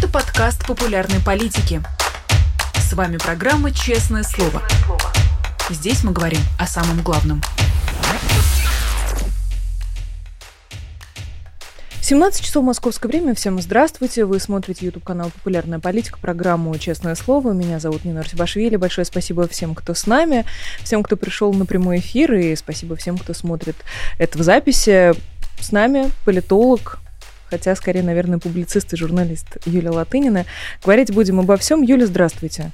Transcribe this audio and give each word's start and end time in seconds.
Это 0.00 0.08
подкаст 0.08 0.66
популярной 0.66 1.20
политики. 1.20 1.82
С 2.74 2.94
вами 2.94 3.18
программа 3.18 3.70
«Честное 3.70 4.22
слово». 4.22 4.62
Здесь 5.68 6.02
мы 6.04 6.12
говорим 6.12 6.40
о 6.58 6.66
самом 6.66 7.02
главном. 7.02 7.42
17 12.00 12.42
часов 12.42 12.64
московское 12.64 13.10
время. 13.10 13.34
Всем 13.34 13.60
здравствуйте. 13.60 14.24
Вы 14.24 14.40
смотрите 14.40 14.86
YouTube 14.86 15.04
канал 15.04 15.30
«Популярная 15.32 15.80
политика», 15.80 16.18
программу 16.18 16.74
«Честное 16.78 17.14
слово». 17.14 17.52
Меня 17.52 17.78
зовут 17.78 18.06
Нина 18.06 18.20
Арсибашвили. 18.20 18.76
Большое 18.76 19.04
спасибо 19.04 19.46
всем, 19.48 19.74
кто 19.74 19.92
с 19.92 20.06
нами, 20.06 20.46
всем, 20.82 21.02
кто 21.02 21.18
пришел 21.18 21.52
на 21.52 21.66
прямой 21.66 21.98
эфир, 21.98 22.32
и 22.32 22.56
спасибо 22.56 22.96
всем, 22.96 23.18
кто 23.18 23.34
смотрит 23.34 23.76
это 24.16 24.38
в 24.38 24.42
записи. 24.42 25.12
С 25.60 25.72
нами 25.72 26.10
политолог, 26.24 27.00
хотя 27.50 27.74
скорее, 27.74 28.02
наверное, 28.02 28.38
публицист 28.38 28.92
и 28.92 28.96
журналист 28.96 29.58
Юлия 29.66 29.90
Латынина. 29.90 30.46
Говорить 30.82 31.12
будем 31.12 31.40
обо 31.40 31.56
всем. 31.56 31.82
Юля, 31.82 32.06
здравствуйте. 32.06 32.70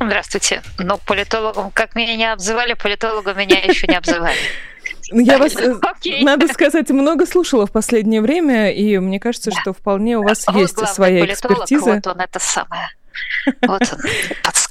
Здравствуйте. 0.00 0.62
Ну, 0.78 0.98
политологом, 1.06 1.70
как 1.70 1.94
меня 1.94 2.16
не 2.16 2.30
обзывали, 2.32 2.74
политологом 2.74 3.38
меня 3.38 3.58
еще 3.60 3.86
не 3.86 3.96
обзывали. 3.96 4.36
Ну, 5.10 5.20
я 5.20 5.38
вас, 5.38 5.54
okay. 5.54 6.20
Э, 6.20 6.24
надо 6.24 6.48
сказать, 6.48 6.88
много 6.90 7.26
слушала 7.26 7.66
в 7.66 7.72
последнее 7.72 8.20
время, 8.20 8.72
и 8.72 8.98
мне 8.98 9.20
кажется, 9.20 9.50
что 9.50 9.72
вполне 9.72 10.16
у 10.18 10.22
вас 10.22 10.46
есть 10.54 10.78
своя 10.88 11.26
экспертиза. 11.26 11.94
Вот 11.94 12.06
он 12.06 12.20
это 12.20 12.38
самое. 12.38 12.88
Вот 13.66 13.82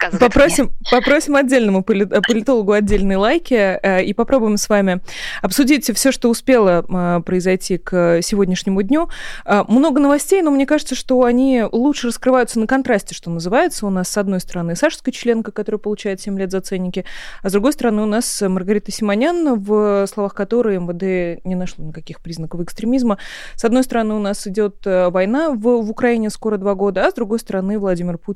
подсказывает 0.02 0.34
попросим, 0.34 0.66
мне. 0.66 0.74
попросим 0.92 1.36
отдельному 1.36 1.84
политологу 1.84 2.72
отдельные 2.72 3.18
лайки 3.18 3.54
э, 3.54 4.04
и 4.04 4.14
попробуем 4.14 4.58
с 4.58 4.68
вами 4.70 5.02
обсудить 5.42 5.94
все, 5.96 6.12
что 6.12 6.30
успело 6.30 6.86
э, 6.88 7.22
произойти 7.22 7.78
к 7.78 8.22
сегодняшнему 8.22 8.82
дню. 8.82 9.10
Э, 9.46 9.64
много 9.68 10.00
новостей, 10.00 10.42
но 10.42 10.52
мне 10.52 10.66
кажется, 10.66 10.96
что 10.96 11.24
они 11.24 11.64
лучше 11.72 12.08
раскрываются 12.08 12.60
на 12.60 12.68
контрасте, 12.68 13.14
что 13.16 13.30
называется. 13.30 13.86
У 13.86 13.90
нас, 13.90 14.10
с 14.10 14.18
одной 14.18 14.40
стороны, 14.40 14.76
Сашская 14.76 15.14
членка, 15.14 15.52
которая 15.52 15.80
получает 15.80 16.22
7 16.22 16.38
лет 16.38 16.52
за 16.52 16.62
ценники, 16.62 17.06
а 17.42 17.50
с 17.50 17.52
другой 17.52 17.74
стороны, 17.74 18.02
у 18.04 18.08
нас 18.08 18.42
Маргарита 18.42 18.92
Симонян, 18.92 19.60
в 19.62 20.06
словах 20.08 20.34
которой 20.34 20.78
МВД 20.78 21.44
не 21.46 21.56
нашло 21.56 21.86
никаких 21.86 22.22
признаков 22.22 22.62
экстремизма. 22.62 23.18
С 23.56 23.66
одной 23.66 23.84
стороны, 23.84 24.16
у 24.16 24.20
нас 24.20 24.46
идет 24.48 24.78
война 24.86 25.52
в, 25.52 25.82
в 25.82 25.90
Украине 25.90 26.30
скоро 26.30 26.58
два 26.58 26.76
года, 26.76 27.06
а 27.06 27.12
с 27.12 27.14
другой 27.14 27.40
стороны, 27.40 27.78
Владимир 27.78 28.18
Путин 28.18 28.31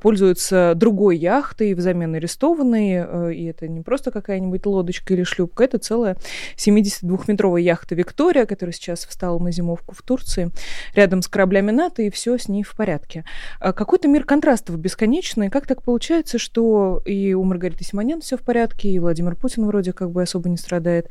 пользуется 0.00 0.72
другой 0.74 1.16
яхтой 1.16 1.74
взамен 1.74 2.14
арестованной, 2.14 3.04
э, 3.06 3.34
и 3.34 3.44
это 3.44 3.68
не 3.68 3.80
просто 3.80 4.10
какая-нибудь 4.10 4.66
лодочка 4.66 5.14
или 5.14 5.22
шлюпка, 5.22 5.64
это 5.64 5.78
целая 5.78 6.16
72-метровая 6.56 7.60
яхта 7.60 7.94
«Виктория», 7.94 8.46
которая 8.46 8.72
сейчас 8.72 9.06
встала 9.06 9.38
на 9.38 9.52
зимовку 9.52 9.94
в 9.94 10.02
Турции, 10.02 10.50
рядом 10.94 11.22
с 11.22 11.28
кораблями 11.28 11.70
НАТО, 11.70 12.02
и 12.02 12.10
все 12.10 12.38
с 12.38 12.48
ней 12.48 12.62
в 12.62 12.74
порядке. 12.74 13.24
А 13.60 13.72
какой-то 13.72 14.08
мир 14.08 14.24
контрастов 14.24 14.78
бесконечный. 14.78 15.50
Как 15.50 15.66
так 15.66 15.82
получается, 15.82 16.38
что 16.38 17.02
и 17.04 17.34
у 17.34 17.44
Маргариты 17.44 17.84
Симонян 17.84 18.20
все 18.20 18.36
в 18.36 18.42
порядке, 18.42 18.88
и 18.88 18.98
Владимир 18.98 19.36
Путин 19.36 19.66
вроде 19.66 19.92
как 19.92 20.10
бы 20.10 20.22
особо 20.22 20.48
не 20.48 20.56
страдает, 20.56 21.08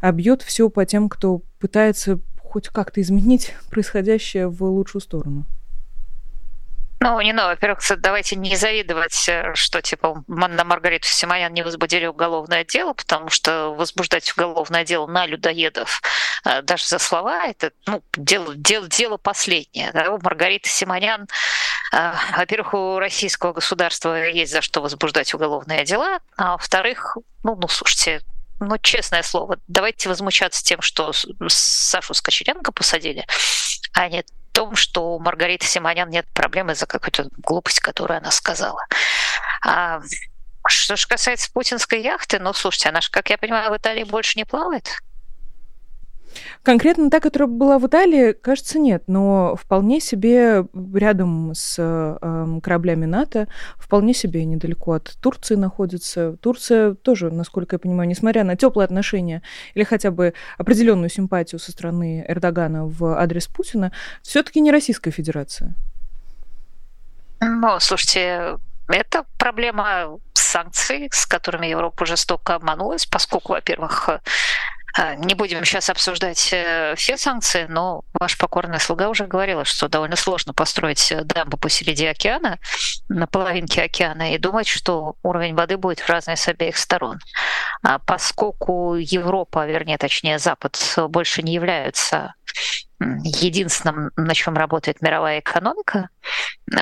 а 0.00 0.12
бьет 0.12 0.42
все 0.42 0.68
по 0.68 0.84
тем, 0.84 1.08
кто 1.08 1.42
пытается 1.58 2.20
хоть 2.38 2.68
как-то 2.68 3.00
изменить 3.00 3.54
происходящее 3.70 4.48
в 4.48 4.62
лучшую 4.62 5.02
сторону? 5.02 5.46
Ну, 7.04 7.20
не 7.20 7.34
ну, 7.34 7.44
во-первых, 7.44 7.80
давайте 7.98 8.34
не 8.34 8.56
завидовать, 8.56 9.28
э, 9.28 9.54
что, 9.54 9.82
типа, 9.82 10.24
на 10.26 10.64
Маргариту 10.64 11.06
Симонян 11.06 11.52
не 11.52 11.62
возбудили 11.62 12.06
уголовное 12.06 12.64
дело, 12.64 12.94
потому 12.94 13.28
что 13.28 13.74
возбуждать 13.74 14.32
уголовное 14.32 14.86
дело 14.86 15.06
на 15.06 15.26
людоедов 15.26 16.00
э, 16.46 16.62
даже 16.62 16.86
за 16.86 16.98
слова, 16.98 17.44
это 17.44 17.72
ну, 17.84 18.02
дело, 18.16 18.54
дело, 18.54 18.88
дело 18.88 19.18
последнее. 19.18 19.92
Да? 19.92 20.12
У 20.12 20.18
Маргариты 20.22 20.70
Симонян, 20.70 21.28
э, 21.92 22.12
во-первых, 22.38 22.72
у 22.72 22.98
российского 22.98 23.52
государства 23.52 24.26
есть 24.26 24.52
за 24.52 24.62
что 24.62 24.80
возбуждать 24.80 25.34
уголовные 25.34 25.84
дела, 25.84 26.20
а 26.38 26.52
во-вторых, 26.52 27.18
ну, 27.42 27.54
ну, 27.54 27.68
слушайте, 27.68 28.22
ну, 28.60 28.78
честное 28.78 29.22
слово, 29.22 29.58
давайте 29.68 30.08
возмущаться 30.08 30.64
тем, 30.64 30.80
что 30.80 31.12
Сашу 31.48 32.14
Скочеренко 32.14 32.72
посадили, 32.72 33.26
а 33.92 34.08
не 34.08 34.24
том, 34.54 34.76
что 34.76 35.16
у 35.16 35.18
Маргариты 35.18 35.66
Симонян 35.66 36.08
нет 36.08 36.26
проблемы 36.32 36.72
из-за 36.72 36.86
какой-то 36.86 37.28
глупость, 37.38 37.80
которую 37.80 38.18
она 38.18 38.30
сказала. 38.30 38.80
А 39.62 40.00
что 40.66 40.96
же 40.96 41.06
касается 41.06 41.52
путинской 41.52 42.00
яхты, 42.00 42.38
ну, 42.38 42.54
слушайте, 42.54 42.88
она 42.88 43.00
же, 43.00 43.10
как 43.10 43.28
я 43.28 43.36
понимаю, 43.36 43.70
в 43.70 43.76
Италии 43.76 44.04
больше 44.04 44.38
не 44.38 44.44
плавает. 44.44 44.88
Конкретно 46.64 47.10
та, 47.10 47.20
которая 47.20 47.46
была 47.46 47.78
в 47.78 47.86
Италии, 47.86 48.32
кажется, 48.32 48.78
нет, 48.78 49.04
но 49.06 49.54
вполне 49.54 50.00
себе 50.00 50.64
рядом 50.94 51.52
с 51.54 51.76
э, 51.78 52.60
кораблями 52.62 53.04
НАТО, 53.04 53.48
вполне 53.76 54.14
себе 54.14 54.46
недалеко 54.46 54.92
от 54.92 55.14
Турции 55.20 55.56
находится. 55.56 56.38
Турция 56.38 56.94
тоже, 56.94 57.30
насколько 57.30 57.74
я 57.74 57.78
понимаю, 57.78 58.08
несмотря 58.08 58.44
на 58.44 58.56
теплые 58.56 58.86
отношения 58.86 59.42
или 59.74 59.84
хотя 59.84 60.10
бы 60.10 60.32
определенную 60.56 61.10
симпатию 61.10 61.58
со 61.58 61.70
стороны 61.70 62.24
Эрдогана 62.26 62.86
в 62.86 63.20
адрес 63.20 63.46
Путина, 63.46 63.92
все-таки 64.22 64.62
не 64.62 64.72
Российская 64.72 65.10
Федерация. 65.10 65.74
Ну, 67.40 67.78
слушайте, 67.78 68.56
это 68.88 69.26
проблема 69.38 70.18
санкций, 70.32 71.10
с 71.12 71.26
которыми 71.26 71.66
Европа 71.66 72.06
жестоко 72.06 72.54
обманулась, 72.54 73.04
поскольку, 73.04 73.52
во-первых, 73.52 74.08
не 75.16 75.34
будем 75.34 75.64
сейчас 75.64 75.90
обсуждать 75.90 76.50
э, 76.52 76.94
все 76.96 77.16
санкции, 77.16 77.66
но 77.68 78.02
ваш 78.18 78.38
покорный 78.38 78.78
слуга 78.78 79.08
уже 79.08 79.26
говорила, 79.26 79.64
что 79.64 79.88
довольно 79.88 80.14
сложно 80.14 80.54
построить 80.54 81.10
э, 81.10 81.24
дамбу 81.24 81.56
посреди 81.56 82.06
океана, 82.06 82.60
на 83.08 83.26
половинке 83.26 83.82
океана, 83.82 84.34
и 84.34 84.38
думать, 84.38 84.68
что 84.68 85.16
уровень 85.22 85.54
воды 85.54 85.76
будет 85.78 85.98
в 85.98 86.08
разные 86.08 86.36
с 86.36 86.46
обеих 86.46 86.76
сторон. 86.76 87.18
А 87.82 87.98
поскольку 87.98 88.94
Европа, 88.94 89.66
вернее, 89.66 89.98
точнее, 89.98 90.38
Запад 90.38 90.78
больше 91.08 91.42
не 91.42 91.54
являются 91.54 92.34
единственным, 93.22 94.10
на 94.16 94.34
чем 94.34 94.56
работает 94.56 95.02
мировая 95.02 95.40
экономика. 95.40 96.08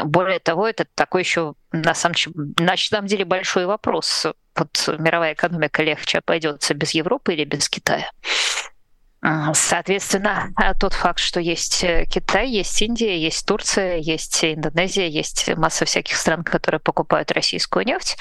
Более 0.05 0.39
того, 0.39 0.67
это 0.69 0.87
такой 0.95 1.23
еще 1.23 1.55
на 1.73 1.95
самом, 1.95 2.17
на 2.59 2.77
самом 2.77 3.07
деле 3.07 3.25
большой 3.25 3.67
вопрос. 3.67 4.27
Вот 4.55 4.95
мировая 4.99 5.35
экономика 5.35 5.83
легче 5.83 6.19
обойдется 6.19 6.75
без 6.75 6.93
Европы 6.93 7.35
или 7.35 7.45
без 7.45 7.69
Китая. 7.69 8.11
Соответственно, 9.55 10.53
тот 10.81 10.95
факт, 10.95 11.21
что 11.21 11.39
есть 11.39 11.85
э, 11.85 12.07
Китай, 12.07 12.49
есть 12.49 12.83
Индия, 12.83 13.17
есть 13.17 13.47
Турция, 13.47 13.99
есть 13.99 14.45
Индонезия, 14.45 15.07
есть 15.07 15.49
масса 15.57 15.85
всяких 15.85 16.17
стран, 16.17 16.43
которые 16.43 16.81
покупают 16.81 17.31
российскую 17.31 17.87
нефть, 17.87 18.17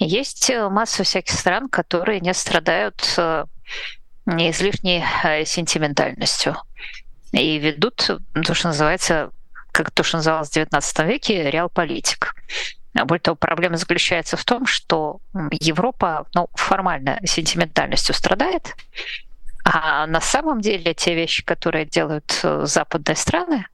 есть 0.00 0.50
э, 0.50 0.68
масса 0.68 1.04
всяких 1.04 1.38
стран, 1.38 1.68
которые 1.68 2.18
не 2.18 2.34
страдают 2.34 3.14
э, 3.16 3.44
излишней 4.26 5.04
сентиментальностью 5.46 6.56
и 7.32 7.58
ведут 7.58 8.10
то, 8.44 8.54
что 8.54 8.68
называется, 8.68 9.30
как 9.72 9.90
то, 9.90 10.02
что 10.02 10.18
называлось 10.18 10.50
в 10.50 10.56
XIX 10.56 11.06
веке, 11.06 11.50
реал-политик. 11.50 12.34
Более 12.92 13.20
того, 13.20 13.36
проблема 13.36 13.76
заключается 13.76 14.36
в 14.36 14.44
том, 14.44 14.66
что 14.66 15.20
Европа 15.52 16.26
ну, 16.34 16.48
формально 16.54 17.20
сентиментальностью 17.24 18.14
страдает, 18.14 18.74
а 19.64 20.06
на 20.06 20.20
самом 20.20 20.60
деле 20.60 20.94
те 20.94 21.14
вещи, 21.14 21.44
которые 21.44 21.86
делают 21.86 22.40
э, 22.42 22.62
западные 22.64 23.14
страны, 23.14 23.66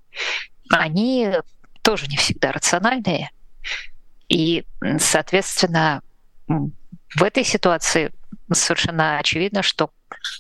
они 0.71 1.33
тоже 1.83 2.07
не 2.09 2.17
всегда 2.17 2.53
рациональные. 2.53 3.31
И, 4.29 4.67
соответственно, 4.99 6.03
в 6.49 7.23
этой 7.23 7.45
ситуации 7.45 8.13
совершенно 8.53 9.19
очевидно, 9.19 9.63
что 9.63 9.91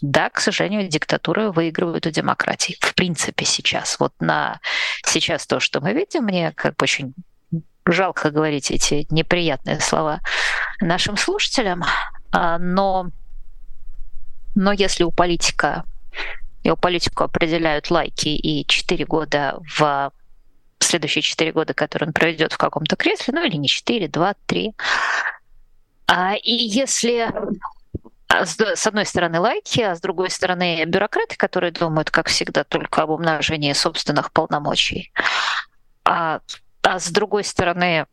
да, 0.02 0.30
к 0.30 0.40
сожалению, 0.40 0.88
диктатуры 0.88 1.50
выигрывают 1.50 2.06
у 2.06 2.10
демократии. 2.10 2.76
В 2.80 2.94
принципе, 2.94 3.44
сейчас. 3.44 3.98
Вот 3.98 4.12
на 4.20 4.60
сейчас 5.04 5.46
то, 5.46 5.60
что 5.60 5.80
мы 5.80 5.92
видим, 5.92 6.24
мне 6.24 6.52
как 6.52 6.76
бы 6.76 6.84
очень 6.84 7.14
жалко 7.86 8.30
говорить 8.30 8.70
эти 8.70 9.06
неприятные 9.10 9.80
слова 9.80 10.20
нашим 10.80 11.16
слушателям, 11.16 11.84
а, 12.32 12.58
но, 12.58 13.10
но 14.54 14.72
если 14.72 15.04
у 15.04 15.12
политика 15.12 15.84
у 16.64 16.76
политику 16.76 17.24
определяют 17.24 17.90
лайки 17.90 18.28
и 18.28 18.66
4 18.66 19.04
года 19.04 19.60
в 19.78 20.12
следующие 20.80 21.22
4 21.22 21.52
года, 21.52 21.74
которые 21.74 22.08
он 22.08 22.12
проведет 22.12 22.52
в 22.52 22.58
каком-то 22.58 22.96
кресле, 22.96 23.34
ну 23.34 23.44
или 23.44 23.56
не 23.56 23.68
4, 23.68 24.08
2, 24.08 24.34
3. 24.46 24.74
А, 26.08 26.34
и 26.34 26.52
если 26.52 27.32
с 28.28 28.86
одной 28.86 29.06
стороны 29.06 29.40
лайки, 29.40 29.80
а 29.80 29.94
с 29.94 30.00
другой 30.00 30.30
стороны 30.30 30.84
бюрократы, 30.84 31.36
которые 31.36 31.72
думают, 31.72 32.10
как 32.10 32.28
всегда, 32.28 32.64
только 32.64 33.02
об 33.02 33.10
умножении 33.10 33.72
собственных 33.72 34.32
полномочий. 34.32 35.12
А, 36.04 36.40
а 36.82 36.98
с 36.98 37.08
другой 37.10 37.44
стороны 37.44 38.06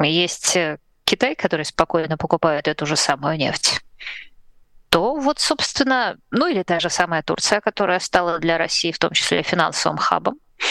есть 0.00 0.56
Китай, 1.04 1.34
который 1.34 1.64
спокойно 1.64 2.16
покупает 2.16 2.68
эту 2.68 2.86
же 2.86 2.96
самую 2.96 3.36
нефть 3.36 3.80
то 4.90 5.16
вот, 5.16 5.38
собственно, 5.38 6.16
ну 6.30 6.46
или 6.46 6.62
та 6.62 6.80
же 6.80 6.90
самая 6.90 7.22
Турция, 7.22 7.60
которая 7.60 7.98
стала 7.98 8.38
для 8.38 8.58
России 8.58 8.92
в 8.92 8.98
том 8.98 9.12
числе 9.12 9.42
финансовым 9.42 9.98
хабом, 9.98 10.38
А, 10.58 10.64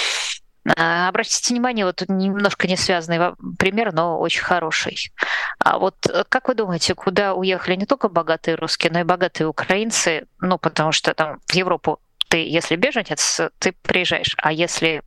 обратите 0.75 1.53
внимание, 1.53 1.85
вот 1.85 2.03
немножко 2.07 2.67
не 2.67 2.75
связанный 2.75 3.35
пример, 3.57 3.93
но 3.93 4.19
очень 4.19 4.41
хороший. 4.41 5.11
А 5.59 5.79
вот 5.79 5.95
э, 6.09 6.23
как 6.27 6.47
вы 6.47 6.55
думаете, 6.55 6.93
куда 6.95 7.33
уехали 7.33 7.75
не 7.75 7.85
только 7.85 8.09
богатые 8.09 8.55
русские, 8.55 8.91
но 8.91 8.99
и 8.99 9.03
богатые 9.03 9.47
украинцы? 9.47 10.27
Ну, 10.41 10.57
потому 10.57 10.91
что 10.91 11.13
там 11.13 11.39
в 11.45 11.53
Европу 11.53 11.99
ты, 12.27 12.47
если 12.47 12.75
беженец, 12.75 13.39
ты 13.59 13.71
приезжаешь, 13.83 14.35
а 14.37 14.51
если 14.51 15.01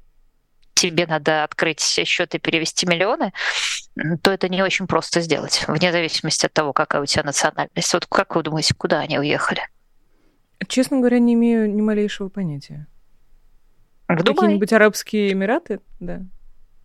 тебе 0.75 1.07
надо 1.07 1.45
открыть 1.45 1.81
счет 1.81 2.35
и 2.35 2.39
перевести 2.39 2.87
миллионы, 2.87 3.33
то 4.23 4.31
это 4.31 4.49
не 4.49 4.63
очень 4.63 4.87
просто 4.87 5.21
сделать, 5.21 5.65
вне 5.69 5.93
зависимости 5.93 6.47
от 6.47 6.55
того, 6.55 6.73
какая 6.73 7.03
у 7.03 7.07
тебя 7.07 7.23
национальность. 7.23 7.93
Вот 7.93 8.07
как 8.07 8.35
вы 8.35 8.43
думаете, 8.43 8.75
куда 8.75 9.01
они 9.01 9.19
уехали? 9.19 9.61
Честно 10.69 10.99
говоря, 10.99 11.19
не 11.19 11.35
имею 11.35 11.71
ни 11.71 11.81
малейшего 11.81 12.29
понятия. 12.29 12.87
Какие-нибудь 14.17 14.73
Арабские 14.73 15.33
Эмираты? 15.33 15.81
Да. 16.01 16.21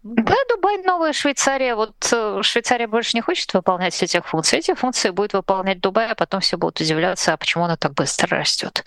Ну, 0.04 0.14
да, 0.18 0.36
Дубай, 0.50 0.78
Новая 0.84 1.14
Швейцария. 1.14 1.74
Вот 1.74 1.96
э, 2.12 2.40
Швейцария 2.44 2.86
больше 2.86 3.18
не 3.18 3.22
хочет 3.22 3.52
выполнять 3.56 4.02
этих 4.04 4.28
функций. 4.28 4.60
Эти 4.60 4.76
функции 4.76 5.10
будет 5.10 5.34
выполнять 5.34 5.82
Дубай, 5.82 6.12
а 6.12 6.14
потом 6.16 6.42
все 6.42 6.58
будут 6.58 6.80
удивляться, 6.80 7.34
а 7.34 7.38
почему 7.38 7.64
она 7.64 7.76
так 7.76 7.96
быстро 7.96 8.38
растет. 8.38 8.84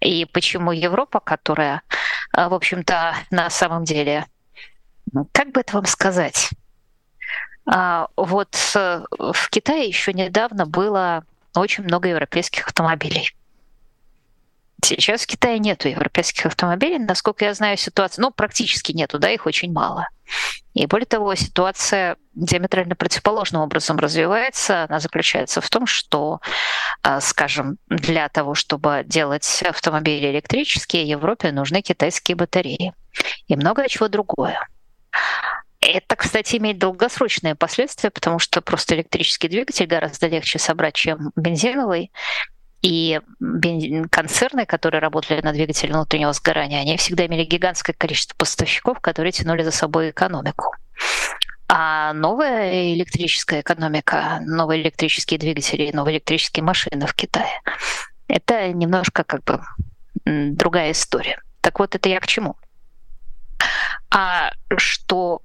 И 0.00 0.26
почему 0.26 0.72
Европа, 0.72 1.20
которая, 1.20 1.80
э, 2.36 2.46
в 2.46 2.52
общем-то, 2.52 3.14
на 3.30 3.48
самом 3.48 3.84
деле, 3.84 4.26
как 5.32 5.52
бы 5.52 5.60
это 5.62 5.76
вам 5.76 5.86
сказать? 5.86 6.50
А, 7.64 8.08
вот 8.16 8.54
э, 8.74 9.02
в 9.18 9.48
Китае 9.48 9.88
еще 9.88 10.12
недавно 10.12 10.66
было 10.66 11.24
очень 11.54 11.84
много 11.84 12.08
европейских 12.08 12.66
автомобилей. 12.66 13.34
Сейчас 14.82 15.22
в 15.22 15.26
Китае 15.26 15.58
нету 15.58 15.88
европейских 15.88 16.46
автомобилей. 16.46 16.98
Насколько 16.98 17.44
я 17.44 17.54
знаю 17.54 17.76
ситуацию, 17.76 18.24
ну, 18.24 18.30
практически 18.30 18.92
нету, 18.92 19.18
да, 19.18 19.30
их 19.30 19.46
очень 19.46 19.72
мало. 19.72 20.08
И 20.74 20.86
более 20.86 21.06
того, 21.06 21.34
ситуация 21.34 22.16
диаметрально 22.34 22.94
противоположным 22.94 23.62
образом 23.62 23.98
развивается. 23.98 24.84
Она 24.84 25.00
заключается 25.00 25.60
в 25.60 25.68
том, 25.68 25.86
что, 25.86 26.40
а, 27.02 27.20
скажем, 27.20 27.78
для 27.88 28.28
того, 28.28 28.54
чтобы 28.54 29.02
делать 29.04 29.62
автомобили 29.66 30.30
электрические, 30.30 31.08
Европе 31.08 31.50
нужны 31.50 31.82
китайские 31.82 32.36
батареи 32.36 32.94
и 33.48 33.56
многое 33.56 33.88
чего 33.88 34.08
другое. 34.08 34.68
Это, 35.80 36.14
кстати, 36.14 36.56
имеет 36.56 36.78
долгосрочные 36.78 37.54
последствия, 37.54 38.10
потому 38.10 38.38
что 38.38 38.60
просто 38.60 38.94
электрический 38.94 39.48
двигатель 39.48 39.86
гораздо 39.86 40.28
легче 40.28 40.58
собрать, 40.58 40.94
чем 40.94 41.32
бензиновый. 41.36 42.12
И 42.82 43.20
концерны, 44.10 44.64
которые 44.64 45.00
работали 45.00 45.42
на 45.42 45.52
двигателе 45.52 45.92
внутреннего 45.92 46.32
сгорания, 46.32 46.80
они 46.80 46.96
всегда 46.96 47.26
имели 47.26 47.44
гигантское 47.44 47.94
количество 47.96 48.34
поставщиков, 48.36 49.00
которые 49.00 49.32
тянули 49.32 49.62
за 49.62 49.70
собой 49.70 50.10
экономику. 50.10 50.74
А 51.68 52.12
новая 52.14 52.94
электрическая 52.94 53.60
экономика, 53.60 54.40
новые 54.46 54.82
электрические 54.82 55.38
двигатели, 55.38 55.92
новые 55.92 56.16
электрические 56.16 56.64
машины 56.64 57.06
в 57.06 57.14
Китае, 57.14 57.62
это 58.28 58.72
немножко 58.72 59.24
как 59.24 59.44
бы 59.44 59.60
другая 60.24 60.92
история. 60.92 61.40
Так 61.60 61.78
вот, 61.78 61.94
это 61.94 62.08
я 62.08 62.18
к 62.18 62.26
чему? 62.26 62.56
А 64.10 64.52
что 64.76 65.42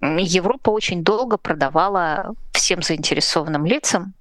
Европа 0.00 0.70
очень 0.70 1.02
долго 1.04 1.38
продавала 1.38 2.34
всем 2.52 2.82
заинтересованным 2.82 3.64
лицам 3.64 4.14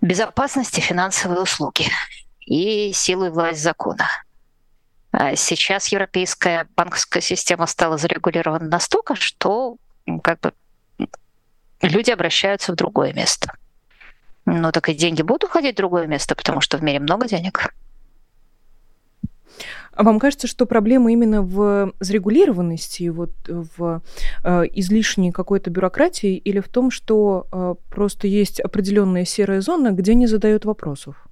безопасности 0.00 0.80
финансовые 0.80 1.40
услуги 1.40 1.86
и 2.46 2.92
силу 2.92 3.26
и 3.26 3.30
власть 3.30 3.62
закона. 3.62 4.08
А 5.10 5.36
сейчас 5.36 5.88
европейская 5.88 6.66
банковская 6.76 7.20
система 7.20 7.66
стала 7.66 7.98
зарегулирована 7.98 8.66
настолько, 8.66 9.14
что 9.14 9.76
как 10.22 10.40
бы 10.40 10.52
люди 11.82 12.10
обращаются 12.10 12.72
в 12.72 12.76
другое 12.76 13.12
место. 13.12 13.52
Ну 14.44 14.72
так 14.72 14.88
и 14.88 14.94
деньги 14.94 15.22
будут 15.22 15.44
уходить 15.44 15.74
в 15.74 15.78
другое 15.78 16.06
место, 16.06 16.34
потому 16.34 16.60
что 16.60 16.78
в 16.78 16.82
мире 16.82 17.00
много 17.00 17.26
денег. 17.26 17.74
А 19.98 20.04
вам 20.04 20.20
кажется, 20.20 20.46
что 20.46 20.64
проблема 20.64 21.10
именно 21.10 21.42
в 21.42 21.92
зарегулированности, 21.98 23.08
вот 23.08 23.32
в 23.48 24.00
э, 24.44 24.62
излишней 24.74 25.32
какой-то 25.32 25.70
бюрократии, 25.70 26.36
или 26.36 26.60
в 26.60 26.68
том, 26.68 26.92
что 26.92 27.48
э, 27.50 27.74
просто 27.90 28.28
есть 28.28 28.60
определенная 28.60 29.24
серая 29.24 29.60
зона, 29.60 29.90
где 29.90 30.14
не 30.14 30.28
задают 30.28 30.64
вопросов? 30.64 31.26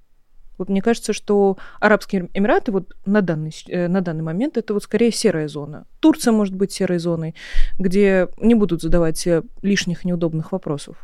Вот 0.58 0.68
мне 0.68 0.82
кажется, 0.82 1.12
что 1.12 1.58
Арабские 1.78 2.28
Эмираты 2.34 2.72
вот 2.72 2.92
на 3.06 3.22
данный, 3.22 3.52
э, 3.68 3.86
на 3.86 4.00
данный 4.00 4.24
момент 4.24 4.56
это 4.56 4.74
вот 4.74 4.82
скорее 4.82 5.12
серая 5.12 5.46
зона. 5.46 5.86
Турция 6.00 6.32
может 6.32 6.56
быть 6.56 6.72
серой 6.72 6.98
зоной, 6.98 7.36
где 7.78 8.26
не 8.38 8.56
будут 8.56 8.82
задавать 8.82 9.28
лишних 9.62 10.04
неудобных 10.04 10.50
вопросов. 10.50 10.96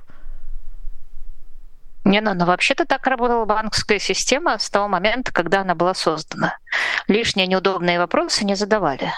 Не, 2.04 2.20
ну, 2.20 2.34
но 2.34 2.46
вообще-то 2.46 2.84
так 2.84 3.06
работала 3.06 3.44
банковская 3.44 3.98
система 3.98 4.58
с 4.58 4.68
того 4.70 4.88
момента, 4.88 5.32
когда 5.32 5.60
она 5.60 5.74
была 5.74 5.94
создана. 5.94 6.58
Лишние 7.06 7.46
неудобные 7.46 7.98
вопросы 7.98 8.44
не 8.44 8.56
задавали. 8.56 9.12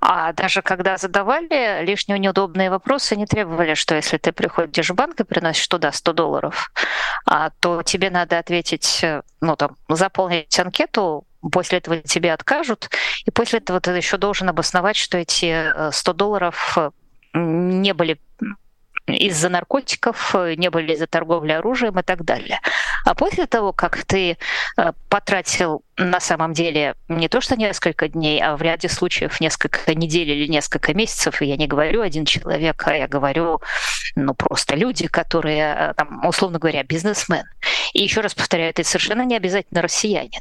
А 0.00 0.32
даже 0.32 0.62
когда 0.62 0.96
задавали 0.96 1.84
лишние 1.84 2.18
неудобные 2.18 2.70
вопросы, 2.70 3.14
не 3.16 3.26
требовали, 3.26 3.74
что 3.74 3.94
если 3.94 4.16
ты 4.16 4.32
приходишь 4.32 4.90
в 4.90 4.94
банк 4.94 5.20
и 5.20 5.24
приносишь 5.24 5.68
туда 5.68 5.92
100 5.92 6.12
долларов, 6.14 6.72
а, 7.26 7.50
то 7.60 7.82
тебе 7.82 8.10
надо 8.10 8.38
ответить, 8.38 9.04
ну 9.40 9.56
там, 9.56 9.76
заполнить 9.88 10.58
анкету, 10.58 11.26
после 11.52 11.78
этого 11.78 11.98
тебе 11.98 12.32
откажут, 12.32 12.90
и 13.26 13.30
после 13.30 13.58
этого 13.58 13.80
ты 13.80 13.90
еще 13.90 14.16
должен 14.16 14.48
обосновать, 14.48 14.96
что 14.96 15.18
эти 15.18 15.90
100 15.90 16.10
э, 16.10 16.14
долларов 16.14 16.78
не 17.34 17.92
были 17.92 18.18
из-за 19.12 19.48
наркотиков, 19.48 20.34
э, 20.34 20.54
не 20.56 20.70
были 20.70 20.92
из-за 20.94 21.06
торговли 21.06 21.52
оружием 21.52 21.98
и 21.98 22.02
так 22.02 22.24
далее. 22.24 22.60
А 23.04 23.14
после 23.14 23.46
того, 23.46 23.72
как 23.72 24.04
ты 24.04 24.36
э, 24.76 24.92
потратил 25.08 25.82
на 25.96 26.20
самом 26.20 26.52
деле 26.52 26.94
не 27.08 27.28
то 27.28 27.40
что 27.40 27.56
несколько 27.56 28.08
дней, 28.08 28.42
а 28.42 28.56
в 28.56 28.62
ряде 28.62 28.88
случаев 28.88 29.40
несколько 29.40 29.94
недель 29.94 30.30
или 30.30 30.46
несколько 30.46 30.94
месяцев, 30.94 31.42
и 31.42 31.46
я 31.46 31.56
не 31.56 31.66
говорю 31.66 32.02
один 32.02 32.24
человек, 32.24 32.82
а 32.86 32.96
я 32.96 33.08
говорю 33.08 33.60
ну 34.16 34.34
просто 34.34 34.76
люди, 34.76 35.06
которые, 35.06 35.90
э, 35.90 35.94
там, 35.94 36.26
условно 36.26 36.58
говоря, 36.58 36.82
бизнесмен. 36.82 37.44
И 37.92 38.02
еще 38.02 38.20
раз 38.20 38.34
повторяю, 38.34 38.70
это 38.70 38.84
совершенно 38.84 39.22
не 39.22 39.36
обязательно 39.36 39.82
россиянин 39.82 40.40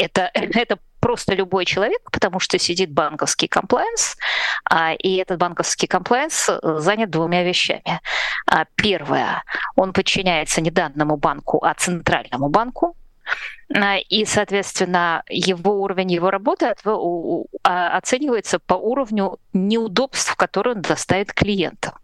это, 0.00 0.30
это 0.34 0.78
просто 1.00 1.34
любой 1.34 1.64
человек, 1.64 2.00
потому 2.12 2.40
что 2.40 2.58
сидит 2.58 2.92
банковский 2.92 3.48
комплайенс, 3.48 4.16
а, 4.64 4.92
и 4.94 5.16
этот 5.16 5.38
банковский 5.38 5.86
комплайенс 5.86 6.48
э, 6.48 6.58
занят 6.78 7.10
двумя 7.10 7.42
вещами. 7.42 8.00
А, 8.46 8.66
первое, 8.76 9.42
он 9.76 9.92
подчиняется 9.92 10.60
не 10.60 10.70
данному 10.70 11.16
банку, 11.16 11.64
а 11.64 11.74
центральному 11.74 12.48
банку, 12.48 12.96
а, 13.74 13.98
и, 13.98 14.24
соответственно, 14.24 15.22
его 15.28 15.80
уровень 15.80 16.12
его 16.12 16.30
работы 16.30 16.74
оценивается 17.62 18.58
по 18.58 18.74
уровню 18.74 19.38
неудобств, 19.52 20.34
которые 20.36 20.76
он 20.76 20.82
доставит 20.82 21.32
клиентам. 21.32 21.94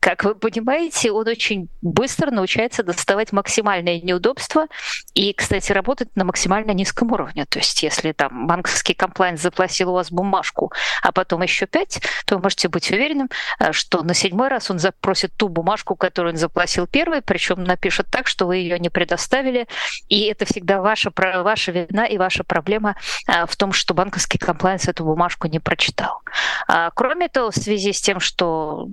Как 0.00 0.24
вы 0.24 0.34
понимаете, 0.34 1.12
он 1.12 1.28
очень 1.28 1.68
быстро 1.82 2.30
научается 2.30 2.82
доставать 2.82 3.32
максимальное 3.32 4.00
неудобство 4.00 4.66
и, 5.14 5.32
кстати, 5.32 5.72
работать 5.72 6.14
на 6.16 6.24
максимально 6.24 6.72
низком 6.72 7.12
уровне. 7.12 7.44
То 7.46 7.58
есть 7.58 7.82
если 7.82 8.12
там 8.12 8.46
банковский 8.46 8.94
комплайнс 8.94 9.40
заплатил 9.40 9.90
у 9.90 9.94
вас 9.94 10.10
бумажку, 10.10 10.72
а 11.02 11.12
потом 11.12 11.42
еще 11.42 11.66
пять, 11.66 12.00
то 12.24 12.36
вы 12.36 12.42
можете 12.42 12.68
быть 12.68 12.90
уверенным, 12.90 13.30
э, 13.58 13.72
что 13.72 14.02
на 14.02 14.14
седьмой 14.14 14.48
раз 14.48 14.70
он 14.70 14.78
запросит 14.78 15.32
ту 15.36 15.48
бумажку, 15.48 15.96
которую 15.96 16.34
он 16.34 16.38
заплатил 16.38 16.86
первый, 16.86 17.22
причем 17.22 17.64
напишет 17.64 18.06
так, 18.10 18.26
что 18.26 18.46
вы 18.46 18.56
ее 18.56 18.78
не 18.78 18.90
предоставили. 18.90 19.66
И 20.08 20.22
это 20.26 20.44
всегда 20.44 20.80
ваша, 20.80 21.12
ваша 21.16 21.72
вина 21.72 22.06
и 22.06 22.18
ваша 22.18 22.44
проблема 22.44 22.96
э, 23.26 23.46
в 23.46 23.56
том, 23.56 23.72
что 23.72 23.94
банковский 23.94 24.38
комплайнс 24.38 24.88
эту 24.88 25.04
бумажку 25.04 25.48
не 25.48 25.58
прочитал. 25.58 26.22
А, 26.68 26.90
кроме 26.90 27.28
того, 27.28 27.50
в 27.50 27.56
связи 27.56 27.92
с 27.92 28.00
тем, 28.00 28.20
что 28.20 28.86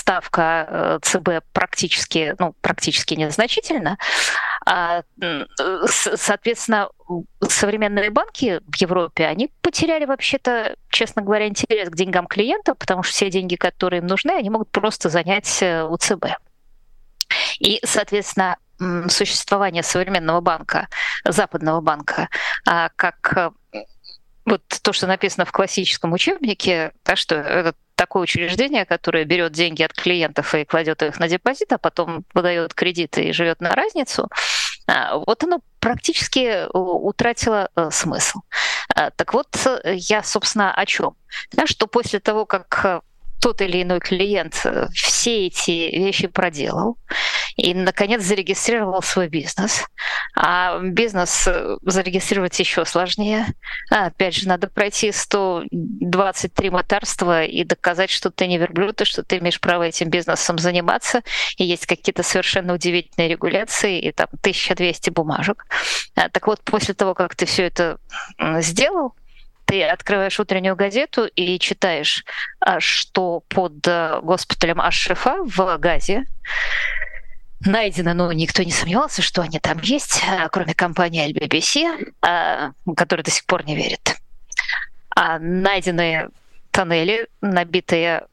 ставка 0.00 0.66
э, 0.68 0.98
ЦБ 1.02 1.44
практически, 1.52 2.34
ну, 2.38 2.54
практически 2.60 3.14
незначительна. 3.14 3.98
А, 4.66 5.02
соответственно, 5.86 6.88
современные 7.42 8.10
банки 8.10 8.60
в 8.66 8.76
Европе, 8.76 9.26
они 9.26 9.50
потеряли 9.62 10.04
вообще-то, 10.06 10.76
честно 10.90 11.22
говоря, 11.22 11.48
интерес 11.48 11.88
к 11.90 11.96
деньгам 11.96 12.26
клиентов, 12.26 12.78
потому 12.78 13.02
что 13.02 13.12
все 13.12 13.30
деньги, 13.30 13.56
которые 13.56 14.00
им 14.00 14.06
нужны, 14.06 14.32
они 14.32 14.50
могут 14.50 14.70
просто 14.70 15.08
занять 15.08 15.62
э, 15.62 15.84
у 15.84 15.96
ЦБ. 15.96 16.26
И, 17.60 17.80
соответственно, 17.84 18.56
существование 19.08 19.82
современного 19.82 20.40
банка, 20.40 20.88
западного 21.24 21.80
банка, 21.82 22.28
а, 22.66 22.88
как 22.96 23.36
э, 23.36 23.50
вот 24.46 24.62
то, 24.82 24.92
что 24.92 25.06
написано 25.06 25.44
в 25.44 25.52
классическом 25.52 26.12
учебнике, 26.12 26.92
да, 27.04 27.14
что 27.14 27.34
это 27.34 27.74
такое 28.00 28.22
учреждение, 28.22 28.86
которое 28.86 29.26
берет 29.26 29.52
деньги 29.52 29.82
от 29.82 29.92
клиентов 29.92 30.54
и 30.54 30.64
кладет 30.64 31.02
их 31.02 31.20
на 31.20 31.28
депозит, 31.28 31.70
а 31.74 31.76
потом 31.76 32.24
выдает 32.32 32.72
кредиты 32.72 33.24
и 33.24 33.32
живет 33.32 33.60
на 33.60 33.74
разницу, 33.74 34.30
а, 34.86 35.18
вот 35.18 35.44
оно 35.44 35.60
практически 35.80 36.66
утратило 36.72 37.68
э, 37.76 37.90
смысл. 37.92 38.40
Так 39.16 39.34
вот, 39.34 39.48
я, 39.84 40.22
собственно, 40.22 40.74
о 40.74 40.86
чем? 40.86 41.14
Что 41.66 41.86
после 41.86 42.20
того, 42.20 42.46
как 42.46 43.02
тот 43.40 43.60
или 43.62 43.82
иной 43.82 44.00
клиент 44.00 44.60
э, 44.64 44.88
все 44.92 45.46
эти 45.46 45.70
вещи 45.70 46.26
проделал 46.26 46.98
и, 47.56 47.74
наконец, 47.74 48.22
зарегистрировал 48.22 49.02
свой 49.02 49.28
бизнес. 49.28 49.84
А 50.36 50.78
бизнес 50.78 51.46
э, 51.46 51.76
зарегистрировать 51.82 52.58
еще 52.58 52.84
сложнее. 52.84 53.46
А, 53.90 54.06
опять 54.06 54.34
же, 54.34 54.48
надо 54.48 54.68
пройти 54.68 55.10
123 55.12 56.70
мытарства 56.70 57.44
и 57.44 57.64
доказать, 57.64 58.10
что 58.10 58.30
ты 58.30 58.46
не 58.46 58.58
верблюд, 58.58 59.00
и 59.00 59.04
что 59.04 59.22
ты 59.22 59.38
имеешь 59.38 59.60
право 59.60 59.84
этим 59.84 60.10
бизнесом 60.10 60.58
заниматься. 60.58 61.22
И 61.56 61.64
есть 61.64 61.86
какие-то 61.86 62.22
совершенно 62.22 62.74
удивительные 62.74 63.28
регуляции, 63.28 64.00
и 64.00 64.12
там 64.12 64.28
1200 64.40 65.10
бумажек. 65.10 65.66
А, 66.14 66.28
так 66.28 66.46
вот, 66.46 66.60
после 66.62 66.94
того, 66.94 67.14
как 67.14 67.34
ты 67.34 67.46
все 67.46 67.64
это 67.64 67.98
сделал, 68.58 69.14
ты 69.70 69.84
открываешь 69.84 70.40
утреннюю 70.40 70.74
газету 70.74 71.26
и 71.26 71.56
читаешь, 71.60 72.24
а, 72.58 72.80
что 72.80 73.44
под 73.48 73.86
э, 73.86 74.18
госпиталем 74.20 74.80
Ашрифа 74.80 75.36
в 75.44 75.78
Газе 75.78 76.24
найдено, 77.64 78.14
но 78.14 78.32
никто 78.32 78.64
не 78.64 78.72
сомневался, 78.72 79.22
что 79.22 79.42
они 79.42 79.60
там 79.60 79.78
есть, 79.80 80.24
а, 80.28 80.48
кроме 80.48 80.74
компании 80.74 81.32
LBBC, 81.32 82.12
а, 82.20 82.72
которая 82.96 83.22
до 83.22 83.30
сих 83.30 83.46
пор 83.46 83.64
не 83.64 83.76
верит. 83.76 84.16
Найдены 85.14 86.30
тоннели, 86.72 87.28
набитые 87.40 88.26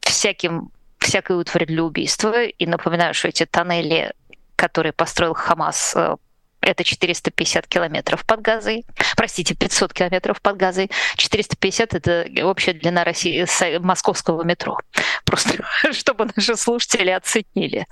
всяким, 0.00 0.70
всякой 0.98 1.36
утварь 1.36 1.66
для 1.66 1.84
убийства. 1.84 2.44
И 2.44 2.66
напоминаю, 2.66 3.12
что 3.12 3.28
эти 3.28 3.44
тоннели, 3.44 4.14
которые 4.56 4.94
построил 4.94 5.34
Хамас 5.34 5.94
э, 5.94 6.16
это 6.64 6.84
450 6.84 7.66
километров 7.66 8.24
под 8.24 8.40
газой. 8.40 8.84
Простите, 9.16 9.54
500 9.54 9.92
километров 9.92 10.40
под 10.40 10.56
газой. 10.56 10.90
450— 11.16 11.94
это 11.94 12.26
общая 12.44 12.72
длина 12.72 13.04
России, 13.04 13.46
московского 13.78 14.42
метро. 14.42 14.78
Просто 15.24 15.64
чтобы 15.92 16.28
наши 16.34 16.56
слушатели 16.56 17.10
оценили. 17.10 17.86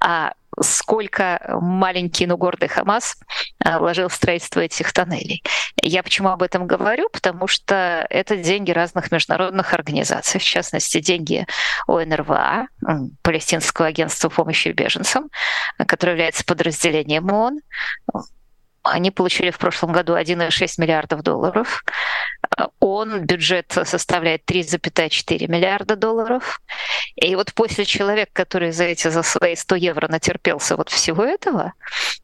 А 0.00 0.32
сколько 0.60 1.40
маленький, 1.60 2.26
но 2.26 2.36
гордый 2.36 2.68
Хамас 2.68 3.16
э, 3.64 3.78
вложил 3.78 4.08
в 4.08 4.14
строительство 4.14 4.60
этих 4.60 4.92
тоннелей. 4.92 5.42
Я 5.80 6.02
почему 6.02 6.28
об 6.28 6.42
этом 6.42 6.66
говорю? 6.66 7.08
Потому 7.12 7.46
что 7.46 8.06
это 8.10 8.36
деньги 8.36 8.70
разных 8.70 9.10
международных 9.10 9.72
организаций, 9.74 10.40
в 10.40 10.44
частности, 10.44 11.00
деньги 11.00 11.46
ОНРВА, 11.86 12.66
Палестинского 13.22 13.88
агентства 13.88 14.28
помощи 14.28 14.68
беженцам, 14.68 15.30
которое 15.86 16.12
является 16.12 16.44
подразделением 16.44 17.32
ООН, 17.32 17.60
они 18.82 19.10
получили 19.10 19.50
в 19.50 19.58
прошлом 19.58 19.92
году 19.92 20.14
1,6 20.14 20.74
миллиардов 20.78 21.22
долларов. 21.22 21.84
Он, 22.80 23.20
бюджет 23.24 23.72
составляет 23.84 24.42
3,4 24.50 25.48
миллиарда 25.48 25.96
долларов. 25.96 26.60
И 27.16 27.34
вот 27.36 27.54
после 27.54 27.84
человека, 27.84 28.30
который 28.32 28.72
за 28.72 28.84
эти, 28.84 29.08
за 29.08 29.22
свои 29.22 29.54
100 29.54 29.76
евро 29.76 30.08
натерпелся 30.08 30.76
вот 30.76 30.88
всего 30.88 31.24
этого, 31.24 31.74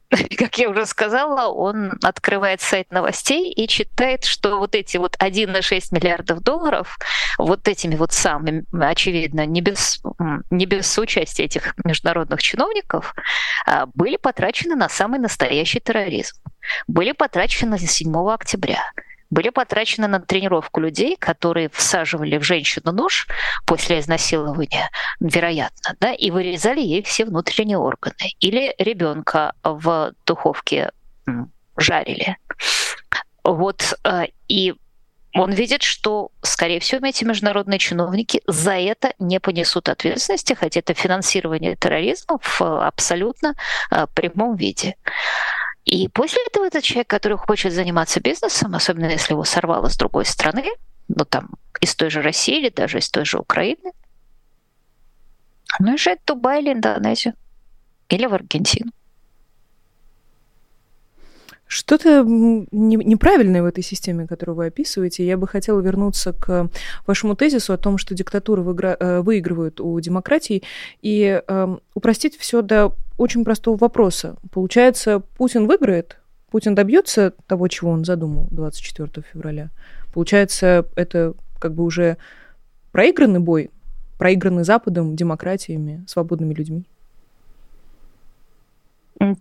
как 0.37 0.57
я 0.57 0.69
уже 0.69 0.85
сказала, 0.85 1.51
он 1.51 1.93
открывает 2.03 2.61
сайт 2.61 2.91
новостей 2.91 3.51
и 3.51 3.67
читает, 3.67 4.23
что 4.25 4.57
вот 4.57 4.73
эти 4.75 4.97
вот 4.97 5.15
1,6 5.19 5.87
миллиардов 5.91 6.41
долларов 6.41 6.97
вот 7.37 7.67
этими 7.67 7.95
вот 7.95 8.11
самыми, 8.11 8.65
очевидно, 8.71 9.45
не 9.45 9.61
без, 9.61 10.01
не 10.49 10.65
без 10.65 10.97
участия 10.97 11.43
этих 11.43 11.75
международных 11.83 12.41
чиновников, 12.41 13.13
а, 13.65 13.85
были 13.93 14.17
потрачены 14.17 14.75
на 14.75 14.89
самый 14.89 15.19
настоящий 15.19 15.79
терроризм. 15.79 16.37
Были 16.87 17.11
потрачены 17.11 17.77
7 17.77 18.15
октября 18.31 18.83
были 19.29 19.49
потрачены 19.49 20.07
на 20.07 20.19
тренировку 20.19 20.79
людей, 20.79 21.15
которые 21.17 21.69
всаживали 21.69 22.37
в 22.37 22.43
женщину 22.43 22.91
нож 22.91 23.27
после 23.65 23.99
изнасилования, 23.99 24.89
вероятно, 25.19 25.95
да, 25.99 26.13
и 26.13 26.31
вырезали 26.31 26.81
ей 26.81 27.03
все 27.03 27.25
внутренние 27.25 27.77
органы. 27.77 28.15
Или 28.39 28.73
ребенка 28.77 29.53
в 29.63 30.13
духовке 30.25 30.91
жарили. 31.77 32.37
Вот, 33.43 33.93
э, 34.03 34.25
и 34.47 34.75
он 35.33 35.51
видит, 35.51 35.83
что, 35.83 36.31
скорее 36.41 36.79
всего, 36.79 37.05
эти 37.05 37.23
международные 37.23 37.79
чиновники 37.79 38.41
за 38.47 38.73
это 38.73 39.13
не 39.19 39.39
понесут 39.39 39.87
ответственности, 39.87 40.53
хотя 40.53 40.79
это 40.79 40.93
финансирование 40.93 41.75
терроризма 41.75 42.39
в 42.41 42.61
абсолютно 42.61 43.53
э, 43.91 44.07
прямом 44.13 44.55
виде. 44.55 44.95
И 45.85 46.07
после 46.07 46.39
этого 46.45 46.65
этот 46.65 46.83
человек, 46.83 47.07
который 47.07 47.37
хочет 47.37 47.73
заниматься 47.73 48.19
бизнесом, 48.19 48.75
особенно 48.75 49.05
если 49.05 49.33
его 49.33 49.43
сорвало 49.43 49.89
с 49.89 49.97
другой 49.97 50.25
страны, 50.25 50.65
ну 51.07 51.25
там 51.25 51.49
из 51.81 51.95
той 51.95 52.09
же 52.09 52.21
России 52.21 52.59
или 52.59 52.69
даже 52.69 52.99
из 52.99 53.09
той 53.09 53.25
же 53.25 53.39
Украины, 53.39 53.91
он 55.79 55.87
уезжает 55.87 56.21
в 56.21 56.25
Дубай 56.25 56.61
или 56.61 56.73
Индонезию 56.73 57.33
или 58.09 58.25
в 58.25 58.33
Аргентину. 58.33 58.91
Что-то 61.71 62.23
неправильное 62.25 63.61
в 63.61 63.67
этой 63.67 63.83
системе, 63.83 64.25
которую 64.25 64.55
вы 64.55 64.65
описываете. 64.65 65.23
Я 65.23 65.37
бы 65.37 65.47
хотела 65.47 65.79
вернуться 65.79 66.33
к 66.33 66.67
вашему 67.05 67.35
тезису 67.35 67.73
о 67.73 67.77
том, 67.77 67.99
что 67.99 68.15
диктатуры 68.15 68.63
э, 68.63 69.21
выигрывают 69.21 69.79
у 69.79 69.99
демократии, 69.99 70.63
и 71.03 71.39
э, 71.47 71.77
упростить 71.93 72.35
все 72.39 72.63
до 72.63 72.93
очень 73.19 73.45
простого 73.45 73.77
вопроса. 73.77 74.35
Получается, 74.51 75.19
Путин 75.37 75.67
выиграет? 75.67 76.17
Путин 76.49 76.73
добьется 76.73 77.33
того, 77.45 77.67
чего 77.67 77.91
он 77.91 78.03
задумал 78.03 78.47
24 78.49 79.23
февраля? 79.31 79.69
Получается, 80.11 80.87
это 80.95 81.35
как 81.59 81.75
бы 81.75 81.83
уже 81.83 82.17
проигранный 82.91 83.41
бой, 83.41 83.69
проигранный 84.17 84.63
Западом, 84.63 85.15
демократиями, 85.15 86.03
свободными 86.07 86.55
людьми? 86.55 86.87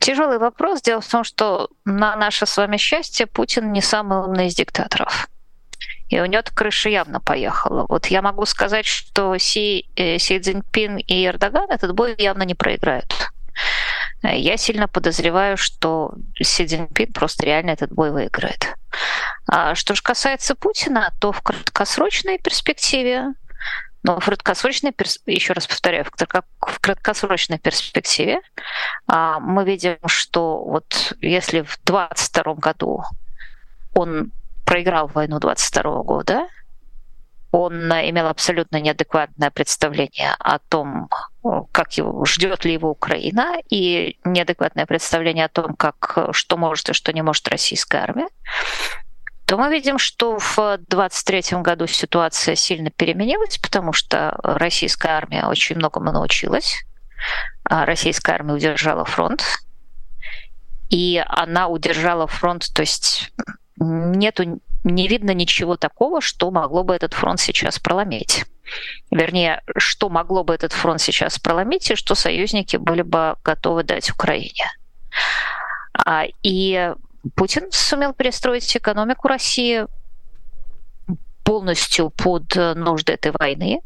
Тяжелый 0.01 0.39
вопрос. 0.39 0.83
Дело 0.83 1.01
в 1.01 1.09
том, 1.09 1.23
что 1.25 1.71
на 1.85 2.17
наше 2.17 2.47
с 2.47 2.57
вами 2.57 2.77
счастье 2.77 3.27
Путин 3.27 3.73
не 3.73 3.81
самый 3.81 4.19
умный 4.19 4.49
из 4.49 4.55
диктаторов. 4.55 5.29
И 6.09 6.19
у 6.21 6.27
него 6.27 6.43
крыша 6.55 6.89
явно 6.89 7.21
поехала. 7.21 7.87
Вот 7.89 8.07
я 8.07 8.23
могу 8.23 8.45
сказать, 8.47 8.87
что 8.87 9.37
Си, 9.39 9.89
э, 9.95 10.19
Си 10.19 10.41
Цзиньпин 10.41 10.97
и 10.97 11.27
Эрдоган 11.27 11.71
этот 11.71 11.95
бой 11.95 12.15
явно 12.19 12.43
не 12.43 12.55
проиграют. 12.55 13.15
Я 14.23 14.57
сильно 14.57 14.89
подозреваю, 14.89 15.57
что 15.57 16.13
Си 16.43 16.67
Цзиньпин 16.67 17.13
просто 17.13 17.47
реально 17.47 17.71
этот 17.71 17.93
бой 17.93 18.11
выиграет. 18.11 18.75
А 19.47 19.75
что 19.75 19.95
же 19.95 20.03
касается 20.03 20.55
Путина, 20.55 21.13
то 21.21 21.31
в 21.31 21.41
краткосрочной 21.43 22.39
перспективе 22.39 23.35
но 24.09 24.21
в 24.21 24.25
краткосрочной, 24.25 24.95
еще 25.27 25.53
раз 25.53 25.67
повторяю, 25.67 26.07
в 26.07 26.81
краткосрочной 26.81 27.59
перспективе 27.59 28.41
а, 29.07 29.39
мы 29.39 29.67
видим, 29.67 29.99
что 30.07 30.65
вот 30.65 31.13
если 31.21 31.61
в 31.61 31.79
2022 31.85 32.55
году 32.55 33.03
он 33.95 34.33
проиграл 34.65 35.09
войну 35.09 35.39
22 35.39 36.03
года, 36.05 36.49
он 37.51 37.75
имел 37.93 38.29
абсолютно 38.29 38.81
неадекватное 38.81 39.51
представление 39.51 40.35
о 40.39 40.59
том, 40.59 41.11
как 41.73 41.93
его, 41.99 42.25
ждет 42.25 42.65
ли 42.65 42.73
его 42.73 42.91
Украина, 42.91 43.57
и 43.69 44.19
неадекватное 44.25 44.87
представление 44.87 45.45
о 45.45 45.51
том, 45.51 45.75
как, 45.75 46.31
что 46.33 46.57
может 46.57 46.89
и 46.89 46.93
что 46.95 47.13
не 47.13 47.21
может 47.21 47.47
российская 47.49 47.99
армия 47.99 48.29
то 49.49 49.57
мы 49.57 49.71
видим, 49.71 49.97
что 49.99 50.39
в 50.39 50.57
2023 50.57 51.63
году 51.63 51.87
ситуация 51.87 52.55
сильно 52.55 52.91
переменилась, 52.91 53.57
потому 53.57 53.95
что 53.95 54.39
российская 54.43 55.13
армия 55.13 55.47
очень 55.47 55.77
многому 55.77 56.13
научилась. 56.13 56.85
А 57.65 57.87
российская 57.87 58.33
армия 58.33 58.53
удержала 58.53 59.07
фронт, 59.07 59.43
и 60.91 61.25
она 61.27 61.69
удержала 61.69 62.27
фронт, 62.27 62.67
то 62.75 62.83
есть 62.83 63.33
нету, 63.79 64.61
не 64.85 65.09
видно 65.09 65.31
ничего 65.31 65.79
такого, 65.79 66.21
что 66.21 66.51
могло 66.51 66.85
бы 66.85 66.95
этот 66.95 67.15
фронт 67.15 67.41
сейчас 67.41 67.79
проломить. 67.79 68.45
Вернее, 69.11 69.63
что 69.79 70.11
могло 70.11 70.45
бы 70.45 70.53
этот 70.53 70.75
фронт 70.75 71.01
сейчас 71.01 71.39
проломить, 71.39 71.91
и 71.91 71.95
что 71.95 72.15
союзники 72.15 72.77
были 72.77 73.01
бы 73.01 73.37
готовы 73.43 73.83
дать 73.83 74.11
Украине. 74.11 74.71
А, 75.95 76.27
и 76.43 76.93
Путин 77.35 77.69
сумел 77.71 78.13
перестроить 78.13 78.77
экономику 78.77 79.29
России 79.29 79.87
полностью 81.45 82.11
под 82.11 82.55
нужды 82.57 83.13
этой 83.13 83.33
войны. 83.33 83.81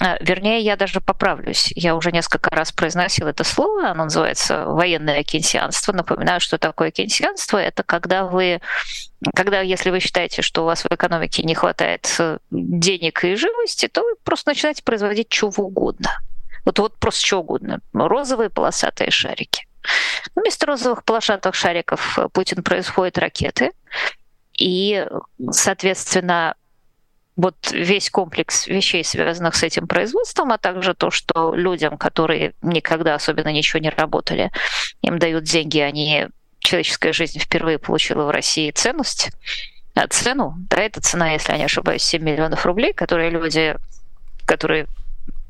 А, 0.00 0.16
вернее, 0.20 0.60
я 0.60 0.76
даже 0.76 1.00
поправлюсь. 1.00 1.72
Я 1.76 1.94
уже 1.94 2.10
несколько 2.10 2.50
раз 2.50 2.72
произносила 2.72 3.28
это 3.28 3.44
слово. 3.44 3.90
Оно 3.90 4.04
называется 4.04 4.64
военное 4.66 5.22
кейнсианство. 5.22 5.92
Напоминаю, 5.92 6.40
что 6.40 6.58
такое 6.58 6.90
кейнсианство. 6.90 7.58
Это 7.58 7.84
когда 7.84 8.24
вы, 8.24 8.60
когда, 9.34 9.60
если 9.60 9.90
вы 9.90 10.00
считаете, 10.00 10.42
что 10.42 10.62
у 10.62 10.66
вас 10.66 10.82
в 10.82 10.92
экономике 10.92 11.44
не 11.44 11.54
хватает 11.54 12.12
э, 12.18 12.38
денег 12.50 13.24
и 13.24 13.36
живости, 13.36 13.86
то 13.86 14.02
вы 14.02 14.16
просто 14.24 14.50
начинаете 14.50 14.82
производить 14.82 15.28
чего 15.28 15.52
угодно. 15.64 16.10
Вот, 16.64 16.78
вот 16.80 16.98
просто 16.98 17.24
что 17.24 17.40
угодно. 17.40 17.80
Розовые 17.92 18.50
полосатые 18.50 19.10
шарики. 19.10 19.66
Вместо 20.34 20.66
розовых 20.66 21.04
полосатых 21.04 21.54
шариков 21.54 22.18
э, 22.18 22.28
Путин 22.32 22.62
производит 22.62 23.18
ракеты. 23.18 23.70
И, 24.58 25.06
соответственно, 25.50 26.54
вот 27.36 27.56
весь 27.72 28.10
комплекс 28.10 28.66
вещей, 28.66 29.02
связанных 29.02 29.56
с 29.56 29.62
этим 29.62 29.88
производством, 29.88 30.52
а 30.52 30.58
также 30.58 30.94
то, 30.94 31.10
что 31.10 31.54
людям, 31.54 31.98
которые 31.98 32.54
никогда 32.62 33.14
особенно 33.14 33.48
ничего 33.48 33.80
не 33.80 33.90
работали, 33.90 34.52
им 35.02 35.18
дают 35.18 35.44
деньги, 35.44 35.80
они 35.80 36.28
человеческая 36.60 37.12
жизнь 37.12 37.40
впервые 37.40 37.78
получила 37.78 38.24
в 38.24 38.30
России 38.30 38.70
ценность, 38.70 39.30
а 39.94 40.08
цену, 40.08 40.54
да, 40.70 40.78
это 40.78 41.00
цена, 41.00 41.32
если 41.32 41.52
я 41.52 41.58
не 41.58 41.64
ошибаюсь, 41.64 42.02
7 42.02 42.22
миллионов 42.22 42.64
рублей, 42.66 42.92
которые 42.92 43.30
люди, 43.30 43.76
которые 44.44 44.86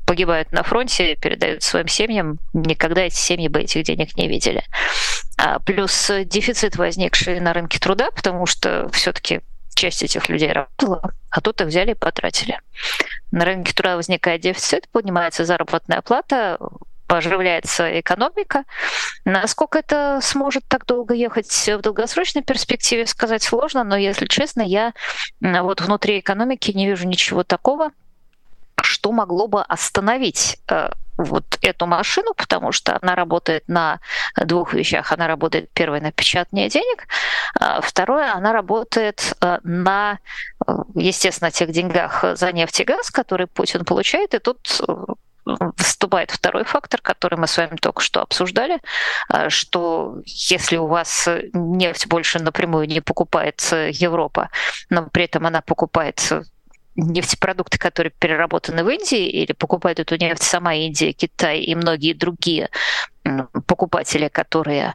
погибают 0.05 0.51
на 0.51 0.63
фронте, 0.63 1.15
передают 1.15 1.63
своим 1.63 1.87
семьям, 1.87 2.39
никогда 2.53 3.01
эти 3.01 3.15
семьи 3.15 3.47
бы 3.47 3.61
этих 3.61 3.83
денег 3.83 4.15
не 4.17 4.27
видели. 4.27 4.63
А 5.37 5.59
плюс 5.59 6.11
дефицит, 6.25 6.75
возникший 6.75 7.39
на 7.39 7.53
рынке 7.53 7.79
труда, 7.79 8.11
потому 8.11 8.45
что 8.45 8.89
все-таки 8.93 9.41
часть 9.75 10.03
этих 10.03 10.29
людей 10.29 10.51
работала, 10.51 11.11
а 11.29 11.41
тут 11.41 11.59
их 11.61 11.67
взяли 11.67 11.91
и 11.91 11.95
потратили. 11.95 12.59
На 13.31 13.43
рынке 13.43 13.73
труда 13.73 13.97
возникает 13.97 14.41
дефицит, 14.41 14.87
поднимается 14.89 15.43
заработная 15.43 16.01
плата, 16.01 16.57
оживляется 17.07 17.99
экономика. 17.99 18.63
Насколько 19.25 19.79
это 19.79 20.19
сможет 20.21 20.63
так 20.67 20.85
долго 20.85 21.13
ехать 21.13 21.51
в 21.51 21.81
долгосрочной 21.81 22.41
перспективе, 22.41 23.05
сказать 23.05 23.43
сложно, 23.43 23.83
но, 23.83 23.97
если 23.97 24.25
честно, 24.27 24.61
я 24.61 24.93
вот 25.41 25.81
внутри 25.81 26.19
экономики 26.19 26.71
не 26.71 26.87
вижу 26.87 27.05
ничего 27.07 27.43
такого, 27.43 27.91
что 28.85 29.11
могло 29.11 29.47
бы 29.47 29.61
остановить 29.61 30.57
э, 30.69 30.89
вот 31.17 31.57
эту 31.61 31.85
машину, 31.87 32.33
потому 32.35 32.71
что 32.71 32.97
она 33.01 33.15
работает 33.15 33.67
на 33.67 33.99
двух 34.37 34.73
вещах. 34.73 35.11
Она 35.11 35.27
работает, 35.27 35.69
первое, 35.73 36.01
на 36.01 36.11
печатание 36.11 36.69
денег, 36.69 37.07
а 37.59 37.81
второе, 37.81 38.33
она 38.33 38.53
работает 38.53 39.35
э, 39.41 39.59
на, 39.63 40.19
э, 40.67 40.71
естественно, 40.95 41.51
тех 41.51 41.71
деньгах 41.71 42.23
за 42.35 42.51
нефть 42.51 42.79
и 42.81 42.83
газ, 42.83 43.11
которые 43.11 43.47
Путин 43.47 43.83
получает, 43.85 44.33
и 44.33 44.39
тут 44.39 44.81
вступает 45.77 46.31
второй 46.31 46.63
фактор, 46.63 47.01
который 47.01 47.37
мы 47.37 47.45
с 47.45 47.55
вами 47.57 47.75
только 47.75 48.01
что 48.01 48.23
обсуждали, 48.23 48.79
что 49.49 50.15
если 50.25 50.77
у 50.77 50.87
вас 50.87 51.29
нефть 51.53 52.07
больше 52.07 52.39
напрямую 52.39 52.87
не 52.87 52.99
покупает 52.99 53.61
Европа, 53.71 54.49
но 54.89 55.07
при 55.07 55.25
этом 55.25 55.45
она 55.45 55.61
покупает 55.61 56.31
нефтепродукты, 56.95 57.77
которые 57.77 58.11
переработаны 58.17 58.83
в 58.83 58.89
Индии, 58.89 59.27
или 59.27 59.53
покупает 59.53 59.99
эту 59.99 60.15
нефть 60.17 60.43
сама 60.43 60.73
Индия, 60.73 61.11
Китай 61.11 61.59
и 61.59 61.75
многие 61.75 62.13
другие 62.13 62.69
покупатели, 63.67 64.27
которые 64.27 64.93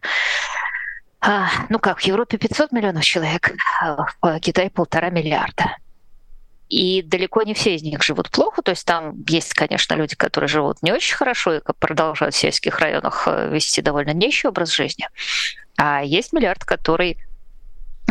а, 1.20 1.48
ну 1.68 1.78
как, 1.78 1.98
в 1.98 2.02
Европе 2.02 2.38
500 2.38 2.72
миллионов 2.72 3.04
человек, 3.04 3.52
а 3.80 4.06
в 4.20 4.40
Китае 4.40 4.70
полтора 4.70 5.10
миллиарда. 5.10 5.76
И 6.70 7.02
далеко 7.02 7.42
не 7.42 7.52
все 7.52 7.74
из 7.74 7.82
них 7.82 8.02
живут 8.02 8.30
плохо. 8.30 8.62
То 8.62 8.70
есть 8.70 8.86
там 8.86 9.22
есть, 9.28 9.52
конечно, 9.54 9.94
люди, 9.94 10.14
которые 10.14 10.48
живут 10.48 10.82
не 10.82 10.92
очень 10.92 11.16
хорошо 11.16 11.54
и 11.54 11.60
продолжают 11.78 12.34
в 12.34 12.38
сельских 12.38 12.78
районах 12.78 13.24
э, 13.26 13.50
вести 13.52 13.82
довольно 13.82 14.12
нищий 14.14 14.46
образ 14.48 14.70
жизни. 14.72 15.08
А 15.76 16.02
есть 16.02 16.32
миллиард, 16.32 16.64
который 16.64 17.18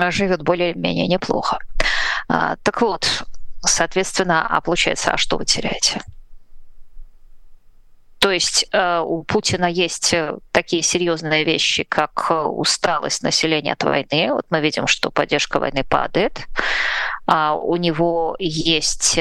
живет 0.10 0.43
более-менее 0.43 1.08
неплохо. 1.08 1.60
А, 2.27 2.58
так 2.58 2.81
вот, 2.81 3.24
Соответственно, 3.65 4.47
а 4.47 4.61
получается, 4.61 5.11
а 5.11 5.17
что 5.17 5.37
вы 5.37 5.45
теряете? 5.45 6.01
То 8.19 8.31
есть 8.31 8.67
э, 8.73 8.99
у 8.99 9.23
Путина 9.23 9.65
есть 9.65 10.13
э, 10.13 10.37
такие 10.51 10.83
серьезные 10.83 11.45
вещи, 11.45 11.83
как 11.83 12.27
э, 12.29 12.33
усталость 12.33 13.23
населения 13.23 13.73
от 13.73 13.83
войны. 13.83 14.33
Вот 14.33 14.45
мы 14.49 14.59
видим, 14.59 14.87
что 14.87 15.09
поддержка 15.09 15.59
войны 15.59 15.85
падает. 15.85 16.47
А 17.25 17.55
у 17.55 17.77
него 17.77 18.35
есть 18.39 19.17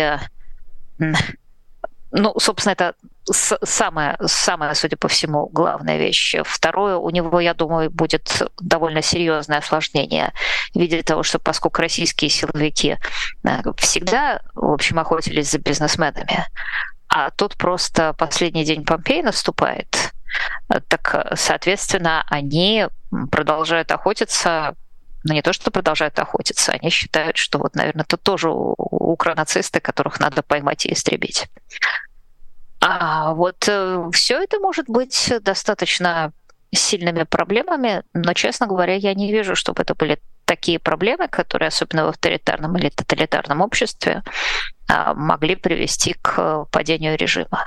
ну, 2.11 2.35
собственно, 2.39 2.73
это 2.73 2.95
самая, 3.31 4.17
самая, 4.25 4.75
судя 4.75 4.97
по 4.97 5.09
всему, 5.09 5.49
главная 5.49 5.99
вещь. 5.99 6.37
Второе, 6.45 6.97
у 6.97 7.11
него, 7.11 7.41
я 7.41 7.55
думаю, 7.55 7.91
будет 7.91 8.43
довольно 8.61 9.03
серьезное 9.03 9.59
осложнение 9.59 10.33
в 10.75 10.79
виде 10.79 11.03
того, 11.03 11.23
что 11.23 11.39
поскольку 11.39 11.81
российские 11.81 12.31
силовики 12.31 12.97
э, 13.45 13.63
всегда, 13.77 14.41
в 14.55 14.73
общем, 14.73 14.99
охотились 14.99 15.51
за 15.51 15.59
бизнесменами, 15.59 16.47
а 17.09 17.31
тут 17.31 17.57
просто 17.57 18.13
последний 18.15 18.65
день 18.65 18.85
Помпеи 18.85 19.23
наступает, 19.23 20.13
э, 20.69 20.81
так, 20.89 21.33
соответственно, 21.35 22.25
они 22.29 22.87
продолжают 23.31 23.91
охотиться 23.91 24.75
но 25.25 25.35
не 25.35 25.43
то, 25.43 25.53
что 25.53 25.71
продолжают 25.71 26.19
охотиться, 26.19 26.73
они 26.73 26.91
считают, 26.91 27.37
что 27.37 27.59
вот, 27.59 27.75
наверное, 27.75 28.05
это 28.05 28.17
тоже 28.17 28.49
укронацисты, 28.51 29.81
которых 29.81 30.21
надо 30.21 30.43
поймать 30.43 30.87
и 30.87 30.93
истребить. 30.93 31.49
А 32.81 33.35
вот 33.35 33.65
э, 33.69 34.11
все 34.13 34.43
это 34.43 34.59
может 34.61 34.89
быть 34.89 35.33
достаточно 35.41 36.33
сильными 36.73 37.25
проблемами, 37.25 38.03
но, 38.13 38.35
честно 38.35 38.67
говоря, 38.67 38.95
я 38.95 39.15
не 39.15 39.33
вижу, 39.33 39.57
чтобы 39.57 39.83
это 39.83 39.95
были 39.95 40.19
такие 40.45 40.79
проблемы, 40.79 41.29
которые, 41.29 41.69
особенно 41.69 42.05
в 42.07 42.09
авторитарном 42.09 42.77
или 42.77 42.89
тоталитарном 42.89 43.61
обществе, 43.61 44.23
а, 44.89 45.15
могли 45.15 45.57
привести 45.57 46.15
к 46.15 46.65
падению 46.71 47.17
режима. 47.17 47.65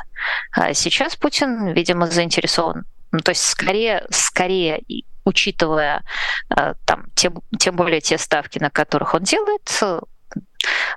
А 0.51 0.73
сейчас 0.73 1.15
Путин, 1.15 1.73
видимо, 1.73 2.07
заинтересован 2.07 2.85
ну, 3.11 3.19
то 3.19 3.31
есть 3.31 3.43
скорее, 3.43 4.05
скорее 4.09 4.81
учитывая 5.25 6.03
а, 6.49 6.73
там, 6.85 7.05
тем, 7.15 7.41
тем 7.59 7.75
более 7.75 8.01
те 8.01 8.17
ставки, 8.17 8.57
на 8.57 8.69
которых 8.69 9.13
он 9.13 9.23
делает, 9.23 9.81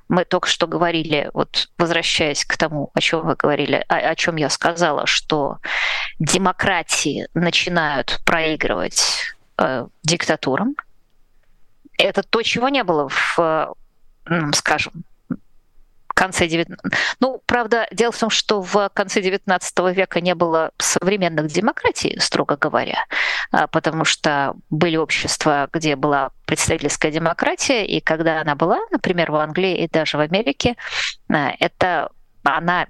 мы 0.08 0.24
только 0.24 0.48
что 0.48 0.66
говорили, 0.66 1.30
вот 1.34 1.68
возвращаясь 1.78 2.44
к 2.44 2.56
тому, 2.56 2.90
о 2.94 3.00
чем 3.00 3.26
вы 3.26 3.34
говорили, 3.36 3.84
о, 3.88 3.96
о 3.96 4.14
чем 4.14 4.36
я 4.36 4.50
сказала, 4.50 5.06
что 5.06 5.58
демократии 6.18 7.28
начинают 7.34 8.20
проигрывать 8.24 9.34
э, 9.58 9.86
диктатурам. 10.02 10.76
Это 11.98 12.22
то, 12.22 12.42
чего 12.42 12.68
не 12.68 12.82
было 12.84 13.08
в, 13.08 13.74
скажем, 14.52 15.04
конце 16.14 16.46
19... 16.46 16.78
Ну, 17.20 17.42
правда, 17.44 17.86
дело 17.92 18.12
в 18.12 18.18
том, 18.18 18.30
что 18.30 18.62
в 18.62 18.88
конце 18.94 19.20
19 19.20 19.78
века 19.94 20.20
не 20.20 20.34
было 20.34 20.70
современных 20.78 21.48
демократий, 21.48 22.18
строго 22.20 22.56
говоря, 22.56 23.04
потому 23.70 24.04
что 24.04 24.54
были 24.70 24.96
общества, 24.96 25.68
где 25.72 25.96
была 25.96 26.30
представительская 26.46 27.12
демократия, 27.12 27.84
и 27.86 28.00
когда 28.00 28.40
она 28.40 28.54
была, 28.54 28.80
например, 28.90 29.30
в 29.30 29.36
Англии 29.36 29.84
и 29.84 29.88
даже 29.88 30.16
в 30.16 30.20
Америке, 30.20 30.76
а, 31.28 31.52
это 31.58 32.10
она 32.42 32.86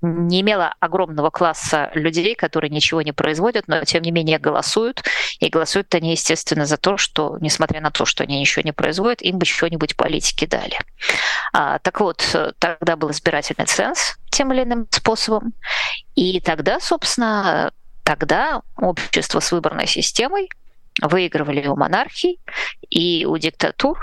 не 0.00 0.42
имела 0.42 0.74
огромного 0.78 1.30
класса 1.30 1.90
людей, 1.94 2.34
которые 2.34 2.70
ничего 2.70 3.02
не 3.02 3.12
производят, 3.12 3.66
но 3.66 3.84
тем 3.84 4.02
не 4.02 4.12
менее 4.12 4.38
голосуют. 4.38 5.02
И 5.40 5.48
голосуют 5.48 5.92
они, 5.94 6.12
естественно, 6.12 6.66
за 6.66 6.76
то, 6.76 6.96
что, 6.96 7.36
несмотря 7.40 7.80
на 7.80 7.90
то, 7.90 8.04
что 8.04 8.22
они 8.22 8.38
ничего 8.38 8.62
не 8.64 8.72
производят, 8.72 9.22
им 9.22 9.38
бы 9.38 9.46
что-нибудь 9.46 9.96
политики 9.96 10.46
дали. 10.46 10.78
А, 11.52 11.80
так 11.80 12.00
вот, 12.00 12.24
тогда 12.58 12.96
был 12.96 13.10
избирательный 13.10 13.66
ценз 13.66 14.16
тем 14.30 14.52
или 14.52 14.62
иным 14.62 14.86
способом. 14.90 15.52
И 16.14 16.40
тогда, 16.40 16.78
собственно, 16.80 17.72
тогда 18.08 18.62
общество 18.76 19.38
с 19.38 19.52
выборной 19.52 19.86
системой 19.86 20.48
выигрывали 21.02 21.66
у 21.66 21.76
монархий 21.76 22.40
и 22.88 23.26
у 23.26 23.36
диктатур, 23.36 23.98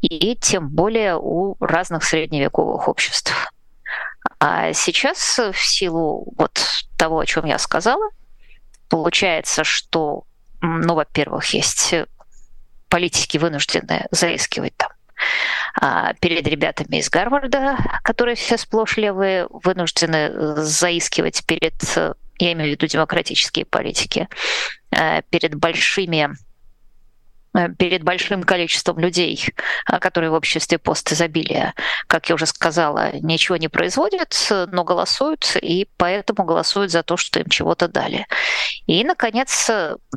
и 0.00 0.36
тем 0.36 0.68
более 0.68 1.16
у 1.16 1.56
разных 1.58 2.04
средневековых 2.04 2.86
обществ. 2.86 3.52
А 4.38 4.72
сейчас 4.72 5.40
в 5.40 5.58
силу 5.58 6.32
вот 6.38 6.60
того, 6.96 7.18
о 7.18 7.26
чем 7.26 7.44
я 7.46 7.58
сказала, 7.58 8.10
получается, 8.88 9.64
что, 9.64 10.22
ну, 10.60 10.94
во-первых, 10.94 11.44
есть 11.46 11.96
политики 12.88 13.38
вынуждены 13.38 14.06
заискивать 14.12 14.76
там 14.76 14.90
а 15.80 16.12
перед 16.14 16.46
ребятами 16.46 16.98
из 16.98 17.08
Гарварда, 17.08 17.76
которые 18.02 18.36
все 18.36 18.56
сплошь 18.56 18.96
левые, 18.96 19.46
вынуждены 19.50 20.56
заискивать 20.56 21.44
перед, 21.46 21.74
я 22.38 22.52
имею 22.52 22.70
в 22.70 22.72
виду 22.72 22.86
демократические 22.86 23.64
политики, 23.64 24.28
а 24.90 25.22
перед 25.22 25.54
большими 25.54 26.36
Э, 27.54 27.68
перед 27.68 28.02
большим 28.02 28.42
количеством 28.44 28.98
людей, 28.98 29.46
э, 29.86 29.98
которые 29.98 30.30
в 30.30 30.34
обществе 30.34 30.78
постизобилия, 30.78 31.74
как 32.06 32.28
я 32.28 32.34
уже 32.34 32.46
сказала, 32.46 33.12
ничего 33.20 33.56
не 33.56 33.68
производят, 33.68 34.34
но 34.72 34.84
голосуют, 34.84 35.56
и 35.60 35.86
поэтому 35.96 36.44
голосуют 36.44 36.90
за 36.90 37.02
то, 37.02 37.16
что 37.16 37.40
им 37.40 37.48
чего-то 37.48 37.88
дали. 37.88 38.26
И, 38.86 39.04
наконец, 39.04 39.70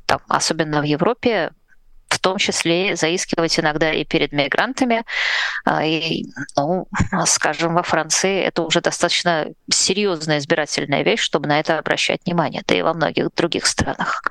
там, 0.06 0.21
особенно 0.30 0.82
в 0.82 0.86
Европе, 0.86 1.51
в 2.15 2.19
том 2.19 2.38
числе 2.38 2.95
заискивать 2.95 3.60
иногда 3.60 3.91
и 3.91 4.06
перед 4.06 4.32
мигрантами. 4.32 5.04
И, 5.84 6.25
ну, 6.58 6.88
скажем, 7.25 7.75
во 7.75 7.84
Франции 7.84 8.41
это 8.41 8.63
уже 8.63 8.82
достаточно 8.82 9.47
серьезная 9.69 10.39
избирательная 10.39 11.04
вещь, 11.04 11.21
чтобы 11.21 11.47
на 11.47 11.60
это 11.60 11.78
обращать 11.78 12.21
внимание, 12.25 12.63
да 12.67 12.75
и 12.75 12.82
во 12.82 12.93
многих 12.93 13.34
других 13.36 13.65
странах. 13.65 14.21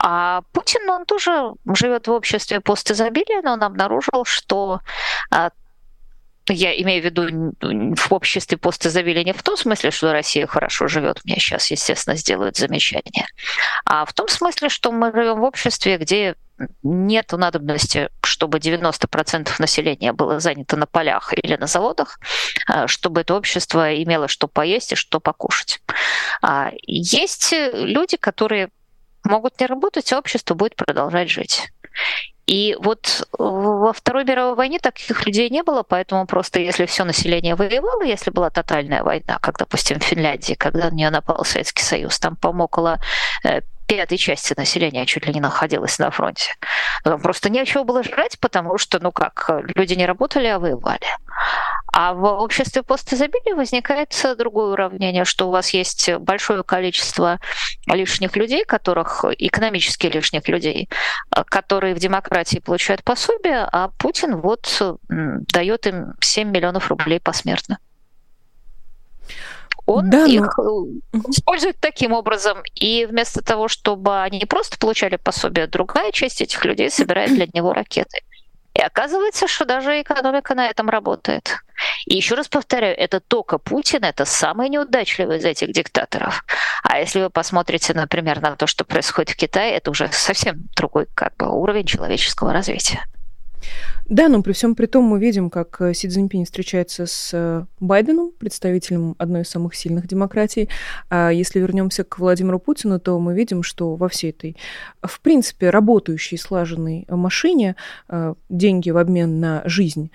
А 0.00 0.42
Путин, 0.52 0.88
он 0.90 1.04
тоже 1.04 1.52
живет 1.74 2.06
в 2.06 2.12
обществе 2.12 2.60
постизобилия, 2.60 3.42
но 3.42 3.54
он 3.54 3.62
обнаружил, 3.62 4.24
что 4.24 4.80
я 6.52 6.80
имею 6.82 7.02
в 7.02 7.04
виду 7.04 7.54
в 7.96 8.12
обществе 8.12 8.56
постизобилия 8.58 9.24
не 9.24 9.32
в 9.32 9.42
том 9.42 9.56
смысле, 9.56 9.90
что 9.90 10.12
Россия 10.12 10.46
хорошо 10.46 10.88
живет, 10.88 11.20
мне 11.24 11.36
сейчас, 11.36 11.70
естественно, 11.70 12.16
сделают 12.16 12.56
замечание, 12.56 13.26
а 13.84 14.04
в 14.04 14.12
том 14.12 14.28
смысле, 14.28 14.68
что 14.68 14.92
мы 14.92 15.12
живем 15.12 15.40
в 15.40 15.44
обществе, 15.44 15.96
где 15.98 16.36
нет 16.82 17.32
надобности, 17.32 18.08
чтобы 18.22 18.58
90% 18.58 19.50
населения 19.58 20.12
было 20.12 20.40
занято 20.40 20.76
на 20.76 20.86
полях 20.86 21.34
или 21.34 21.56
на 21.56 21.66
заводах, 21.66 22.18
а, 22.66 22.88
чтобы 22.88 23.20
это 23.20 23.34
общество 23.34 23.94
имело 24.02 24.28
что 24.28 24.48
поесть 24.48 24.92
и 24.92 24.96
что 24.96 25.20
покушать. 25.20 25.80
А, 26.42 26.72
есть 26.86 27.52
люди, 27.52 28.16
которые 28.16 28.70
могут 29.24 29.60
не 29.60 29.66
работать, 29.66 30.12
а 30.12 30.18
общество 30.18 30.54
будет 30.54 30.76
продолжать 30.76 31.30
жить. 31.30 31.68
И 32.46 32.76
вот 32.78 33.28
во 33.38 33.92
Второй 33.92 34.24
мировой 34.24 34.54
войне 34.54 34.78
таких 34.78 35.26
людей 35.26 35.50
не 35.50 35.62
было, 35.62 35.82
поэтому 35.82 36.26
просто 36.26 36.60
если 36.60 36.86
все 36.86 37.04
население 37.04 37.56
воевало, 37.56 38.02
если 38.02 38.30
была 38.30 38.50
тотальная 38.50 39.02
война, 39.02 39.38
как, 39.40 39.58
допустим, 39.58 39.98
в 39.98 40.04
Финляндии, 40.04 40.54
когда 40.54 40.90
на 40.90 40.94
нее 40.94 41.10
напал 41.10 41.44
Советский 41.44 41.82
Союз, 41.82 42.18
там, 42.20 42.36
по 42.36 42.48
около 42.48 43.00
э, 43.44 43.62
пятой 43.86 44.18
части 44.18 44.54
населения 44.56 45.06
чуть 45.06 45.26
ли 45.26 45.34
не 45.34 45.40
находилась 45.40 45.98
на 45.98 46.10
фронте. 46.10 46.54
Там 47.04 47.20
просто 47.20 47.50
нечего 47.50 47.84
было 47.84 48.02
жрать, 48.02 48.38
потому 48.40 48.78
что, 48.78 48.98
ну 49.00 49.12
как, 49.12 49.50
люди 49.74 49.94
не 49.94 50.06
работали, 50.06 50.46
а 50.46 50.58
воевали. 50.58 51.06
А 51.98 52.12
в 52.12 52.24
обществе 52.24 52.82
постизобилия 52.82 53.54
возникает 53.54 54.14
другое 54.36 54.72
уравнение, 54.74 55.24
что 55.24 55.48
у 55.48 55.50
вас 55.50 55.70
есть 55.70 56.12
большое 56.18 56.62
количество 56.62 57.40
лишних 57.86 58.36
людей, 58.36 58.66
которых 58.66 59.24
экономически 59.38 60.06
лишних 60.06 60.46
людей, 60.46 60.90
которые 61.30 61.94
в 61.94 61.98
демократии 61.98 62.58
получают 62.58 63.02
пособие, 63.02 63.66
а 63.72 63.88
Путин 63.96 64.42
вот 64.42 64.82
дает 65.08 65.86
им 65.86 66.12
7 66.20 66.50
миллионов 66.50 66.90
рублей 66.90 67.18
посмертно 67.18 67.78
он 69.86 70.10
да, 70.10 70.26
их 70.26 70.58
но... 70.58 70.86
Э, 71.12 71.18
использует 71.28 71.78
таким 71.78 72.12
образом. 72.12 72.58
И 72.74 73.06
вместо 73.06 73.42
того, 73.42 73.68
чтобы 73.68 74.20
они 74.20 74.44
просто 74.44 74.78
получали 74.78 75.14
пособие, 75.16 75.68
другая 75.68 76.10
часть 76.10 76.42
этих 76.42 76.64
людей 76.64 76.90
собирает 76.90 77.32
для 77.32 77.46
него 77.52 77.72
ракеты. 77.72 78.18
И 78.76 78.80
оказывается, 78.80 79.48
что 79.48 79.64
даже 79.64 80.02
экономика 80.02 80.54
на 80.54 80.68
этом 80.68 80.90
работает. 80.90 81.62
И 82.04 82.14
еще 82.14 82.34
раз 82.34 82.46
повторяю, 82.46 82.94
это 82.94 83.20
только 83.20 83.56
Путин, 83.56 84.04
это 84.04 84.26
самый 84.26 84.68
неудачливый 84.68 85.38
из 85.38 85.46
этих 85.46 85.72
диктаторов. 85.72 86.44
А 86.82 86.98
если 86.98 87.22
вы 87.22 87.30
посмотрите, 87.30 87.94
например, 87.94 88.42
на 88.42 88.54
то, 88.54 88.66
что 88.66 88.84
происходит 88.84 89.30
в 89.30 89.36
Китае, 89.36 89.76
это 89.76 89.90
уже 89.90 90.08
совсем 90.12 90.68
другой 90.76 91.06
как 91.14 91.34
бы, 91.36 91.48
уровень 91.48 91.86
человеческого 91.86 92.52
развития. 92.52 93.02
Да, 94.06 94.28
но 94.28 94.42
при 94.42 94.52
всем 94.52 94.74
при 94.74 94.86
том 94.86 95.04
мы 95.04 95.18
видим, 95.18 95.50
как 95.50 95.80
э, 95.80 95.92
Си 95.92 96.08
Цзиньпинь 96.08 96.44
встречается 96.44 97.06
с 97.06 97.30
э, 97.32 97.64
Байденом, 97.80 98.30
представителем 98.38 99.16
одной 99.18 99.42
из 99.42 99.48
самых 99.48 99.74
сильных 99.74 100.06
демократий. 100.06 100.68
А 101.10 101.30
если 101.30 101.58
вернемся 101.58 102.04
к 102.04 102.18
Владимиру 102.18 102.60
Путину, 102.60 103.00
то 103.00 103.18
мы 103.18 103.34
видим, 103.34 103.62
что 103.62 103.96
во 103.96 104.08
всей 104.08 104.30
этой, 104.30 104.56
в 105.02 105.20
принципе, 105.20 105.70
работающей, 105.70 106.36
слаженной 106.36 107.06
машине 107.08 107.74
э, 108.08 108.34
деньги 108.48 108.90
в 108.90 108.96
обмен 108.98 109.40
на 109.40 109.62
жизнь 109.64 110.10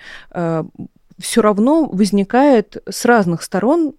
все 1.18 1.42
равно 1.42 1.86
возникает 1.86 2.82
с 2.88 3.04
разных 3.04 3.42
сторон 3.42 3.94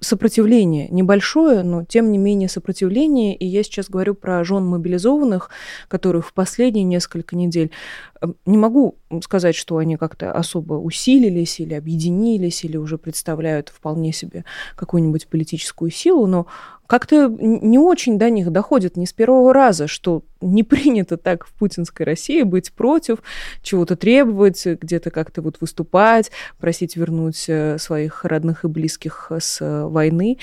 сопротивление 0.00 0.88
небольшое, 0.88 1.62
но 1.62 1.84
тем 1.84 2.12
не 2.12 2.18
менее 2.18 2.48
сопротивление. 2.48 3.34
И 3.36 3.44
я 3.44 3.62
сейчас 3.62 3.88
говорю 3.88 4.14
про 4.14 4.44
жен 4.44 4.64
мобилизованных, 4.64 5.50
которые 5.88 6.22
в 6.22 6.32
последние 6.32 6.84
несколько 6.84 7.36
недель 7.36 7.72
не 8.46 8.56
могу 8.56 8.98
сказать, 9.22 9.54
что 9.54 9.78
они 9.78 9.96
как-то 9.96 10.32
особо 10.32 10.74
усилились 10.74 11.60
или 11.60 11.74
объединились, 11.74 12.64
или 12.64 12.76
уже 12.76 12.98
представляют 12.98 13.68
вполне 13.68 14.12
себе 14.12 14.44
какую-нибудь 14.76 15.28
политическую 15.28 15.90
силу, 15.90 16.26
но 16.26 16.46
как-то 16.86 17.28
не 17.28 17.78
очень 17.78 18.18
до 18.18 18.30
них 18.30 18.50
доходит 18.50 18.96
не 18.96 19.06
с 19.06 19.12
первого 19.12 19.52
раза, 19.52 19.86
что 19.86 20.22
не 20.40 20.62
принято 20.64 21.16
так 21.16 21.46
в 21.46 21.52
путинской 21.52 22.06
России 22.06 22.42
быть 22.42 22.72
против, 22.72 23.18
чего-то 23.62 23.96
требовать, 23.96 24.64
где-то 24.64 25.10
как-то 25.10 25.42
вот 25.42 25.60
выступать, 25.60 26.30
просить 26.58 26.96
вернуть 26.96 27.44
э, 27.48 27.78
своих 27.78 28.24
родных 28.24 28.64
и 28.64 28.68
близких 28.68 29.30
с 29.38 29.60
э, 29.60 29.84
войны. 29.84 30.38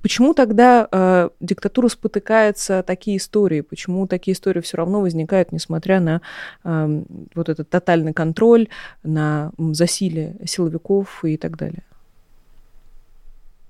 Почему 0.00 0.32
тогда 0.32 0.88
э, 0.90 1.28
диктатура 1.40 1.88
спотыкается 1.88 2.82
такие 2.82 3.18
истории? 3.18 3.60
Почему 3.60 4.06
такие 4.06 4.34
истории 4.34 4.60
все 4.60 4.78
равно 4.78 5.00
возникают, 5.00 5.52
несмотря 5.52 6.00
на 6.00 6.22
э, 6.64 7.02
вот 7.34 7.48
этот 7.48 7.68
тотальный 7.68 8.14
контроль, 8.14 8.68
на 9.02 9.52
засилие 9.58 10.36
силовиков 10.46 11.24
и 11.24 11.36
так 11.36 11.56
далее? 11.56 11.82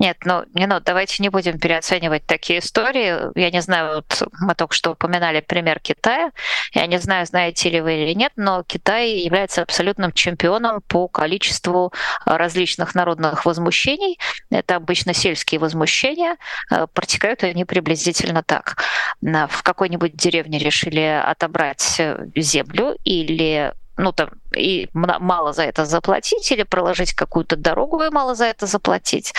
Нет, 0.03 0.17
ну, 0.25 0.45
не, 0.55 0.67
ну, 0.67 0.81
давайте 0.81 1.23
не 1.23 1.29
будем 1.29 1.61
переоценивать 1.61 2.27
такие 2.27 2.59
истории. 2.59 3.39
Я 3.39 3.53
не 3.53 3.63
знаю, 3.63 3.95
вот 3.95 4.29
мы 4.41 4.57
только 4.57 4.75
что 4.75 4.91
упоминали 4.91 5.41
пример 5.41 5.79
Китая. 5.79 6.33
Я 6.75 6.87
не 6.89 6.99
знаю, 6.99 7.25
знаете 7.25 7.71
ли 7.71 7.81
вы 7.81 8.03
или 8.03 8.13
нет, 8.13 8.33
но 8.35 8.65
Китай 8.65 9.19
является 9.19 9.63
абсолютным 9.63 10.11
чемпионом 10.11 10.81
по 10.89 11.07
количеству 11.07 11.93
различных 12.27 12.97
народных 12.97 13.47
возмущений. 13.47 14.19
Это 14.51 14.75
обычно 14.75 15.15
сельские 15.15 15.61
возмущения. 15.61 16.37
Э, 16.73 16.89
протекают 16.93 17.45
они 17.45 17.65
приблизительно 17.65 18.43
так. 18.43 18.83
В 19.21 19.63
какой-нибудь 19.63 20.17
деревне 20.17 20.59
решили 20.59 21.23
отобрать 21.25 22.01
э, 22.01 22.27
землю 22.35 22.97
или 23.05 23.73
ну 23.97 24.13
там 24.13 24.31
и 24.55 24.89
мало 24.93 25.53
за 25.53 25.65
это 25.65 25.85
заплатить, 25.85 26.51
или 26.53 26.63
проложить 26.63 27.15
какую-то 27.15 27.57
дорогу 27.57 28.03
и 28.03 28.11
мало 28.11 28.35
за 28.35 28.47
это 28.47 28.67
заплатить. 28.67 29.33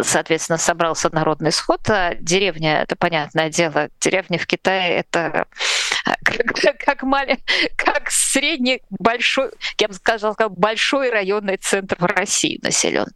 Соответственно, 0.00 0.58
собрался 0.58 1.08
народный 1.14 1.52
сход, 1.52 1.88
а 1.88 2.14
деревня, 2.14 2.82
это 2.82 2.96
понятное 2.96 3.50
дело, 3.50 3.88
деревня 4.00 4.38
в 4.38 4.46
Китае 4.46 4.98
это 4.98 5.46
как, 6.24 6.78
как, 6.78 7.02
мале, 7.02 7.38
как 7.76 8.10
средний 8.10 8.82
большой, 8.90 9.50
я 9.78 9.88
бы 9.88 9.94
сказала, 9.94 10.34
как 10.34 10.52
большой 10.52 11.10
районный 11.10 11.56
центр 11.56 11.96
в 11.98 12.04
России 12.04 12.58
населен. 12.62 13.06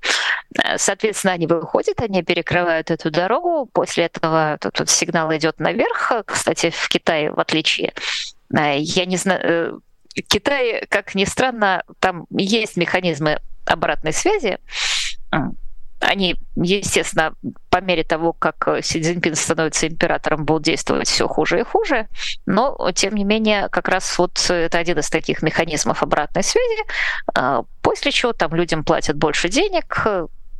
Соответственно, 0.76 1.32
они 1.32 1.46
выходят, 1.46 2.00
они 2.00 2.22
перекрывают 2.22 2.90
эту 2.90 3.10
дорогу, 3.10 3.68
после 3.72 4.04
этого 4.04 4.56
тут, 4.60 4.74
тут 4.74 4.90
сигнал 4.90 5.34
идет 5.34 5.58
наверх. 5.58 6.12
Кстати, 6.26 6.70
в 6.70 6.88
Китае, 6.88 7.32
в 7.32 7.40
отличие 7.40 7.92
я 8.50 9.06
не 9.06 9.16
знаю, 9.16 9.82
э, 10.16 10.22
Китай, 10.22 10.86
как 10.88 11.14
ни 11.14 11.24
странно, 11.24 11.82
там 12.00 12.26
есть 12.30 12.76
механизмы 12.76 13.40
обратной 13.64 14.12
связи. 14.12 14.58
Они, 15.98 16.36
естественно, 16.56 17.34
по 17.70 17.80
мере 17.80 18.04
того, 18.04 18.34
как 18.34 18.68
Си 18.82 19.00
Цзиньпин 19.00 19.34
становится 19.34 19.88
императором, 19.88 20.44
будут 20.44 20.64
действовать 20.64 21.08
все 21.08 21.26
хуже 21.26 21.60
и 21.60 21.64
хуже. 21.64 22.06
Но, 22.44 22.90
тем 22.94 23.14
не 23.14 23.24
менее, 23.24 23.68
как 23.70 23.88
раз 23.88 24.18
вот 24.18 24.38
это 24.50 24.78
один 24.78 24.98
из 24.98 25.08
таких 25.08 25.42
механизмов 25.42 26.02
обратной 26.02 26.42
связи, 26.42 26.84
а, 27.34 27.62
после 27.80 28.12
чего 28.12 28.34
там 28.34 28.54
людям 28.54 28.84
платят 28.84 29.16
больше 29.16 29.48
денег, 29.48 30.06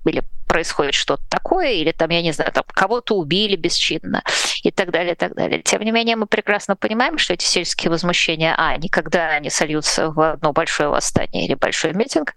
или 0.06 0.22
происходит 0.46 0.94
что-то 0.94 1.22
такое, 1.28 1.72
или 1.72 1.92
там, 1.92 2.10
я 2.10 2.22
не 2.22 2.32
знаю, 2.32 2.52
там 2.52 2.64
кого-то 2.66 3.16
убили 3.16 3.56
бесчинно 3.56 4.22
и 4.62 4.70
так 4.70 4.90
далее, 4.90 5.12
и 5.12 5.16
так 5.16 5.34
далее. 5.34 5.62
Тем 5.62 5.82
не 5.82 5.90
менее, 5.90 6.16
мы 6.16 6.26
прекрасно 6.26 6.76
понимаем, 6.76 7.18
что 7.18 7.34
эти 7.34 7.44
сельские 7.44 7.90
возмущения, 7.90 8.54
а, 8.56 8.76
никогда 8.76 9.38
не 9.40 9.50
сольются 9.50 10.10
в 10.10 10.32
одно 10.32 10.52
большое 10.52 10.88
восстание 10.88 11.46
или 11.46 11.54
большой 11.54 11.92
митинг, 11.92 12.34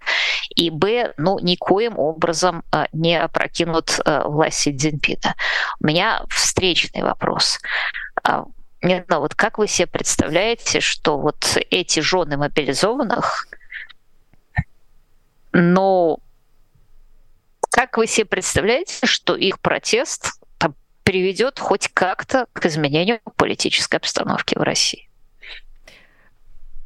и, 0.54 0.70
б, 0.70 1.14
ну, 1.16 1.38
никоим 1.38 1.98
образом 1.98 2.62
а, 2.70 2.86
не 2.92 3.20
опрокинут 3.20 4.00
а, 4.04 4.28
власть 4.28 4.58
Си 4.58 4.76
Цзиньпина. 4.76 5.34
У 5.80 5.86
меня 5.86 6.22
встречный 6.28 7.02
вопрос. 7.02 7.58
А, 8.22 8.44
не 8.82 9.04
знаю, 9.06 9.22
вот 9.22 9.34
как 9.34 9.58
вы 9.58 9.68
себе 9.68 9.86
представляете, 9.86 10.80
что 10.80 11.18
вот 11.18 11.58
эти 11.70 12.00
жены 12.00 12.36
мобилизованных, 12.36 13.46
ну, 15.52 16.20
как 17.70 17.96
вы 17.96 18.06
себе 18.06 18.26
представляете, 18.26 19.06
что 19.06 19.36
их 19.36 19.60
протест 19.60 20.40
приведет 21.02 21.58
хоть 21.58 21.88
как-то 21.88 22.46
к 22.52 22.66
изменению 22.66 23.20
политической 23.36 23.96
обстановки 23.96 24.56
в 24.56 24.62
России? 24.62 25.09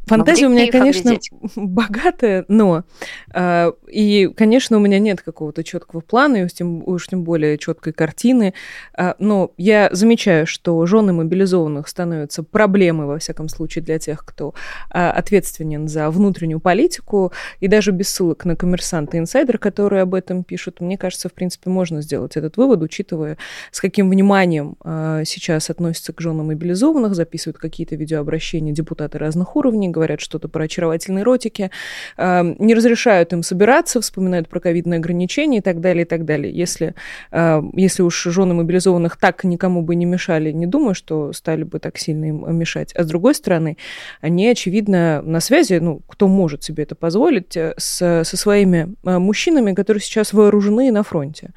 Фантазия 0.07 0.47
у 0.47 0.51
меня, 0.51 0.71
конечно, 0.71 1.13
оглядеть. 1.13 1.31
богатая, 1.57 2.45
но 2.49 2.85
э, 3.33 3.73
и, 3.89 4.31
конечно, 4.37 4.77
у 4.77 4.81
меня 4.81 4.99
нет 4.99 5.23
какого-то 5.23 5.65
четкого 5.65 6.01
плана, 6.01 6.37
и 6.37 6.45
уж 6.45 6.53
тем, 6.53 6.87
уж 6.87 7.07
тем 7.07 7.25
более 7.25 7.57
четкой 7.59 7.93
картины. 7.93 8.55
Э, 8.97 9.15
но 9.19 9.53
я 9.57 9.89
замечаю, 9.93 10.47
что 10.47 10.85
жены 10.87 11.13
мобилизованных 11.13 11.89
становятся 11.89 12.43
проблемой, 12.43 13.07
во 13.07 13.19
всяком 13.19 13.49
случае, 13.49 13.85
для 13.85 13.99
тех, 13.99 14.25
кто 14.25 14.55
э, 14.91 15.09
ответственен 15.09 15.89
за 15.89 16.11
внутреннюю 16.11 16.61
политику, 16.61 17.33
и 17.61 17.69
даже 17.69 17.93
без 17.93 18.09
ссылок 18.11 18.45
на 18.45 18.57
коммерсанты 18.57 19.19
инсайдер, 19.19 19.59
которые 19.59 20.03
об 20.03 20.15
этом 20.15 20.45
пишут, 20.45 20.81
мне 20.81 20.99
кажется, 20.99 21.29
в 21.29 21.33
принципе, 21.33 21.71
можно 21.71 22.03
сделать 22.03 22.37
этот 22.37 22.57
вывод, 22.57 22.83
учитывая, 22.83 23.39
с 23.71 23.81
каким 23.81 24.11
вниманием 24.11 24.77
э, 24.85 25.23
сейчас 25.25 25.71
относятся 25.71 26.13
к 26.13 26.21
женам 26.21 26.47
мобилизованных, 26.47 27.15
записывают 27.15 27.59
какие-то 27.59 27.97
видеообращения 27.97 28.73
депутаты 28.73 29.19
разных 29.19 29.57
уровней, 29.57 29.94
говорят 29.95 30.21
что-то 30.21 30.49
про 30.49 30.65
очаровательные 30.65 31.25
ротики, 31.25 31.71
эм, 32.17 32.57
не 32.59 32.75
разрешают 32.75 33.33
им 33.33 33.43
собираться, 33.43 34.01
вспоминают 34.01 34.49
про 34.49 34.61
ковидные 34.61 34.99
ограничения 34.99 35.59
и 35.59 35.61
так 35.61 35.81
далее, 35.81 36.05
и 36.05 36.09
так 36.09 36.25
далее. 36.25 36.53
Если, 36.53 36.95
э, 37.31 37.63
если 37.75 38.03
уж 38.03 38.25
жены 38.25 38.55
мобилизованных 38.55 39.17
так 39.17 39.45
никому 39.45 39.83
бы 39.83 39.95
не 39.95 40.05
мешали, 40.05 40.53
не 40.53 40.67
думаю, 40.67 40.95
что 40.95 41.33
стали 41.33 41.63
бы 41.63 41.79
так 41.79 41.99
сильно 41.99 42.27
им 42.27 42.57
мешать. 42.57 42.93
А 42.95 43.05
с 43.05 43.07
другой 43.07 43.35
стороны, 43.35 43.77
они, 44.21 44.49
очевидно, 44.49 45.23
на 45.23 45.41
связи, 45.41 45.75
ну, 45.75 46.01
кто 46.09 46.29
может 46.29 46.63
себе 46.65 46.83
это 46.83 46.95
позволить, 46.95 47.57
э, 47.57 47.75
с, 47.77 48.25
со 48.25 48.37
своими 48.37 48.95
э, 49.05 49.19
мужчинами, 49.19 49.75
которые 49.75 50.01
сейчас 50.01 50.33
вооружены 50.33 50.91
на 50.91 51.03
фронте. 51.03 51.51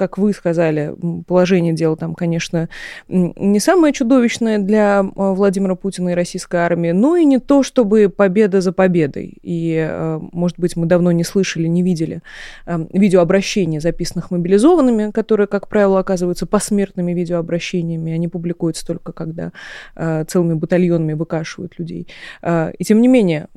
Как 0.00 0.16
вы 0.16 0.32
сказали, 0.32 0.94
положение 1.26 1.74
дел 1.74 1.94
там, 1.94 2.14
конечно, 2.14 2.70
не 3.06 3.60
самое 3.60 3.92
чудовищное 3.92 4.58
для 4.58 5.00
а, 5.00 5.34
Владимира 5.34 5.74
Путина 5.74 6.08
и 6.08 6.14
российской 6.14 6.56
армии, 6.56 6.92
но 6.92 7.16
и 7.16 7.26
не 7.26 7.38
то, 7.38 7.62
чтобы 7.62 8.08
победа 8.08 8.62
за 8.62 8.72
победой. 8.72 9.36
И, 9.42 9.76
а, 9.78 10.18
может 10.32 10.58
быть, 10.58 10.74
мы 10.74 10.86
давно 10.86 11.12
не 11.12 11.22
слышали, 11.22 11.66
не 11.66 11.82
видели 11.82 12.22
а, 12.64 12.80
видеообращений, 12.94 13.78
записанных 13.78 14.30
мобилизованными, 14.30 15.10
которые, 15.10 15.46
как 15.46 15.68
правило, 15.68 15.98
оказываются 15.98 16.46
посмертными 16.46 17.12
видеообращениями. 17.12 18.14
Они 18.14 18.26
публикуются 18.26 18.86
только, 18.86 19.12
когда 19.12 19.52
целыми 19.94 20.54
батальонами 20.54 21.12
выкашивают 21.12 21.78
людей. 21.78 22.08
И, 22.42 22.84
тем 22.84 23.02
не 23.02 23.08
менее, 23.08 23.48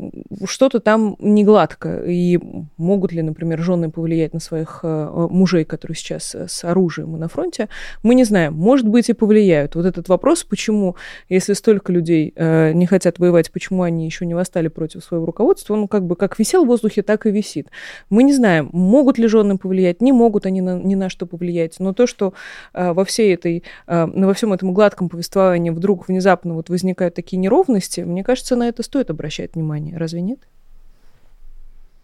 что-то 0.45 0.82
там 0.82 1.15
не 1.19 1.45
гладко. 1.45 2.03
И 2.06 2.38
могут 2.75 3.13
ли, 3.13 3.21
например, 3.21 3.62
жены 3.62 3.89
повлиять 3.89 4.34
на 4.34 4.41
своих 4.41 4.82
мужей, 4.84 5.63
которые 5.63 5.95
сейчас 5.95 6.32
с 6.35 6.63
оружием 6.63 7.15
и 7.15 7.19
на 7.19 7.27
фронте, 7.27 7.69
мы 8.03 8.15
не 8.15 8.23
знаем. 8.23 8.53
Может 8.53 8.87
быть, 8.87 9.09
и 9.09 9.13
повлияют. 9.13 9.75
Вот 9.75 9.85
этот 9.85 10.09
вопрос, 10.09 10.43
почему, 10.43 10.95
если 11.29 11.53
столько 11.53 11.91
людей 11.91 12.33
э, 12.35 12.73
не 12.73 12.85
хотят 12.85 13.19
воевать, 13.19 13.51
почему 13.51 13.83
они 13.83 14.05
еще 14.05 14.25
не 14.25 14.33
восстали 14.33 14.67
против 14.67 15.03
своего 15.03 15.25
руководства, 15.25 15.73
он 15.73 15.87
как 15.87 16.05
бы 16.05 16.15
как 16.15 16.39
висел 16.39 16.65
в 16.65 16.67
воздухе, 16.67 17.01
так 17.01 17.25
и 17.25 17.31
висит. 17.31 17.67
Мы 18.09 18.23
не 18.23 18.33
знаем, 18.33 18.69
могут 18.71 19.17
ли 19.17 19.27
жены 19.27 19.57
повлиять, 19.57 20.01
не 20.01 20.11
могут 20.11 20.45
они 20.45 20.61
на, 20.61 20.79
ни 20.79 20.95
на 20.95 21.09
что 21.09 21.25
повлиять. 21.25 21.79
Но 21.79 21.93
то, 21.93 22.07
что 22.07 22.33
э, 22.73 22.93
во 22.93 23.05
всей 23.05 23.33
этой, 23.33 23.63
э, 23.87 24.05
во 24.05 24.33
всем 24.33 24.53
этом 24.53 24.73
гладком 24.73 25.09
повествовании 25.09 25.69
вдруг 25.69 26.07
внезапно 26.07 26.53
вот 26.55 26.69
возникают 26.69 27.15
такие 27.15 27.37
неровности, 27.37 28.01
мне 28.01 28.23
кажется, 28.23 28.55
на 28.55 28.67
это 28.67 28.83
стоит 28.83 29.09
обращать 29.09 29.55
внимание. 29.55 29.97
Разве 29.97 30.21
нет? 30.21 30.39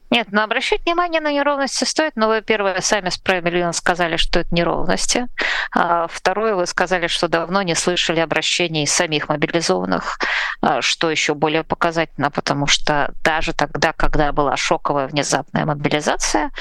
Нет, 0.10 0.30
но 0.32 0.44
обращать 0.44 0.84
внимание 0.86 1.22
на 1.22 1.32
неровности 1.32 1.84
стоит. 1.84 2.14
Но 2.16 2.28
вы, 2.28 2.42
первое, 2.42 2.82
сами 2.82 3.10
справедливо 3.10 3.72
сказали, 3.72 4.18
что 4.18 4.40
это 4.40 4.54
неровности. 4.54 5.28
А 5.72 6.08
второе, 6.08 6.56
вы 6.56 6.66
сказали, 6.66 7.08
что 7.08 7.28
давно 7.28 7.62
не 7.62 7.76
слышали 7.76 8.20
обращений 8.20 8.88
самих 8.88 9.30
мобилизованных, 9.30 10.18
а, 10.62 10.82
что 10.82 11.12
еще 11.12 11.36
более 11.36 11.64
показательно, 11.64 12.32
потому 12.32 12.66
что 12.66 13.14
даже 13.24 13.54
тогда, 13.54 13.94
когда 13.94 14.32
была 14.32 14.58
шоковая 14.58 15.08
внезапная 15.08 15.66
мобилизация, 15.66 16.52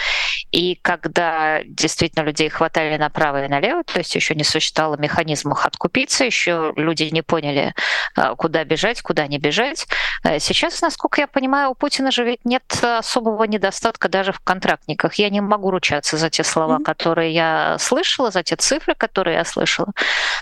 и 0.51 0.77
когда 0.77 1.63
действительно 1.65 2.25
людей 2.25 2.49
хватали 2.49 2.97
направо 2.97 3.45
и 3.45 3.49
налево, 3.49 3.85
то 3.85 3.99
есть 3.99 4.15
еще 4.15 4.35
не 4.35 4.45
существовало 4.45 4.97
механизмов 4.97 5.67
откупиться, 5.67 6.25
еще 6.25 6.73
люди 6.77 7.05
не 7.05 7.23
поняли, 7.23 7.75
а, 8.17 8.35
куда 8.35 8.65
бежать, 8.65 9.03
куда 9.03 9.27
не 9.27 9.39
бежать. 9.39 9.87
А 10.23 10.39
сейчас, 10.39 10.81
насколько 10.81 11.21
я 11.21 11.27
понимаю, 11.27 11.71
у 11.71 11.75
Путина 11.75 12.11
же 12.11 12.25
ведь 12.25 12.45
нет 12.45 12.65
особого 12.83 13.45
недостатка 13.45 14.09
даже 14.09 14.33
в 14.33 14.41
контрактниках. 14.41 15.15
Я 15.15 15.29
не 15.29 15.41
могу 15.41 15.71
ручаться 15.71 16.17
за 16.17 16.31
те 16.31 16.45
слова, 16.45 16.79
mm-hmm. 16.79 16.85
которые 16.85 17.33
я 17.35 17.77
слышала, 17.79 18.31
за 18.31 18.43
те 18.43 18.57
цифры, 18.57 18.95
которые 18.95 19.37
я 19.37 19.45
слышала. 19.45 19.93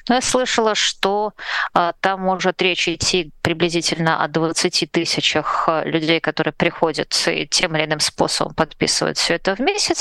Но 0.09 0.17
я 0.17 0.21
слышала, 0.21 0.75
что 0.75 1.33
а, 1.75 1.93
там 2.01 2.21
может 2.21 2.63
речь 2.63 2.89
идти 2.89 3.33
приблизительно 3.43 4.23
о 4.23 4.29
20 4.29 4.91
тысячах 4.91 5.69
людей, 5.85 6.21
которые 6.21 6.53
приходят 6.53 7.13
и 7.27 7.47
тем 7.47 7.77
или 7.77 7.85
иным 7.85 8.01
способом 8.01 8.55
подписывают 8.55 9.19
все 9.19 9.35
это 9.35 9.55
в 9.55 9.61
месяц. 9.61 9.96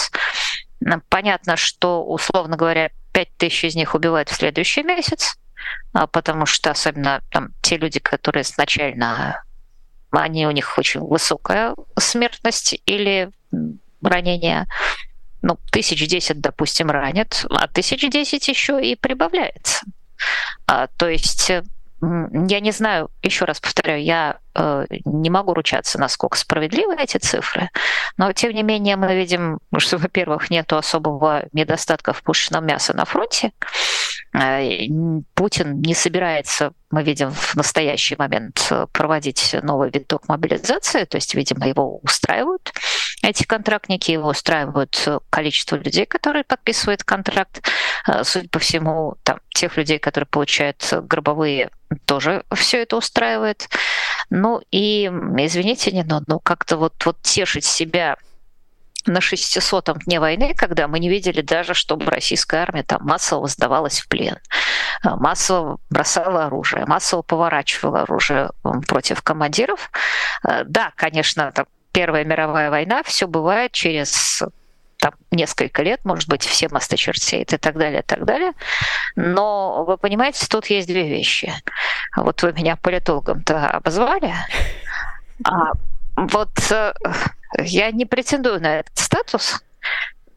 Понятно, 1.10 1.56
что, 1.56 2.04
условно 2.04 2.58
говоря, 2.58 2.92
5 3.14 3.38
тысяч 3.38 3.64
из 3.64 3.76
них 3.76 3.96
убивают 3.96 4.30
в 4.30 4.36
следующий 4.36 4.84
месяц, 4.84 5.38
а, 5.94 6.06
потому 6.06 6.46
что 6.46 6.72
особенно 6.72 7.22
там 7.32 7.50
те 7.62 7.78
люди, 7.78 8.00
которые 8.00 8.44
изначально 8.44 9.44
они 10.12 10.48
у 10.48 10.52
них 10.52 10.78
очень 10.78 11.02
высокая 11.02 11.76
смертность 11.98 12.80
или 12.86 13.32
ранение. 14.02 14.68
Ну, 15.42 15.58
тысяч 15.72 16.08
десять, 16.08 16.42
допустим, 16.42 16.90
ранят, 16.90 17.46
а 17.50 17.68
тысяч 17.68 18.10
десять 18.10 18.48
еще 18.48 18.84
и 18.84 18.96
прибавляется. 18.96 19.86
А, 20.68 20.88
то 20.88 21.08
есть 21.08 21.52
я 22.48 22.60
не 22.60 22.72
знаю, 22.72 23.10
еще 23.22 23.46
раз 23.46 23.60
повторяю, 23.60 24.04
я 24.04 24.40
э, 24.54 24.86
не 25.06 25.30
могу 25.30 25.54
ручаться, 25.54 26.00
насколько 26.00 26.38
справедливы 26.38 26.96
эти 26.98 27.18
цифры, 27.18 27.70
но 28.18 28.32
тем 28.34 28.54
не 28.54 28.64
менее 28.64 28.96
мы 28.96 29.16
видим, 29.16 29.60
что, 29.78 29.98
во-первых, 29.98 30.50
нет 30.50 30.72
особого 30.74 31.46
недостатка 31.54 32.14
в 32.14 32.24
пушечном 32.24 32.66
мясе 32.66 32.94
на 32.94 33.06
фронте. 33.06 33.52
Э, 34.34 34.70
Путин 35.34 35.82
не 35.82 35.94
собирается, 35.94 36.72
мы 36.92 37.04
видим 37.04 37.32
в 37.32 37.56
настоящий 37.56 38.16
момент, 38.18 38.72
проводить 38.92 39.56
новый 39.64 39.90
виток 39.90 40.28
мобилизации, 40.28 41.06
то 41.06 41.18
есть, 41.18 41.36
видимо, 41.36 41.68
его 41.68 42.00
устраивают 42.00 42.72
эти 43.26 43.44
контрактники, 43.44 44.12
его 44.12 44.30
устраивают 44.30 45.08
количество 45.30 45.76
людей, 45.76 46.06
которые 46.06 46.44
подписывают 46.44 47.04
контракт. 47.04 47.68
Э, 48.08 48.24
судя 48.24 48.48
по 48.50 48.60
всему, 48.60 49.16
там, 49.24 49.40
тех 49.50 49.78
людей, 49.78 50.00
которые 50.00 50.28
получают 50.28 50.88
гробовые 51.04 51.72
тоже 52.06 52.44
все 52.54 52.84
это 52.84 52.98
устраивает. 52.98 53.68
Ну 54.30 54.62
и, 54.72 55.06
извините, 55.06 55.92
не 55.92 56.04
но 56.04 56.22
ну, 56.28 56.40
как-то 56.40 56.78
вот, 56.78 57.04
вот 57.06 57.22
тешить 57.22 57.66
себя 57.66 58.18
на 59.06 59.20
600-м 59.20 60.00
дне 60.00 60.20
войны, 60.20 60.54
когда 60.56 60.88
мы 60.88 61.00
не 61.00 61.10
видели 61.10 61.42
даже, 61.42 61.74
чтобы 61.74 62.06
российская 62.06 62.58
армия 62.64 62.84
там 62.84 63.04
массово 63.04 63.48
сдавалась 63.48 64.00
в 64.00 64.08
плен, 64.08 64.40
массово 65.04 65.80
бросала 65.92 66.46
оружие, 66.46 66.86
массово 66.88 67.22
поворачивала 67.22 68.02
оружие 68.02 68.50
против 68.88 69.22
командиров. 69.22 69.92
Да, 70.44 70.92
конечно, 70.96 71.52
там 71.52 71.68
Первая 71.96 72.26
мировая 72.26 72.70
война, 72.70 73.04
все 73.04 73.26
бывает 73.26 73.72
через 73.72 74.44
там, 75.00 75.14
несколько 75.32 75.82
лет, 75.82 76.04
может 76.04 76.28
быть, 76.28 76.44
все 76.44 76.68
мосты 76.68 76.98
черсеют 76.98 77.54
и 77.54 77.58
так 77.58 77.78
далее, 77.78 78.02
и 78.02 78.04
так 78.04 78.26
далее. 78.26 78.52
Но 79.16 79.86
вы 79.86 79.98
понимаете, 79.98 80.46
тут 80.50 80.66
есть 80.66 80.90
две 80.90 81.08
вещи. 81.08 81.54
Вот 82.18 82.44
вы 82.44 82.52
меня 82.52 82.76
политологом-то 82.76 83.70
обозвали, 83.70 84.34
а 85.46 85.72
вот 86.18 86.50
э, 86.70 86.94
я 87.60 87.92
не 87.92 88.06
претендую 88.06 88.62
на 88.62 88.80
этот 88.80 88.98
статус, 88.98 89.64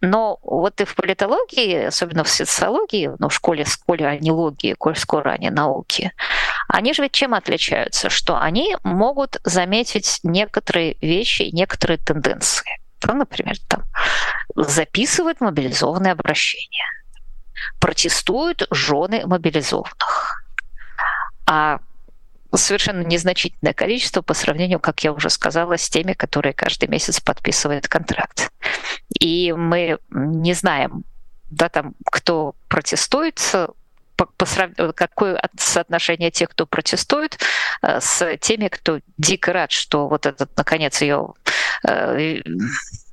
но 0.00 0.38
вот 0.42 0.80
и 0.80 0.84
в 0.84 0.94
политологии, 0.94 1.86
особенно 1.86 2.24
в 2.24 2.28
социологии, 2.28 3.10
ну, 3.18 3.28
в 3.28 3.34
школе, 3.34 3.64
в 3.64 3.72
школе 3.72 4.06
они 4.06 4.30
логии, 4.30 4.74
коль 4.74 4.96
скоро 4.96 5.30
они 5.30 5.50
науки, 5.50 6.12
они 6.68 6.92
же 6.92 7.02
ведь 7.02 7.12
чем 7.12 7.34
отличаются? 7.34 8.10
Что 8.10 8.38
они 8.38 8.76
могут 8.84 9.40
заметить 9.44 10.20
некоторые 10.22 10.96
вещи, 11.00 11.50
некоторые 11.52 11.98
тенденции. 11.98 12.80
Ну, 13.04 13.14
например, 13.14 13.56
там, 13.68 13.84
записывают 14.54 15.40
мобилизованные 15.40 16.12
обращения, 16.12 16.86
протестуют 17.80 18.66
жены 18.70 19.26
мобилизованных. 19.26 20.44
А 21.46 21.78
совершенно 22.54 23.02
незначительное 23.02 23.74
количество 23.74 24.22
по 24.22 24.34
сравнению, 24.34 24.80
как 24.80 25.04
я 25.04 25.12
уже 25.12 25.30
сказала, 25.30 25.76
с 25.76 25.88
теми, 25.88 26.12
которые 26.12 26.52
каждый 26.52 26.88
месяц 26.88 27.20
подписывают 27.20 27.88
контракт. 27.88 28.50
И 29.20 29.52
мы 29.52 29.98
не 30.10 30.54
знаем, 30.54 31.04
да, 31.50 31.68
там, 31.68 31.94
кто 32.04 32.54
протестует, 32.68 33.40
по, 34.16 34.26
по, 34.26 34.92
какое 34.92 35.40
соотношение 35.56 36.30
тех, 36.30 36.50
кто 36.50 36.66
протестует, 36.66 37.38
э, 37.82 38.00
с 38.00 38.36
теми, 38.38 38.68
кто 38.68 39.00
дико 39.16 39.52
рад, 39.52 39.70
что 39.70 40.08
вот 40.08 40.26
этот, 40.26 40.56
наконец, 40.56 41.00
ее 41.00 41.34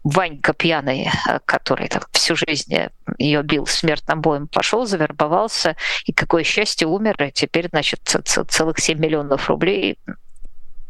Ванька 0.05 0.53
пьяный, 0.53 1.09
э, 1.27 1.39
который 1.45 1.87
там 1.87 2.03
всю 2.11 2.35
жизнь 2.35 2.75
ее 3.17 3.41
бил 3.41 3.65
смертным 3.65 4.21
боем, 4.21 4.47
пошел, 4.47 4.85
завербовался, 4.85 5.75
и 6.05 6.13
какое 6.13 6.43
счастье, 6.43 6.87
умер, 6.87 7.21
и 7.23 7.31
теперь, 7.31 7.69
значит, 7.69 8.01
целых 8.47 8.79
7 8.79 8.99
миллионов 8.99 9.49
рублей 9.49 9.97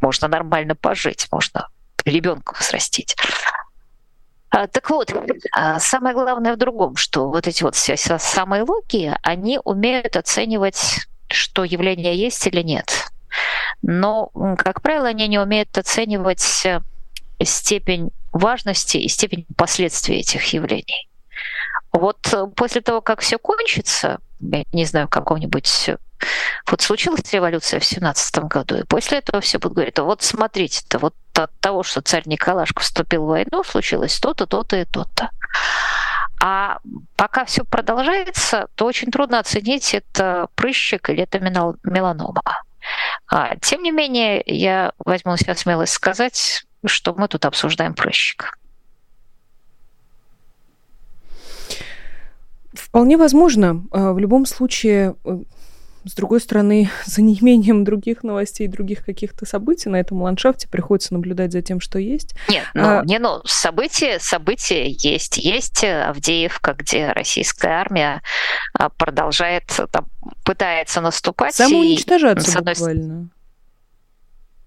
можно 0.02 0.28
нормально 0.28 0.74
пожить, 0.74 1.28
можно 1.32 1.68
ребенка 2.04 2.62
срастить. 2.62 3.16
А, 4.50 4.66
так 4.66 4.90
вот, 4.90 5.10
а, 5.52 5.80
самое 5.80 6.14
главное 6.14 6.52
в 6.52 6.58
другом, 6.58 6.96
что 6.96 7.30
вот 7.30 7.46
эти 7.46 7.62
вот 7.62 7.74
все 7.74 7.96
самые 7.96 8.64
логи, 8.64 9.14
они 9.22 9.58
умеют 9.64 10.16
оценивать, 10.16 11.06
что 11.28 11.64
явление 11.64 12.14
есть 12.14 12.46
или 12.46 12.60
нет. 12.60 13.10
Но, 13.80 14.30
как 14.58 14.82
правило, 14.82 15.08
они 15.08 15.26
не 15.26 15.38
умеют 15.38 15.76
оценивать 15.76 16.66
э, 16.66 16.80
степень 17.42 18.10
важности 18.38 18.96
и 18.98 19.08
степень 19.08 19.46
последствий 19.56 20.16
этих 20.16 20.44
явлений. 20.52 21.08
Вот 21.92 22.32
э, 22.32 22.46
после 22.54 22.80
того, 22.80 23.00
как 23.00 23.20
все 23.20 23.38
кончится, 23.38 24.18
я 24.40 24.64
не 24.72 24.84
знаю, 24.84 25.08
какого-нибудь... 25.08 25.88
Э, 25.88 25.96
вот 26.70 26.80
случилась 26.80 27.32
революция 27.32 27.80
в 27.80 27.84
семнадцатом 27.84 28.48
году, 28.48 28.76
и 28.76 28.84
после 28.84 29.18
этого 29.18 29.40
все 29.40 29.58
будут 29.58 29.76
говорить, 29.76 29.98
вот 29.98 30.22
смотрите-то, 30.22 30.98
вот 30.98 31.14
от 31.34 31.50
того, 31.60 31.82
что 31.82 32.00
царь 32.00 32.22
Николашка 32.26 32.80
вступил 32.80 33.24
в 33.24 33.28
войну, 33.28 33.62
случилось 33.64 34.18
то-то, 34.18 34.46
то-то 34.46 34.76
и 34.76 34.84
то-то. 34.84 35.30
А 36.42 36.78
пока 37.16 37.44
все 37.44 37.64
продолжается, 37.64 38.68
то 38.74 38.86
очень 38.86 39.10
трудно 39.10 39.38
оценить, 39.38 39.94
это 39.94 40.48
прыщик 40.54 41.10
или 41.10 41.22
это 41.22 41.40
меланома. 41.40 42.42
А, 43.28 43.56
тем 43.56 43.82
не 43.82 43.90
менее, 43.90 44.42
я 44.46 44.92
возьму 44.98 45.36
себя 45.36 45.54
смелость 45.54 45.94
сказать, 45.94 46.64
что 46.84 47.14
мы 47.14 47.28
тут 47.28 47.44
обсуждаем 47.44 47.94
прыщик. 47.94 48.58
Вполне 52.72 53.16
возможно. 53.16 53.84
А, 53.90 54.12
в 54.12 54.18
любом 54.18 54.46
случае, 54.46 55.16
э, 55.24 55.38
с 56.04 56.14
другой 56.14 56.40
стороны, 56.40 56.90
за 57.06 57.22
неимением 57.22 57.84
других 57.84 58.22
новостей, 58.22 58.68
других 58.68 59.04
каких-то 59.04 59.46
событий 59.46 59.88
на 59.88 59.96
этом 59.96 60.22
ландшафте 60.22 60.68
приходится 60.68 61.14
наблюдать 61.14 61.52
за 61.52 61.62
тем, 61.62 61.80
что 61.80 61.98
есть. 61.98 62.34
Нет, 62.48 62.64
ну, 62.74 62.98
а... 62.98 63.02
не, 63.04 63.18
ну, 63.18 63.40
события, 63.44 64.18
события 64.20 64.88
есть. 64.88 65.38
Есть 65.38 65.84
Авдеевка, 65.84 66.74
где 66.74 67.12
российская 67.12 67.72
армия 67.72 68.22
а, 68.74 68.90
продолжает, 68.90 69.64
там, 69.90 70.06
пытается 70.44 71.00
наступать. 71.00 71.54
Самоуничтожаться 71.54 72.58
и, 72.58 72.62
буквально. 72.62 73.30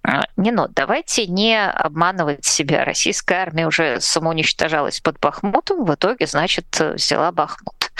А, 0.10 0.24
не, 0.38 0.52
ну, 0.52 0.67
давайте 0.67 1.28
не 1.28 1.63
обманывать 1.63 2.43
себя. 2.43 2.84
Российская 2.84 3.36
армия 3.36 3.67
уже 3.67 4.02
самоуничтожалась 4.02 5.00
под 5.02 5.19
Бахмутом, 5.19 5.86
в 5.86 5.93
итоге, 5.93 6.26
значит, 6.26 6.65
взяла 6.80 7.32
Бахмут. 7.32 7.91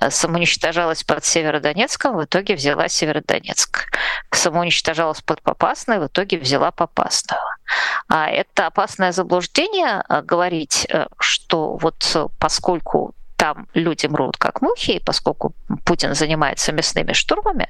Э, 0.00 0.10
самоуничтожалась 0.10 1.04
под 1.04 1.24
Северодонецком, 1.24 2.16
в 2.16 2.24
итоге 2.24 2.56
взяла 2.56 2.88
Северодонецк. 2.88 3.86
Самоуничтожалась 4.32 5.20
под 5.20 5.42
Попасной, 5.42 6.00
в 6.00 6.06
итоге 6.06 6.38
взяла 6.38 6.72
Попасную. 6.72 7.40
А 8.08 8.28
это 8.28 8.66
опасное 8.66 9.12
заблуждение 9.12 10.02
э, 10.08 10.22
говорить, 10.22 10.86
э, 10.90 11.06
что 11.20 11.76
вот 11.76 12.16
поскольку 12.40 13.14
там 13.44 13.66
люди 13.74 14.06
мрут 14.06 14.38
как 14.38 14.62
мухи, 14.62 14.92
и 14.92 15.00
поскольку 15.00 15.54
Путин 15.84 16.14
занимается 16.14 16.72
мясными 16.72 17.12
штурмами, 17.12 17.68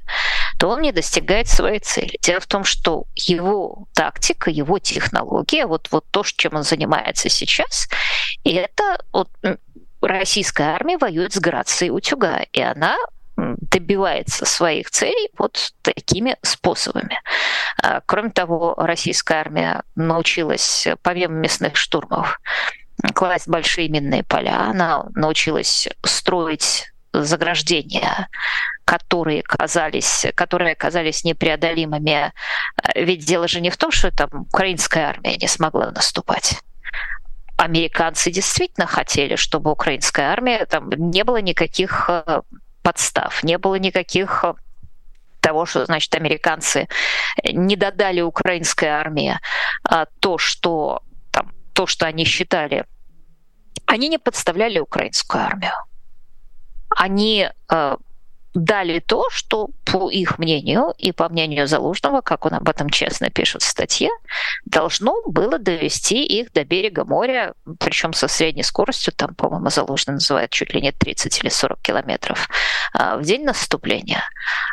то 0.57 0.69
он 0.69 0.83
не 0.83 0.93
достигает 0.93 1.49
своей 1.49 1.81
цели. 1.81 2.17
Дело 2.23 2.39
в 2.39 2.47
том, 2.47 2.63
что 2.63 3.07
его 3.17 3.89
тактика, 3.93 4.51
его 4.51 4.79
технология, 4.79 5.67
вот, 5.67 5.89
вот 5.91 6.05
то, 6.13 6.23
чем 6.23 6.55
он 6.55 6.63
занимается 6.63 7.29
сейчас, 7.29 7.89
это 8.45 9.03
вот 9.13 9.31
российская 10.01 10.77
армия 10.77 10.97
воюет 10.97 11.33
с 11.33 11.41
Грацией 11.41 11.91
утюга, 11.91 12.43
и 12.53 12.61
она 12.61 12.97
добивается 13.37 14.47
своих 14.47 14.91
целей 14.91 15.31
вот 15.37 15.73
такими 15.83 16.37
способами. 16.43 17.19
А, 17.83 18.01
кроме 18.07 18.31
того, 18.31 18.75
российская 18.77 19.41
армия 19.41 19.83
научилась, 19.97 20.87
помимо 21.03 21.35
мясных 21.35 21.75
штурмов, 21.75 22.39
класть 23.13 23.49
большие 23.49 23.89
минные 23.89 24.23
поля, 24.23 24.71
она 24.71 25.05
научилась 25.15 25.89
строить 26.03 26.93
заграждения, 27.13 28.29
которые 28.85 29.43
казались, 29.43 30.27
которые 30.35 30.73
оказались 30.73 31.25
непреодолимыми. 31.25 32.33
Ведь 32.95 33.25
дело 33.25 33.47
же 33.49 33.61
не 33.61 33.71
в 33.71 33.77
том, 33.77 33.91
что 33.91 34.11
там 34.11 34.29
украинская 34.53 35.09
армия 35.09 35.37
не 35.37 35.49
смогла 35.49 35.91
наступать 35.91 36.61
американцы 37.57 38.31
действительно 38.31 38.87
хотели, 38.87 39.37
чтобы 39.37 39.71
украинская 39.71 40.31
армия, 40.31 40.67
там 40.67 40.91
не 40.91 41.25
было 41.25 41.41
никаких 41.41 42.07
э, 42.09 42.43
подстав, 42.83 43.43
не 43.43 43.59
было 43.59 43.77
никаких 43.77 44.45
э, 44.45 44.55
того, 45.41 45.67
что, 45.67 45.85
значит, 45.87 46.15
американцы 46.15 46.89
не 47.53 47.77
додали 47.77 48.21
украинской 48.21 48.87
армии 48.87 49.39
а 49.83 50.07
то, 50.21 50.39
что, 50.39 51.03
то, 51.75 51.87
что 51.87 52.07
они 52.07 52.25
считали. 52.25 52.87
Они 53.87 54.09
не 54.09 54.19
подставляли 54.19 54.79
украинскую 54.79 55.43
армию. 55.43 55.73
Они 56.89 57.51
э, 57.71 57.97
дали 58.55 59.01
то, 59.01 59.29
что, 59.31 59.69
по 59.85 60.09
их 60.11 60.39
мнению 60.39 60.95
и 60.97 61.13
по 61.13 61.29
мнению 61.29 61.67
Залужного, 61.67 62.21
как 62.21 62.47
он 62.47 62.55
об 62.55 62.69
этом 62.69 62.89
честно 62.89 63.29
пишет 63.29 63.63
в 63.63 63.67
статье, 63.67 64.11
должно 64.65 65.21
было 65.27 65.59
довести 65.59 66.25
их 66.25 66.53
до 66.53 66.65
берега 66.65 67.05
моря, 67.05 67.55
причем 67.81 68.13
со 68.13 68.29
средней 68.29 68.63
скоростью, 68.63 69.13
там, 69.13 69.35
по-моему, 69.35 69.71
Залужный 69.71 70.15
называет 70.15 70.51
чуть 70.51 70.73
ли 70.73 70.81
не 70.81 70.93
30 70.93 71.41
или 71.41 71.49
40 71.49 71.81
километров 71.81 72.49
а, 72.93 73.17
в 73.17 73.23
день 73.23 73.45
наступления. 73.45 74.23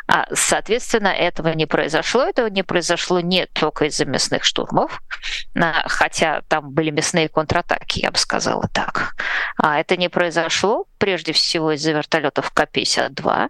А, 0.06 0.26
соответственно, 0.32 1.08
этого 1.08 1.48
не 1.48 1.66
произошло. 1.66 2.22
Этого 2.22 2.46
не 2.46 2.62
произошло 2.62 3.20
не 3.20 3.46
только 3.46 3.86
из-за 3.86 4.04
мясных 4.04 4.44
штурмов, 4.44 5.02
а, 5.56 5.88
хотя 5.88 6.42
там 6.48 6.70
были 6.70 6.90
мясные 6.90 7.28
контратаки, 7.28 8.00
я 8.00 8.10
бы 8.10 8.18
сказала 8.18 8.68
так. 8.72 9.14
А 9.56 9.78
это 9.80 9.96
не 9.96 10.08
произошло 10.08 10.86
прежде 10.98 11.32
всего 11.32 11.72
из-за 11.72 11.92
вертолетов 11.92 12.52
К-52, 12.52 13.28
а, 13.28 13.48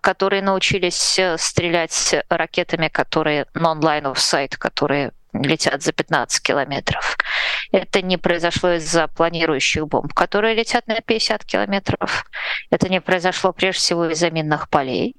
которые 0.00 0.42
научились 0.42 1.18
э, 1.18 1.36
стрелять 1.38 2.14
ракетами, 2.28 2.88
которые 2.88 3.46
non-line 3.54 4.12
of 4.12 4.16
sight, 4.16 4.56
которые 4.58 5.12
летят 5.32 5.82
за 5.82 5.92
15 5.92 6.42
километров. 6.42 7.18
Это 7.72 8.00
не 8.02 8.16
произошло 8.16 8.72
из-за 8.72 9.08
планирующих 9.08 9.86
бомб, 9.86 10.12
которые 10.14 10.54
летят 10.54 10.86
на 10.86 11.00
50 11.00 11.44
километров. 11.44 12.24
Это 12.70 12.88
не 12.88 13.00
произошло 13.00 13.52
прежде 13.52 13.80
всего 13.80 14.06
из-за 14.06 14.30
минных 14.30 14.68
полей 14.68 15.16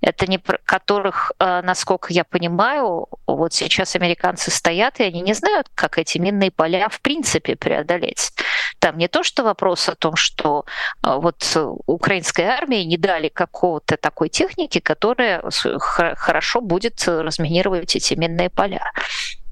это 0.00 0.26
не 0.26 0.38
которых, 0.38 1.32
э, 1.38 1.62
насколько 1.62 2.12
я 2.12 2.24
понимаю, 2.24 3.08
вот 3.26 3.52
сейчас 3.52 3.96
американцы 3.96 4.50
стоят, 4.50 5.00
и 5.00 5.04
они 5.04 5.20
не 5.20 5.34
знают, 5.34 5.68
как 5.74 5.98
эти 5.98 6.18
минные 6.18 6.50
поля 6.50 6.88
в 6.88 7.00
принципе 7.00 7.56
преодолеть. 7.56 8.32
Там 8.78 8.98
не 8.98 9.08
то, 9.08 9.22
что 9.22 9.42
вопрос 9.42 9.88
о 9.88 9.94
том, 9.94 10.16
что 10.16 10.64
э, 11.02 11.14
вот 11.14 11.56
украинской 11.86 12.42
армии 12.42 12.84
не 12.84 12.96
дали 12.96 13.28
какого-то 13.28 13.96
такой 13.96 14.28
техники, 14.28 14.80
которая 14.80 15.42
хорошо 15.82 16.60
будет 16.60 17.06
разминировать 17.06 17.96
эти 17.96 18.14
минные 18.14 18.50
поля. 18.50 18.92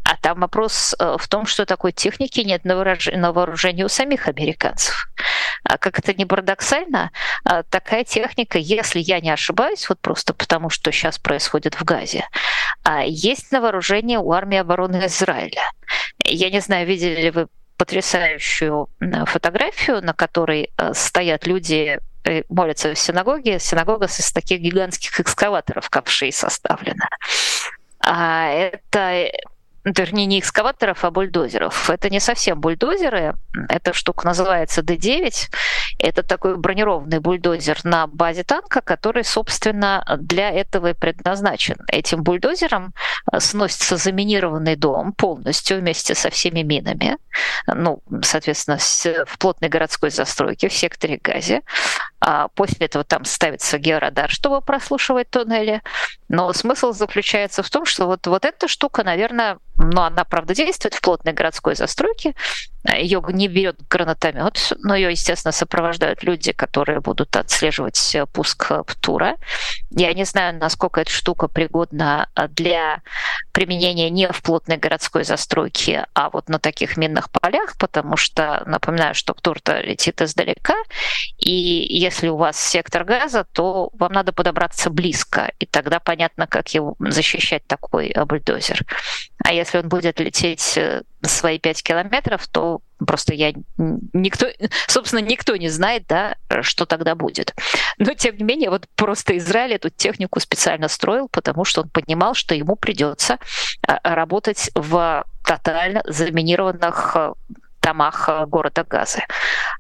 А 0.05 0.17
там 0.19 0.41
вопрос 0.41 0.95
э, 0.99 1.17
в 1.19 1.29
том, 1.29 1.47
что 1.47 1.65
такой 1.65 1.93
техники 1.93 2.41
нет 2.41 2.65
на 2.65 3.33
вооружении 3.33 3.83
у 3.83 3.89
самих 3.89 4.29
американцев. 4.29 5.09
А 5.65 5.79
как 5.79 5.99
это 5.99 6.13
не 6.13 6.27
парадоксально, 6.27 7.11
а 7.45 7.63
такая 7.63 8.05
техника, 8.05 8.59
если 8.59 9.01
я 9.01 9.21
не 9.21 9.31
ошибаюсь, 9.31 9.89
вот 9.89 9.99
просто 10.01 10.35
потому, 10.35 10.69
что 10.69 10.93
сейчас 10.93 11.19
происходит 11.19 11.81
в 11.81 11.85
Газе, 11.85 12.29
а 12.83 13.03
есть 13.03 13.51
на 13.51 13.63
вооружении 13.63 14.19
у 14.19 14.31
армии 14.33 14.59
обороны 14.59 15.07
Израиля. 15.07 15.63
Я 16.23 16.51
не 16.51 16.61
знаю, 16.61 16.87
видели 16.87 17.23
ли 17.23 17.31
вы 17.31 17.49
потрясающую 17.77 18.89
фотографию, 19.27 20.03
на 20.03 20.13
которой 20.15 20.71
э, 20.77 20.95
стоят 20.95 21.47
люди 21.47 21.99
э, 22.25 22.43
молятся 22.49 22.95
в 22.95 22.99
синагоге. 22.99 23.59
Синагога 23.59 24.07
из 24.07 24.33
таких 24.33 24.61
гигантских 24.61 25.21
экскаваторов 25.21 25.91
ковшей 25.91 26.33
составлена. 26.33 27.09
А 28.01 28.49
это 28.49 29.31
вернее, 29.85 30.27
не 30.27 30.41
экскаваторов, 30.41 31.05
а 31.05 31.11
бульдозеров. 31.11 31.91
Это 31.91 32.11
не 32.11 32.21
совсем 32.21 32.61
бульдозеры. 32.61 33.35
Эта 33.69 33.93
штука 33.93 34.27
называется 34.27 34.81
D9. 34.81 35.51
Это 35.99 36.23
такой 36.23 36.57
бронированный 36.57 37.21
бульдозер 37.21 37.85
на 37.85 38.07
базе 38.07 38.45
танка, 38.45 38.81
который, 38.81 39.25
собственно, 39.25 40.05
для 40.19 40.51
этого 40.51 40.91
и 40.91 40.95
предназначен. 40.95 41.77
Этим 41.89 42.23
бульдозером 42.23 42.95
э, 43.31 43.41
сносится 43.41 43.97
заминированный 43.97 44.77
дом 44.77 45.13
полностью 45.13 45.79
вместе 45.79 46.15
со 46.15 46.31
всеми 46.31 46.61
минами. 46.61 47.19
Ну, 47.67 48.03
соответственно, 48.23 48.79
в 49.27 49.39
плотной 49.39 49.69
городской 49.69 50.11
застройке 50.11 50.69
в 50.69 50.73
секторе 50.73 51.19
Газе. 51.23 51.63
А 52.21 52.49
после 52.49 52.87
этого 52.87 53.05
там 53.05 53.25
ставится 53.25 53.79
георадар, 53.79 54.31
чтобы 54.31 54.63
прослушивать 54.63 55.31
туннели. 55.31 55.83
Но 56.29 56.53
смысл 56.53 56.93
заключается 56.93 57.63
в 57.63 57.71
том, 57.71 57.85
что 57.85 58.07
вот, 58.07 58.27
вот 58.27 58.45
эта 58.45 58.67
штука, 58.69 59.05
наверное, 59.05 59.59
ну, 59.77 60.03
она, 60.03 60.25
правда, 60.25 60.55
действует 60.55 60.95
в 60.95 61.01
плотной 61.01 61.33
городской 61.33 61.75
застройке, 61.75 62.35
ее 62.97 63.23
не 63.31 63.49
берет 63.49 63.77
гранатомет, 63.89 64.73
но 64.83 64.95
ее, 64.95 65.11
естественно, 65.11 65.53
сопровождают 65.53 66.23
люди, 66.23 66.53
которые 66.53 67.01
будут 67.01 67.35
отслеживать 67.35 68.17
пуск 68.33 68.71
ПТУРа. 68.87 69.37
Я 69.91 70.13
не 70.13 70.25
знаю, 70.25 70.59
насколько 70.59 71.01
эта 71.01 71.11
штука 71.11 71.49
пригодна 71.49 72.29
для 72.51 73.03
применения 73.53 74.11
не 74.11 74.29
в 74.31 74.43
плотной 74.43 74.77
городской 74.77 75.25
застройке, 75.25 76.07
а 76.15 76.31
вот 76.31 76.49
на 76.49 76.59
таких 76.59 76.97
минных 76.97 77.31
полях, 77.31 77.77
потому 77.79 78.17
что, 78.17 78.63
напоминаю, 78.67 79.15
что 79.15 79.35
ПТУР-то 79.35 79.81
летит 79.81 80.23
издалека, 80.23 80.77
и 81.39 81.51
если 81.51 82.29
у 82.29 82.37
вас 82.37 82.61
сектор 82.61 83.05
газа, 83.05 83.45
то 83.53 83.91
вам 83.95 84.13
надо 84.13 84.33
подобраться 84.33 84.91
близко, 84.91 85.53
и 85.59 85.67
тогда 85.67 86.01
понятно, 86.01 86.14
как 86.47 86.69
его 86.75 86.97
защищать 86.99 87.67
такой 87.67 88.15
бульдозер. 88.27 88.81
А 89.45 89.53
если 89.53 89.79
он 89.79 89.89
будет 89.89 90.21
лететь 90.21 90.77
э, 90.79 91.03
свои 91.23 91.59
5 91.59 91.83
километров, 91.83 92.47
то 92.49 92.81
просто 93.05 93.35
я 93.35 93.53
никто, 93.77 94.47
собственно, 94.87 95.21
никто 95.21 95.57
не 95.57 95.69
знает, 95.69 96.07
да, 96.09 96.37
что 96.63 96.87
тогда 96.87 97.15
будет. 97.15 97.55
Но 97.99 98.15
тем 98.15 98.37
не 98.37 98.45
менее, 98.45 98.71
вот 98.71 98.87
просто 98.97 99.37
Израиль 99.37 99.75
эту 99.75 99.91
технику 99.91 100.41
специально 100.41 100.89
строил, 100.89 101.29
потому 101.29 101.65
что 101.65 101.83
он 101.83 101.91
понимал, 101.91 102.35
что 102.35 102.55
ему 102.55 102.77
придется 102.77 103.39
а, 103.87 104.15
работать 104.15 104.71
в 104.75 105.25
тотально 105.45 106.03
заминированных 106.07 107.13
э, 107.17 107.33
домах 107.85 108.29
э, 108.29 108.47
города 108.47 108.85
Газы. 108.85 109.23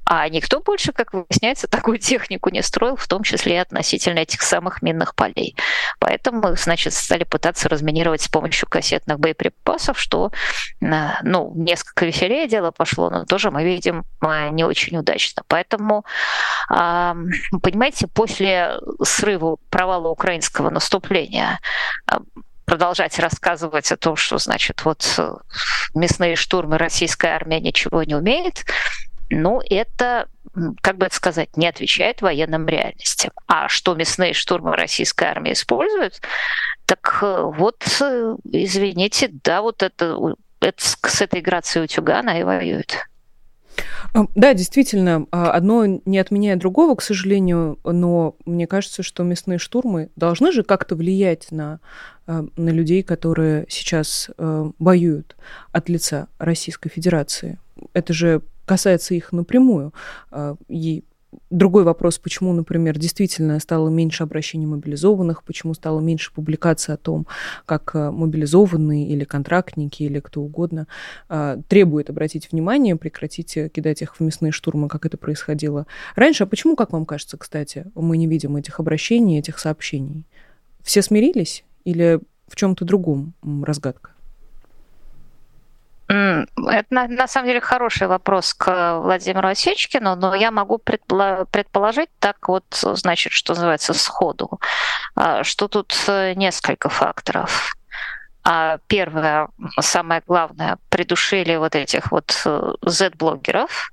А 0.04 0.28
никто 0.28 0.60
больше, 0.60 0.92
как 0.92 1.12
выясняется, 1.14 1.66
такую 1.68 1.98
технику 1.98 2.50
не 2.50 2.62
строил, 2.62 2.96
в 2.96 3.08
том 3.08 3.22
числе 3.22 3.54
и 3.54 3.58
относительно 3.58 4.20
этих 4.20 4.42
самых 4.42 4.82
минных 4.82 5.14
полей. 5.14 5.56
Поэтому, 5.98 6.54
значит, 6.56 6.92
стали 6.92 7.24
пытаться 7.24 7.68
разминировать 7.68 8.20
с 8.22 8.28
помощью 8.28 8.68
кассетных 8.68 9.18
боеприпасов, 9.18 9.98
что, 9.98 10.30
э, 10.80 11.08
ну, 11.22 11.52
несколько 11.56 12.06
веселее 12.06 12.46
дело 12.48 12.70
пошло, 12.70 13.10
но 13.10 13.24
тоже 13.24 13.50
мы 13.50 13.64
видим 13.64 14.04
э, 14.22 14.50
не 14.50 14.64
очень 14.64 14.98
удачно. 14.98 15.42
Поэтому, 15.48 16.04
понимаете, 16.68 18.06
после 18.06 18.78
срыва 19.02 19.56
провала 19.70 20.08
украинского 20.08 20.70
наступления 20.70 21.60
продолжать 22.64 23.18
рассказывать 23.18 23.90
о 23.92 23.96
том, 23.96 24.16
что, 24.16 24.38
значит, 24.38 24.84
вот 24.84 25.04
э, 25.18 25.34
мясные 25.94 26.36
штурмы 26.36 26.78
российская 26.78 27.28
армия 27.28 27.60
ничего 27.60 28.02
не 28.02 28.14
умеет, 28.14 28.64
ну, 29.30 29.60
это, 29.68 30.28
как 30.80 30.98
бы 30.98 31.06
это 31.06 31.14
сказать, 31.14 31.56
не 31.56 31.66
отвечает 31.66 32.22
военным 32.22 32.66
реальностям. 32.66 33.32
А 33.46 33.68
что 33.68 33.94
мясные 33.94 34.34
штурмы 34.34 34.76
российской 34.76 35.24
армии 35.24 35.52
используют, 35.52 36.20
так 36.86 37.18
э, 37.22 37.42
вот, 37.42 37.82
э, 38.00 38.36
извините, 38.52 39.28
да, 39.32 39.62
вот 39.62 39.82
это, 39.82 40.18
это 40.60 40.82
с 40.82 41.20
этой 41.20 41.40
грацией 41.40 41.84
утюга 41.84 42.20
она 42.20 42.38
и 42.38 42.42
воюет. 42.42 43.06
Да, 44.36 44.54
действительно, 44.54 45.26
а, 45.32 45.50
одно 45.50 45.84
не 45.86 46.18
отменяет 46.18 46.60
другого, 46.60 46.94
к 46.94 47.02
сожалению, 47.02 47.80
но 47.84 48.36
мне 48.44 48.68
кажется, 48.68 49.02
что 49.02 49.24
мясные 49.24 49.58
штурмы 49.58 50.10
должны 50.14 50.52
же 50.52 50.62
как-то 50.62 50.94
влиять 50.94 51.50
на, 51.50 51.80
а, 52.28 52.46
на 52.56 52.70
людей, 52.70 53.02
которые 53.02 53.66
сейчас 53.68 54.30
а, 54.38 54.70
воюют 54.78 55.36
от 55.72 55.88
лица 55.88 56.28
Российской 56.38 56.90
Федерации. 56.90 57.58
Это 57.92 58.12
же 58.12 58.42
касается 58.66 59.14
их 59.14 59.32
напрямую. 59.32 59.92
И 60.68 61.04
Другой 61.50 61.84
вопрос, 61.84 62.18
почему, 62.18 62.52
например, 62.52 62.98
действительно 62.98 63.58
стало 63.60 63.88
меньше 63.88 64.22
обращений 64.22 64.66
мобилизованных, 64.66 65.42
почему 65.44 65.74
стало 65.74 66.00
меньше 66.00 66.32
публикаций 66.32 66.94
о 66.94 66.96
том, 66.96 67.26
как 67.66 67.94
э, 67.94 68.10
мобилизованные 68.10 69.08
или 69.08 69.24
контрактники, 69.24 70.02
или 70.02 70.20
кто 70.20 70.42
угодно 70.42 70.86
э, 71.28 71.58
требуют 71.68 72.10
обратить 72.10 72.50
внимание, 72.50 72.96
прекратить 72.96 73.56
э, 73.56 73.68
кидать 73.68 74.02
их 74.02 74.16
в 74.16 74.20
мясные 74.20 74.52
штурмы, 74.52 74.88
как 74.88 75.06
это 75.06 75.16
происходило 75.16 75.86
раньше. 76.16 76.44
А 76.44 76.46
почему, 76.46 76.76
как 76.76 76.92
вам 76.92 77.06
кажется, 77.06 77.36
кстати, 77.36 77.86
мы 77.94 78.16
не 78.16 78.26
видим 78.26 78.56
этих 78.56 78.80
обращений, 78.80 79.38
этих 79.38 79.58
сообщений? 79.58 80.26
Все 80.82 81.02
смирились 81.02 81.64
или 81.84 82.20
в 82.48 82.56
чем-то 82.56 82.84
другом 82.84 83.34
разгадка? 83.42 84.13
Это 86.06 86.86
на, 86.90 87.08
на 87.08 87.26
самом 87.26 87.48
деле 87.48 87.60
хороший 87.60 88.06
вопрос 88.06 88.52
к 88.54 88.98
Владимиру 89.00 89.48
Осечкину, 89.48 90.16
но 90.16 90.34
я 90.34 90.50
могу 90.50 90.78
предположить 90.78 92.10
так 92.18 92.48
вот, 92.48 92.64
значит, 92.70 93.32
что 93.32 93.54
называется, 93.54 93.94
сходу, 93.94 94.60
а, 95.14 95.44
что 95.44 95.68
тут 95.68 95.94
э, 96.08 96.34
несколько 96.34 96.88
факторов. 96.88 97.74
А 98.46 98.78
первое, 98.88 99.48
самое 99.80 100.22
главное, 100.26 100.76
придушили 100.90 101.56
вот 101.56 101.74
этих 101.74 102.12
вот 102.12 102.42
э, 102.44 102.72
Z-блогеров, 102.82 103.90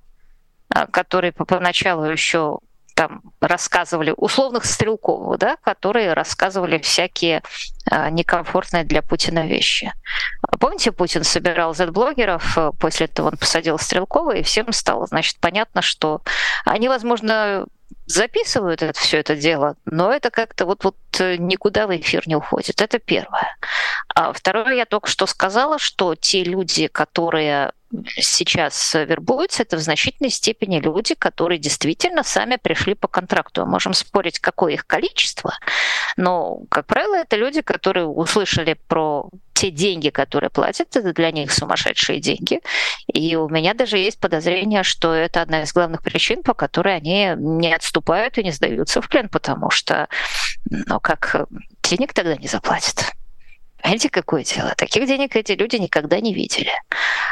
а, 0.74 0.88
которые 0.88 1.32
поначалу 1.32 2.03
еще 2.03 2.59
там 2.95 3.22
рассказывали 3.39 4.14
условных 4.16 4.66
Стрелковых, 4.66 5.39
да, 5.39 5.55
которые 5.64 6.14
рассказывали 6.14 6.78
всякие 6.78 7.41
э, 7.89 8.09
некомфортные 8.09 8.84
для 8.84 9.01
Путина 9.01 9.47
вещи. 9.47 9.93
Помните, 10.62 10.91
Путин 10.91 11.24
собирал 11.24 11.74
Z-блогеров, 11.74 12.55
э, 12.55 12.72
после 12.80 13.07
этого 13.07 13.30
он 13.30 13.38
посадил 13.38 13.80
Стрелкова, 13.80 14.36
и 14.36 14.43
всем 14.43 14.72
стало, 14.74 15.07
значит, 15.07 15.38
понятно, 15.39 15.82
что 15.82 16.22
они, 16.66 16.88
возможно, 16.88 17.66
записывают 18.05 18.84
это, 18.84 18.99
все 18.99 19.18
это 19.18 19.36
дело, 19.36 19.76
но 19.86 20.14
это 20.14 20.30
как-то 20.30 20.68
вот, 20.68 20.84
вот 20.84 20.95
э, 21.20 21.38
никуда 21.38 21.88
в 21.88 21.97
эфир 21.97 22.28
не 22.28 22.36
уходит. 22.36 22.80
Это 22.80 22.99
первое. 22.99 23.57
А 24.14 24.32
второе, 24.34 24.76
я 24.76 24.86
только 24.86 25.09
что 25.09 25.26
сказала, 25.26 25.80
что 25.80 26.14
те 26.14 26.43
люди, 26.43 26.86
которые 26.86 27.72
сейчас 28.05 28.93
вербуются, 28.93 29.64
это 29.64 29.78
в 29.78 29.82
значительной 29.82 30.30
степени 30.30 30.80
люди, 30.80 31.16
которые 31.16 31.57
действительно 31.57 32.22
сами 32.24 32.57
пришли 32.57 32.93
по 32.93 33.07
контракту. 33.07 33.66
Можем 33.66 33.95
спорить, 33.95 34.39
какое 34.39 34.74
их 34.74 34.86
количество, 34.86 35.57
но, 36.18 36.62
как 36.70 36.86
правило, 36.86 37.16
это 37.16 37.36
люди, 37.36 37.62
которые 37.62 38.05
услышали 38.05 38.78
про 38.88 39.28
те 39.62 39.70
деньги, 39.70 40.09
которые 40.09 40.49
платят, 40.49 40.95
это 40.95 41.14
для 41.14 41.32
них 41.32 41.51
сумасшедшие 41.53 42.20
деньги. 42.20 42.62
И 43.05 43.36
у 43.36 43.47
меня 43.47 43.76
даже 43.76 43.99
есть 43.99 44.20
подозрение, 44.20 44.82
что 44.82 45.14
это 45.14 45.43
одна 45.43 45.62
из 45.62 45.72
главных 45.72 46.01
причин, 46.01 46.41
по 46.41 46.55
которой 46.55 46.95
они 46.95 47.34
не 47.38 47.72
отступают 47.72 48.39
и 48.39 48.43
не 48.43 48.51
сдаются 48.51 49.03
в 49.03 49.07
плен, 49.07 49.30
потому 49.30 49.70
что, 49.70 50.07
ну, 50.66 50.99
как 50.99 51.45
денег 51.84 52.12
тогда 52.14 52.36
не 52.38 52.47
заплатят. 52.47 53.12
Понимаете, 53.82 54.10
какое 54.10 54.44
дело? 54.44 54.74
Таких 54.78 55.08
денег 55.08 55.36
эти 55.36 55.54
люди 55.54 55.78
никогда 55.78 56.20
не 56.20 56.34
видели. 56.34 56.72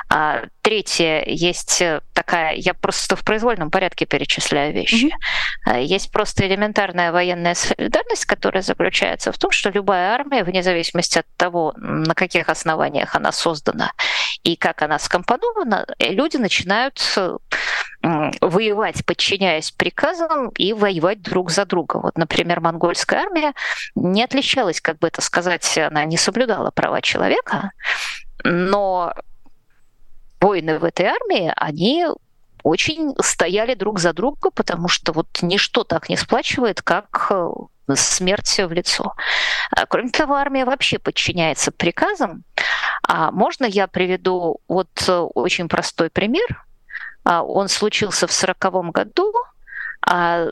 А, 0.10 0.44
третье, 0.62 1.24
есть 1.26 1.84
такая, 2.14 2.56
я 2.56 2.74
просто 2.74 3.16
в 3.16 3.24
произвольном 3.24 3.70
порядке 3.70 4.06
перечисляю 4.06 4.74
вещи. 4.74 5.12
Mm-hmm. 5.68 5.84
Есть 5.84 6.12
просто 6.12 6.48
элементарная 6.48 7.12
военная 7.12 7.56
солидарность, 7.56 8.26
которая 8.26 8.64
заключается 8.64 9.32
в 9.32 9.38
том, 9.38 9.52
что 9.52 9.70
любая 9.70 10.12
армия, 10.12 10.44
вне 10.44 10.64
зависимости 10.64 11.20
от 11.20 11.28
того, 11.38 11.74
на 11.78 12.16
каких 12.16 12.50
основаниях 12.50 13.16
она 13.16 13.32
создана 13.32 13.92
и 14.44 14.56
как 14.56 14.82
она 14.82 15.00
скомпонована, 15.00 15.86
э, 16.00 16.12
люди 16.12 16.38
начинают 16.38 17.00
воевать, 18.02 19.06
подчиняясь 19.06 19.72
приказам, 19.72 20.50
и 20.50 20.74
воевать 20.74 21.22
друг 21.22 21.52
за 21.52 21.66
друга. 21.66 21.98
Вот, 21.98 22.18
например, 22.18 22.62
монгольская 22.62 23.22
армия 23.22 23.54
не 23.96 24.24
отличалась, 24.24 24.80
как 24.80 25.00
бы 25.00 25.08
это 25.08 25.22
сказать, 25.22 25.78
она 25.78 26.06
не 26.06 26.18
соблюдала 26.18 26.72
права 26.72 27.02
человека, 27.02 27.72
но 28.44 29.14
воины 30.40 30.80
в 30.80 30.86
этой 30.86 31.08
армии, 31.08 31.52
они 31.56 32.08
очень 32.64 33.14
стояли 33.22 33.74
друг 33.74 34.00
за 34.00 34.14
друга, 34.14 34.50
потому 34.52 34.88
что 34.88 35.12
вот 35.12 35.28
ничто 35.42 35.84
так 35.84 36.10
не 36.10 36.18
сплачивает, 36.18 36.82
как 36.82 37.28
э, 37.32 37.50
смерть 37.96 38.60
в 38.60 38.72
лицо. 38.72 39.14
А, 39.72 39.86
кроме 39.86 40.10
того, 40.10 40.36
армия 40.36 40.66
вообще 40.66 41.00
подчиняется 41.00 41.72
приказам. 41.72 42.44
А 43.08 43.32
можно 43.32 43.66
я 43.66 43.88
приведу 43.88 44.60
вот 44.68 44.90
э, 45.08 45.14
очень 45.14 45.70
простой 45.70 46.10
пример? 46.10 46.66
А, 47.24 47.44
он 47.44 47.68
случился 47.68 48.28
в 48.28 48.32
сороковом 48.32 48.92
году 48.92 49.34
а, 50.02 50.48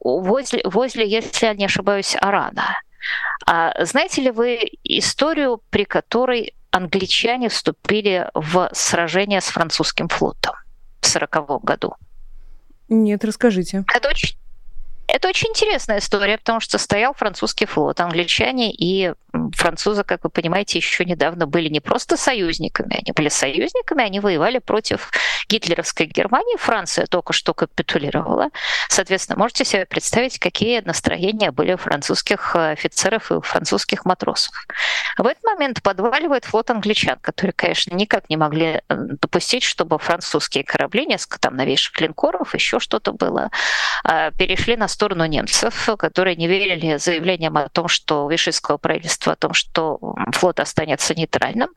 возле, 0.00 0.60
возле, 0.64 1.08
если 1.08 1.46
я 1.46 1.54
не 1.54 1.66
ошибаюсь, 1.66 2.16
Арана. 2.20 2.78
А 3.46 3.84
знаете 3.84 4.22
ли 4.22 4.30
вы 4.30 4.58
историю, 4.84 5.60
при 5.70 5.84
которой 5.84 6.54
англичане 6.70 7.48
вступили 7.48 8.28
в 8.34 8.70
сражение 8.72 9.40
с 9.40 9.46
французским 9.46 10.08
флотом 10.08 10.54
в 11.00 11.06
сороковом 11.06 11.60
году? 11.62 11.94
Нет, 12.88 13.24
расскажите. 13.24 13.84
Это 13.94 14.08
очень 14.08 14.36
Это 15.12 15.28
очень 15.28 15.50
интересная 15.50 15.98
история, 15.98 16.38
потому 16.38 16.60
что 16.60 16.78
стоял 16.78 17.12
французский 17.12 17.66
флот. 17.66 18.00
Англичане 18.00 18.72
и 18.72 19.12
французы, 19.54 20.04
как 20.04 20.24
вы 20.24 20.30
понимаете, 20.30 20.78
еще 20.78 21.04
недавно 21.04 21.46
были 21.46 21.68
не 21.68 21.80
просто 21.80 22.16
союзниками, 22.16 22.96
они 22.96 23.12
были 23.14 23.28
союзниками, 23.28 24.04
они 24.04 24.20
воевали 24.20 24.58
против 24.58 25.10
гитлеровской 25.48 26.06
Германии. 26.06 26.56
Франция 26.56 27.04
только 27.06 27.34
что 27.34 27.52
капитулировала. 27.52 28.48
Соответственно, 28.88 29.38
можете 29.38 29.66
себе 29.66 29.84
представить, 29.84 30.38
какие 30.38 30.80
настроения 30.80 31.50
были 31.50 31.74
у 31.74 31.76
французских 31.76 32.56
офицеров 32.56 33.30
и 33.30 33.34
у 33.34 33.40
французских 33.42 34.06
матросов. 34.06 34.54
В 35.18 35.26
этот 35.26 35.44
момент 35.44 35.82
подваливает 35.82 36.46
флот 36.46 36.70
англичан, 36.70 37.18
которые, 37.20 37.52
конечно, 37.52 37.94
никак 37.94 38.30
не 38.30 38.38
могли 38.38 38.66
э, 38.66 38.80
допустить, 38.88 39.62
чтобы 39.62 39.98
французские 39.98 40.64
корабли, 40.64 41.04
несколько 41.04 41.38
там 41.38 41.54
новейших 41.56 42.00
линкоров, 42.00 42.54
еще 42.54 42.80
что-то 42.80 43.12
было, 43.12 43.50
э, 44.08 44.30
перешли 44.38 44.76
на 44.76 44.88
сторону 44.88 45.01
немцев, 45.10 45.88
которые 45.98 46.36
не 46.36 46.46
верили 46.46 46.96
заявлениям 46.96 47.56
о 47.56 47.68
том, 47.68 47.88
что 47.88 48.28
Вишистского 48.28 48.78
правительства, 48.78 49.32
о 49.32 49.36
том, 49.36 49.52
что 49.52 49.98
флот 50.32 50.60
останется 50.60 51.14
нейтральным. 51.14 51.70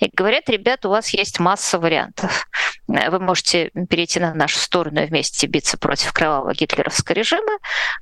И 0.00 0.10
говорят, 0.12 0.48
ребят, 0.48 0.84
у 0.86 0.90
вас 0.90 1.10
есть 1.10 1.38
масса 1.40 1.78
вариантов. 1.78 2.46
Вы 2.86 3.20
можете 3.20 3.70
перейти 3.88 4.18
на 4.18 4.34
нашу 4.34 4.58
сторону 4.58 5.02
и 5.02 5.06
вместе 5.06 5.46
биться 5.46 5.78
против 5.78 6.12
кровавого 6.12 6.52
гитлеровского 6.54 7.14
режима. 7.14 7.58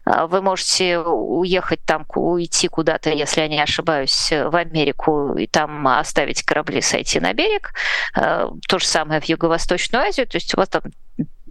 Вы 0.06 0.40
можете 0.40 0.98
уехать 0.98 1.80
там, 1.84 2.06
уйти 2.14 2.68
куда-то, 2.68 3.10
если 3.10 3.42
я 3.42 3.48
не 3.48 3.60
ошибаюсь, 3.60 4.30
в 4.30 4.56
Америку 4.56 5.34
и 5.34 5.46
там 5.46 5.86
оставить 5.88 6.42
корабли, 6.42 6.80
сойти 6.80 7.20
на 7.20 7.34
берег. 7.34 7.72
То 8.14 8.78
же 8.78 8.86
самое 8.86 9.20
в 9.20 9.24
Юго-Восточную 9.24 10.04
Азию. 10.04 10.26
То 10.26 10.36
есть 10.36 10.54
у 10.54 10.56
вас 10.56 10.68
там 10.68 10.82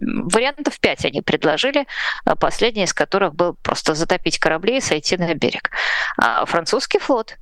Вариантов 0.00 0.78
пять 0.80 1.04
они 1.04 1.22
предложили, 1.22 1.86
а 2.24 2.36
последний 2.36 2.84
из 2.84 2.92
которых 2.92 3.34
был 3.34 3.54
просто 3.62 3.94
затопить 3.94 4.38
корабли 4.38 4.78
и 4.78 4.80
сойти 4.80 5.16
на 5.16 5.34
берег. 5.34 5.70
А 6.16 6.44
французский 6.44 6.98
флот, 6.98 7.36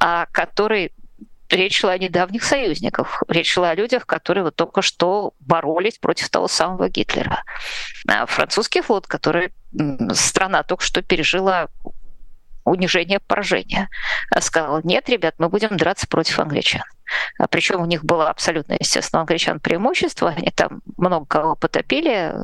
а 0.00 0.26
который 0.32 0.92
речь 1.50 1.80
шла 1.80 1.92
о 1.92 1.98
недавних 1.98 2.44
союзниках. 2.44 3.22
Речь 3.28 3.52
шла 3.52 3.70
о 3.70 3.74
людях, 3.74 4.06
которые 4.06 4.44
вот 4.44 4.56
только 4.56 4.82
что 4.82 5.32
боролись 5.40 5.98
против 5.98 6.28
того 6.28 6.48
самого 6.48 6.88
Гитлера. 6.88 7.42
А 8.06 8.26
французский 8.26 8.82
флот, 8.82 9.06
который 9.06 9.52
страна 10.12 10.62
только 10.62 10.84
что 10.84 11.02
пережила 11.02 11.68
унижение, 12.64 13.18
поражение. 13.20 13.88
Сказал, 14.40 14.80
нет, 14.84 15.08
ребят, 15.08 15.36
мы 15.38 15.48
будем 15.48 15.76
драться 15.76 16.06
против 16.06 16.38
англичан. 16.38 16.82
А 17.38 17.46
Причем 17.48 17.80
у 17.80 17.86
них 17.86 18.04
было 18.04 18.28
абсолютно, 18.30 18.76
естественно, 18.78 19.20
у 19.20 19.22
англичан 19.22 19.60
преимущество. 19.60 20.34
Они 20.36 20.50
там 20.50 20.82
много 20.96 21.26
кого 21.26 21.56
потопили 21.56 22.34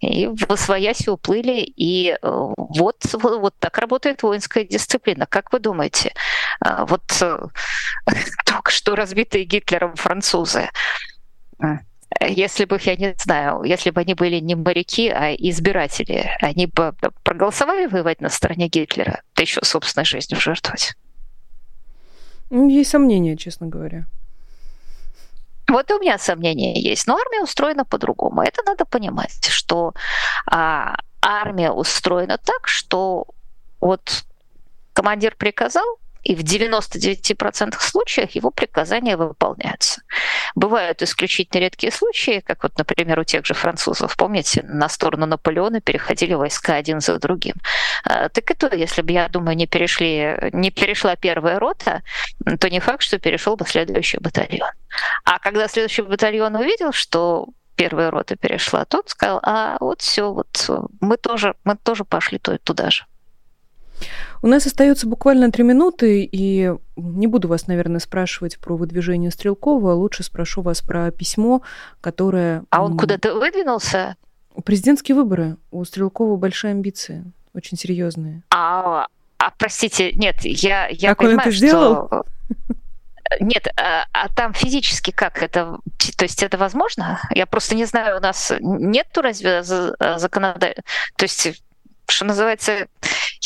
и 0.00 0.26
в 0.26 0.50
освояси 0.50 1.08
уплыли. 1.08 1.60
И 1.76 2.10
э, 2.10 2.16
вот, 2.22 2.96
вот, 3.12 3.54
так 3.58 3.78
работает 3.78 4.22
воинская 4.22 4.64
дисциплина. 4.64 5.26
Как 5.26 5.52
вы 5.52 5.58
думаете? 5.58 6.12
А, 6.60 6.84
вот 6.86 7.02
э, 7.20 7.38
только 8.46 8.70
что 8.70 8.94
разбитые 8.94 9.44
Гитлером 9.44 9.94
французы 9.96 10.68
если 12.20 12.64
бы, 12.64 12.78
я 12.82 12.96
не 12.96 13.14
знаю, 13.18 13.62
если 13.64 13.90
бы 13.90 14.00
они 14.00 14.14
были 14.14 14.36
не 14.36 14.54
моряки, 14.54 15.08
а 15.10 15.34
избиратели, 15.34 16.30
они 16.40 16.66
бы 16.66 16.94
проголосовали 17.24 17.86
воевать 17.86 18.20
на 18.20 18.28
стороне 18.28 18.68
Гитлера, 18.68 19.22
да 19.34 19.42
еще 19.42 19.60
собственной 19.62 20.04
жизнью 20.04 20.40
жертвовать? 20.40 20.94
Ну, 22.50 22.68
есть 22.68 22.90
сомнения, 22.90 23.36
честно 23.36 23.66
говоря. 23.66 24.06
Вот 25.68 25.90
и 25.90 25.94
у 25.94 25.98
меня 25.98 26.18
сомнения 26.18 26.80
есть. 26.80 27.06
Но 27.08 27.16
армия 27.16 27.42
устроена 27.42 27.84
по-другому. 27.84 28.42
Это 28.42 28.62
надо 28.64 28.84
понимать, 28.84 29.46
что 29.48 29.94
а, 30.46 30.96
армия 31.20 31.72
устроена 31.72 32.38
так, 32.38 32.68
что 32.68 33.26
вот 33.80 34.24
командир 34.92 35.34
приказал, 35.36 35.98
и 36.26 36.34
в 36.34 36.40
99% 36.40 37.76
случаев 37.78 38.32
его 38.32 38.50
приказания 38.50 39.16
выполняются. 39.16 40.02
Бывают 40.56 41.00
исключительно 41.00 41.60
редкие 41.60 41.92
случаи, 41.92 42.42
как 42.44 42.64
вот, 42.64 42.76
например, 42.78 43.20
у 43.20 43.24
тех 43.24 43.46
же 43.46 43.54
французов, 43.54 44.16
помните, 44.16 44.64
на 44.64 44.88
сторону 44.88 45.26
Наполеона 45.26 45.80
переходили 45.80 46.34
войска 46.34 46.74
один 46.74 47.00
за 47.00 47.20
другим. 47.20 47.54
А, 48.02 48.28
так 48.28 48.50
это, 48.50 48.74
если 48.74 49.02
бы, 49.02 49.12
я 49.12 49.28
думаю, 49.28 49.56
не, 49.56 49.68
перешли, 49.68 50.50
не 50.52 50.72
перешла 50.72 51.14
первая 51.14 51.60
рота, 51.60 52.02
то 52.58 52.68
не 52.68 52.80
факт, 52.80 53.02
что 53.02 53.20
перешел 53.20 53.54
бы 53.54 53.64
следующий 53.64 54.18
батальон. 54.18 54.70
А 55.24 55.38
когда 55.38 55.68
следующий 55.68 56.02
батальон 56.02 56.56
увидел, 56.56 56.92
что 56.92 57.46
первая 57.76 58.10
рота 58.10 58.34
перешла, 58.34 58.84
тот 58.84 59.10
сказал, 59.10 59.38
а 59.44 59.76
вот 59.78 60.00
все, 60.00 60.32
вот 60.32 60.70
мы 61.00 61.18
тоже, 61.18 61.54
мы 61.62 61.76
тоже 61.76 62.04
пошли 62.04 62.38
туда 62.38 62.90
же. 62.90 63.04
У 64.42 64.46
нас 64.46 64.66
остается 64.66 65.06
буквально 65.06 65.50
три 65.50 65.64
минуты, 65.64 66.28
и 66.30 66.72
не 66.96 67.26
буду 67.26 67.48
вас, 67.48 67.66
наверное, 67.66 68.00
спрашивать 68.00 68.58
про 68.58 68.76
выдвижение 68.76 69.30
Стрелкова, 69.30 69.92
лучше 69.92 70.22
спрошу 70.22 70.62
вас 70.62 70.82
про 70.82 71.10
письмо, 71.10 71.62
которое... 72.00 72.64
А 72.70 72.84
он 72.84 72.96
куда-то 72.96 73.34
выдвинулся? 73.34 74.16
Президентские 74.64 75.16
выборы. 75.16 75.56
У 75.70 75.84
Стрелкова 75.84 76.36
большие 76.36 76.70
амбиции, 76.72 77.24
очень 77.54 77.76
серьезные. 77.76 78.42
А, 78.50 79.06
а 79.38 79.50
простите, 79.58 80.12
нет, 80.12 80.36
я, 80.42 80.88
я 80.88 81.10
как 81.10 81.18
понимаю, 81.18 81.38
он 81.38 81.40
это 81.40 81.50
сделал? 81.50 82.06
что... 82.06 82.24
Нет, 83.40 83.66
а, 83.76 84.04
а 84.12 84.28
там 84.28 84.54
физически 84.54 85.10
как 85.10 85.42
это? 85.42 85.78
То 86.16 86.24
есть 86.24 86.44
это 86.44 86.56
возможно? 86.58 87.20
Я 87.34 87.46
просто 87.46 87.74
не 87.74 87.84
знаю, 87.84 88.18
у 88.18 88.20
нас 88.20 88.52
нету 88.60 89.20
разве 89.20 89.64
законодательства? 89.64 90.84
То 91.16 91.24
есть 91.24 91.62
что 92.08 92.24
называется, 92.24 92.86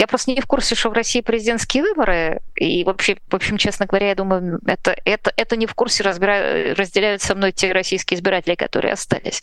я 0.01 0.07
просто 0.07 0.31
не 0.31 0.41
в 0.41 0.47
курсе, 0.47 0.75
что 0.75 0.89
в 0.89 0.95
России 0.95 1.21
президентские 1.21 1.83
выборы, 1.83 2.41
и 2.57 2.85
вообще, 2.85 3.19
в 3.29 3.35
общем, 3.35 3.59
честно 3.59 3.85
говоря, 3.85 4.09
я 4.09 4.15
думаю, 4.15 4.59
это, 4.67 4.97
это, 5.05 5.31
это 5.37 5.57
не 5.57 5.67
в 5.67 5.75
курсе 5.75 6.03
разбира... 6.03 6.75
разделяют 6.75 7.21
со 7.21 7.35
мной 7.35 7.53
те 7.53 7.71
российские 7.71 8.17
избиратели, 8.17 8.55
которые 8.55 8.95
остались. 8.95 9.43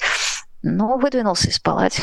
Но 0.64 0.98
выдвинулся 0.98 1.50
из 1.50 1.60
палаты. 1.60 2.02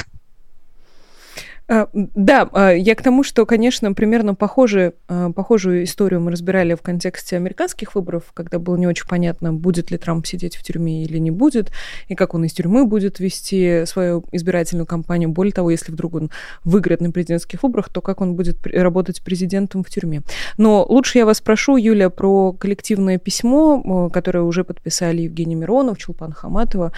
А, 1.66 1.88
да, 1.94 2.48
а, 2.52 2.72
я 2.72 2.94
к 2.94 3.02
тому, 3.02 3.22
что, 3.22 3.46
конечно, 3.46 3.94
примерно 3.94 4.34
похожие, 4.34 4.92
а, 5.08 5.32
похожую 5.32 5.84
историю 5.84 6.20
мы 6.20 6.30
разбирали 6.30 6.74
в 6.74 6.82
контексте 6.82 7.36
американских 7.36 7.94
выборов, 7.94 8.24
когда 8.34 8.58
было 8.58 8.76
не 8.76 8.86
очень 8.86 9.06
понятно, 9.08 9.54
будет 9.54 9.90
ли 9.90 9.96
Трамп 9.96 10.26
сидеть 10.26 10.56
в 10.56 10.62
тюрьме 10.62 11.04
или 11.04 11.16
не 11.16 11.30
будет, 11.30 11.72
и 12.08 12.14
как 12.14 12.34
он 12.34 12.44
из 12.44 12.52
тюрьмы 12.52 12.84
будет 12.84 13.18
вести 13.18 13.84
свою 13.86 14.24
избирательную 14.32 14.84
кампанию. 14.84 15.30
Более 15.30 15.52
того, 15.52 15.70
если 15.70 15.90
вдруг 15.90 16.14
он 16.14 16.30
выиграет 16.64 17.00
на 17.00 17.10
президентских 17.10 17.62
выборах, 17.62 17.88
то 17.88 18.02
как 18.02 18.20
он 18.20 18.34
будет 18.34 18.58
работать 18.66 19.22
президентом 19.22 19.84
в 19.84 19.88
тюрьме. 19.88 20.20
Но 20.58 20.84
лучше 20.86 21.16
я 21.16 21.24
вас 21.24 21.40
прошу, 21.40 21.76
Юля, 21.78 22.10
про 22.10 22.52
коллективное 22.52 23.16
письмо, 23.16 24.10
которое 24.10 24.42
уже 24.42 24.64
подписали 24.64 25.22
Евгений 25.22 25.54
Миронов, 25.54 25.96
Чулпан 25.96 26.32
Хаматова, 26.32 26.92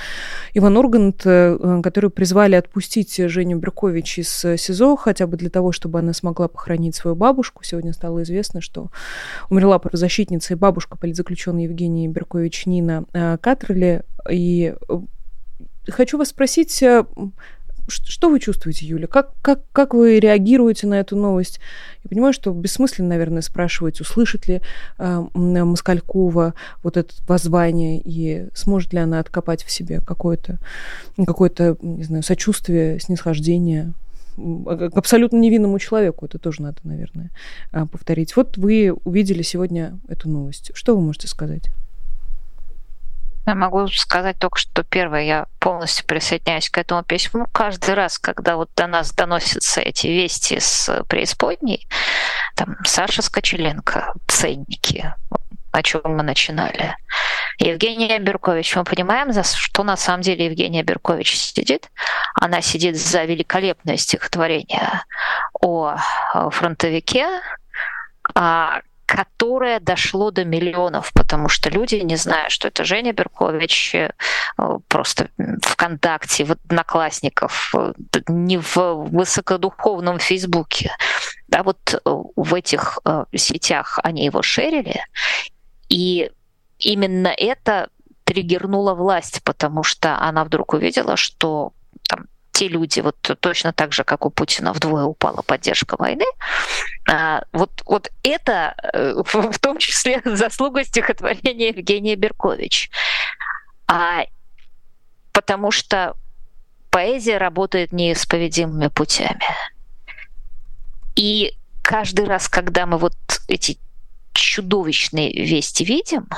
Иван 0.54 0.76
Ургант, 0.76 1.22
э, 1.24 1.80
которые 1.84 2.10
призвали 2.10 2.56
отпустить 2.56 3.16
Женю 3.16 3.58
Беркович 3.58 4.18
из 4.18 4.55
СИЗО, 4.56 4.96
хотя 4.96 5.26
бы 5.26 5.36
для 5.36 5.50
того, 5.50 5.72
чтобы 5.72 5.98
она 5.98 6.12
смогла 6.12 6.48
похоронить 6.48 6.94
свою 6.94 7.16
бабушку. 7.16 7.64
Сегодня 7.64 7.92
стало 7.92 8.22
известно, 8.22 8.60
что 8.60 8.90
умерла 9.50 9.78
правозащитница 9.78 10.54
и 10.54 10.56
бабушка 10.56 10.96
политзаключенной 10.96 11.64
Евгении 11.64 12.08
Беркович 12.08 12.66
Нина 12.66 13.04
э, 13.12 13.38
Катрелли. 13.38 14.02
И 14.30 14.74
э, 14.88 15.00
хочу 15.88 16.18
вас 16.18 16.28
спросить, 16.28 16.82
э, 16.82 17.04
что 17.88 18.30
вы 18.30 18.40
чувствуете, 18.40 18.86
Юля? 18.86 19.06
Как, 19.06 19.30
как, 19.42 19.60
как 19.72 19.94
вы 19.94 20.18
реагируете 20.18 20.86
на 20.86 20.94
эту 20.94 21.16
новость? 21.16 21.60
Я 22.02 22.08
понимаю, 22.08 22.32
что 22.32 22.52
бессмысленно, 22.52 23.10
наверное, 23.10 23.42
спрашивать, 23.42 24.00
услышит 24.00 24.48
ли 24.48 24.60
э, 24.98 25.24
Москалькова 25.34 26.54
вот 26.82 26.96
это 26.96 27.14
воззвание 27.28 28.00
и 28.04 28.48
сможет 28.54 28.92
ли 28.92 28.98
она 28.98 29.20
откопать 29.20 29.62
в 29.62 29.70
себе 29.70 30.00
какое-то, 30.00 30.58
какое-то 31.16 31.76
не 31.80 32.04
знаю, 32.04 32.22
сочувствие, 32.22 32.98
снисхождение 32.98 33.92
к 34.36 34.96
абсолютно 34.96 35.38
невинному 35.38 35.78
человеку. 35.78 36.26
Это 36.26 36.38
тоже 36.38 36.62
надо, 36.62 36.78
наверное, 36.84 37.30
а, 37.72 37.86
повторить. 37.86 38.36
Вот 38.36 38.56
вы 38.56 38.92
увидели 39.04 39.42
сегодня 39.42 39.98
эту 40.08 40.28
новость. 40.28 40.70
Что 40.74 40.94
вы 40.96 41.02
можете 41.02 41.28
сказать? 41.28 41.70
Я 43.46 43.54
могу 43.54 43.86
сказать 43.86 44.38
только, 44.38 44.58
что 44.58 44.82
первое, 44.82 45.22
я 45.22 45.46
полностью 45.60 46.04
присоединяюсь 46.04 46.68
к 46.68 46.78
этому 46.78 47.04
письму. 47.04 47.46
Каждый 47.52 47.94
раз, 47.94 48.18
когда 48.18 48.56
вот 48.56 48.70
до 48.74 48.88
нас 48.88 49.12
доносятся 49.12 49.80
эти 49.80 50.08
вести 50.08 50.58
с 50.58 51.04
преисподней, 51.08 51.86
там 52.56 52.76
Саша 52.84 53.22
Скочеленко, 53.22 54.14
ценники, 54.26 55.14
о 55.76 55.82
чем 55.82 56.00
мы 56.04 56.22
начинали. 56.22 56.96
Евгения 57.58 58.18
Беркович, 58.18 58.76
мы 58.76 58.84
понимаем, 58.84 59.32
за 59.32 59.44
что 59.44 59.84
на 59.84 59.96
самом 59.96 60.22
деле 60.22 60.46
Евгения 60.46 60.82
Беркович 60.82 61.36
сидит. 61.36 61.90
Она 62.34 62.62
сидит 62.62 62.96
за 62.96 63.24
великолепное 63.24 63.98
стихотворение 63.98 65.02
о 65.60 65.96
фронтовике, 66.50 67.26
а 68.34 68.80
которое 69.06 69.78
дошло 69.80 70.30
до 70.30 70.44
миллионов, 70.44 71.12
потому 71.12 71.48
что 71.48 71.70
люди, 71.70 71.96
не 71.96 72.16
зная, 72.16 72.48
что 72.48 72.68
это 72.68 72.84
Женя 72.84 73.12
Беркович, 73.12 73.94
э, 73.94 74.10
просто 74.88 75.28
ВКонтакте, 75.62 76.44
в 76.44 76.52
Одноклассников, 76.52 77.72
э, 77.74 77.92
не 78.26 78.58
в 78.58 78.76
высокодуховном 78.76 80.18
Фейсбуке, 80.18 80.90
да, 81.46 81.62
вот 81.62 81.94
э, 81.94 81.98
в 82.04 82.54
этих 82.54 82.98
сетях 83.32 84.00
они 84.02 84.24
его 84.24 84.42
шерили, 84.42 85.00
и 85.88 86.30
именно 86.78 87.28
это 87.28 87.88
триггернуло 88.24 88.94
власть, 88.94 89.42
потому 89.44 89.82
что 89.82 90.18
она 90.18 90.44
вдруг 90.44 90.74
увидела, 90.74 91.16
что 91.16 91.72
там 92.08 92.26
те 92.52 92.68
люди, 92.68 93.00
вот 93.00 93.16
точно 93.40 93.72
так 93.72 93.92
же, 93.92 94.02
как 94.02 94.24
у 94.24 94.30
Путина 94.30 94.72
вдвое 94.72 95.04
упала 95.04 95.42
поддержка 95.42 95.96
войны, 95.98 96.24
а, 97.08 97.42
вот, 97.52 97.82
вот 97.84 98.10
это 98.22 98.74
э, 98.94 99.22
в 99.24 99.58
том 99.58 99.78
числе 99.78 100.22
заслуга 100.24 100.84
стихотворения 100.84 101.68
Евгения 101.68 102.16
Беркович. 102.16 102.90
А, 103.86 104.24
потому 105.32 105.70
что 105.70 106.16
поэзия 106.90 107.36
работает 107.36 107.92
неисповедимыми 107.92 108.88
путями. 108.88 109.44
И 111.14 111.54
каждый 111.82 112.24
раз, 112.24 112.48
когда 112.48 112.86
мы 112.86 112.96
вот 112.98 113.14
эти 113.48 113.78
чудовищные 114.38 115.32
вести 115.32 115.84
видим, 115.84 116.28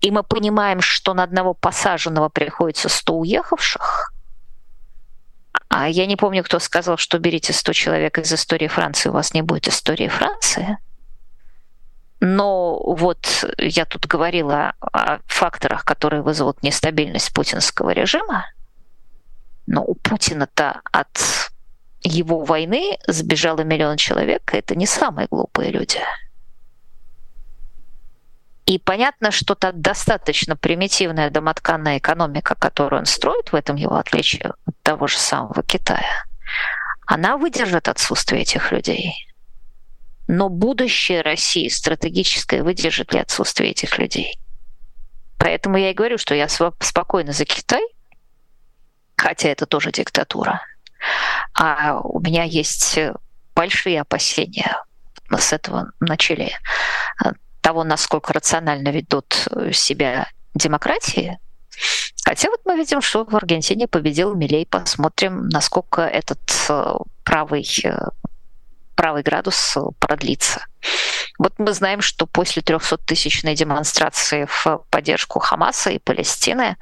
и 0.00 0.10
мы 0.10 0.22
понимаем, 0.22 0.80
что 0.80 1.14
на 1.14 1.22
одного 1.22 1.54
посаженного 1.54 2.28
приходится 2.28 2.88
100 2.88 3.14
уехавших, 3.14 4.12
а 5.68 5.88
я 5.88 6.06
не 6.06 6.16
помню, 6.16 6.44
кто 6.44 6.58
сказал, 6.58 6.96
что 6.96 7.18
берите 7.18 7.52
100 7.52 7.72
человек 7.72 8.18
из 8.18 8.32
истории 8.32 8.68
Франции, 8.68 9.08
у 9.08 9.12
вас 9.12 9.34
не 9.34 9.42
будет 9.42 9.68
истории 9.68 10.08
Франции. 10.08 10.78
Но 12.20 12.78
вот 12.82 13.44
я 13.58 13.84
тут 13.84 14.06
говорила 14.06 14.72
о 14.80 15.18
факторах, 15.26 15.84
которые 15.84 16.22
вызовут 16.22 16.62
нестабильность 16.62 17.34
путинского 17.34 17.90
режима. 17.90 18.46
Но 19.66 19.84
у 19.84 19.94
Путина-то 19.94 20.80
от 20.92 21.50
его 22.06 22.44
войны 22.44 22.98
сбежало 23.06 23.62
миллион 23.62 23.96
человек, 23.96 24.54
это 24.54 24.74
не 24.74 24.86
самые 24.86 25.28
глупые 25.30 25.70
люди. 25.70 26.00
И 28.66 28.78
понятно, 28.78 29.30
что 29.30 29.54
та 29.54 29.72
достаточно 29.72 30.56
примитивная 30.56 31.30
домотканная 31.30 31.98
экономика, 31.98 32.56
которую 32.56 33.00
он 33.00 33.06
строит, 33.06 33.52
в 33.52 33.54
этом 33.54 33.76
его 33.76 33.94
отличие 33.96 34.54
от 34.64 34.82
того 34.82 35.06
же 35.06 35.18
самого 35.18 35.62
Китая, 35.62 36.24
она 37.06 37.36
выдержит 37.36 37.88
отсутствие 37.88 38.42
этих 38.42 38.72
людей. 38.72 39.14
Но 40.26 40.48
будущее 40.48 41.22
России 41.22 41.68
стратегическое 41.68 42.64
выдержит 42.64 43.12
ли 43.12 43.20
отсутствие 43.20 43.70
этих 43.70 43.98
людей? 43.98 44.36
Поэтому 45.38 45.76
я 45.76 45.90
и 45.90 45.94
говорю, 45.94 46.18
что 46.18 46.34
я 46.34 46.48
спокойно 46.48 47.30
за 47.30 47.44
Китай, 47.44 47.82
хотя 49.16 49.48
это 49.48 49.66
тоже 49.66 49.92
диктатура. 49.92 50.60
А 51.54 52.00
у 52.00 52.20
меня 52.20 52.44
есть 52.44 52.98
большие 53.54 54.00
опасения 54.00 54.82
с 55.30 55.52
этого 55.52 55.90
начали 56.00 56.52
того, 57.66 57.82
насколько 57.82 58.32
рационально 58.32 58.90
ведут 58.90 59.48
э, 59.50 59.72
себя 59.72 60.28
демократии. 60.54 61.36
Хотя 62.24 62.48
вот 62.48 62.60
мы 62.64 62.76
видим, 62.76 63.02
что 63.02 63.24
в 63.24 63.34
Аргентине 63.34 63.88
победил 63.88 64.36
Милей. 64.36 64.66
Посмотрим, 64.66 65.48
насколько 65.48 66.02
этот 66.02 66.38
э, 66.68 66.94
правый, 67.24 67.66
э, 67.82 67.98
правый 68.94 69.24
градус 69.24 69.76
продлится. 69.98 70.64
Вот 71.38 71.54
мы 71.58 71.72
знаем, 71.72 72.02
что 72.02 72.26
после 72.26 72.62
300-тысячной 72.62 73.56
демонстрации 73.56 74.46
в 74.48 74.84
поддержку 74.88 75.40
Хамаса 75.40 75.90
и 75.90 75.98
Палестины 75.98 76.76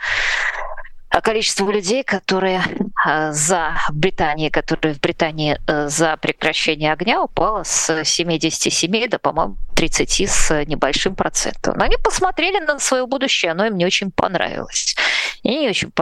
а 1.15 1.21
количество 1.21 1.71
людей, 1.71 2.03
которые 2.03 2.61
а, 3.07 3.31
за 3.31 3.77
Британии, 3.93 4.49
которые 4.49 4.95
в 4.95 5.01
Британии 5.01 5.57
э, 5.65 5.89
за 5.89 6.17
прекращение 6.17 6.93
огня 6.93 7.23
упало 7.23 7.63
с 7.63 8.03
77 8.05 9.09
до, 9.09 9.21
по-моему, 9.21 9.57
30 9.77 10.29
с 10.29 10.65
небольшим 10.65 11.15
процентом. 11.15 11.81
Они 11.81 11.97
посмотрели 12.03 12.59
на 12.59 12.81
свое 12.81 13.07
будущее, 13.07 13.53
оно 13.53 13.67
им 13.67 13.77
не 13.77 13.87
очень 13.87 14.11
понравилось. 14.11 14.97
И 15.45 15.57
не 15.57 15.69
очень, 15.69 15.93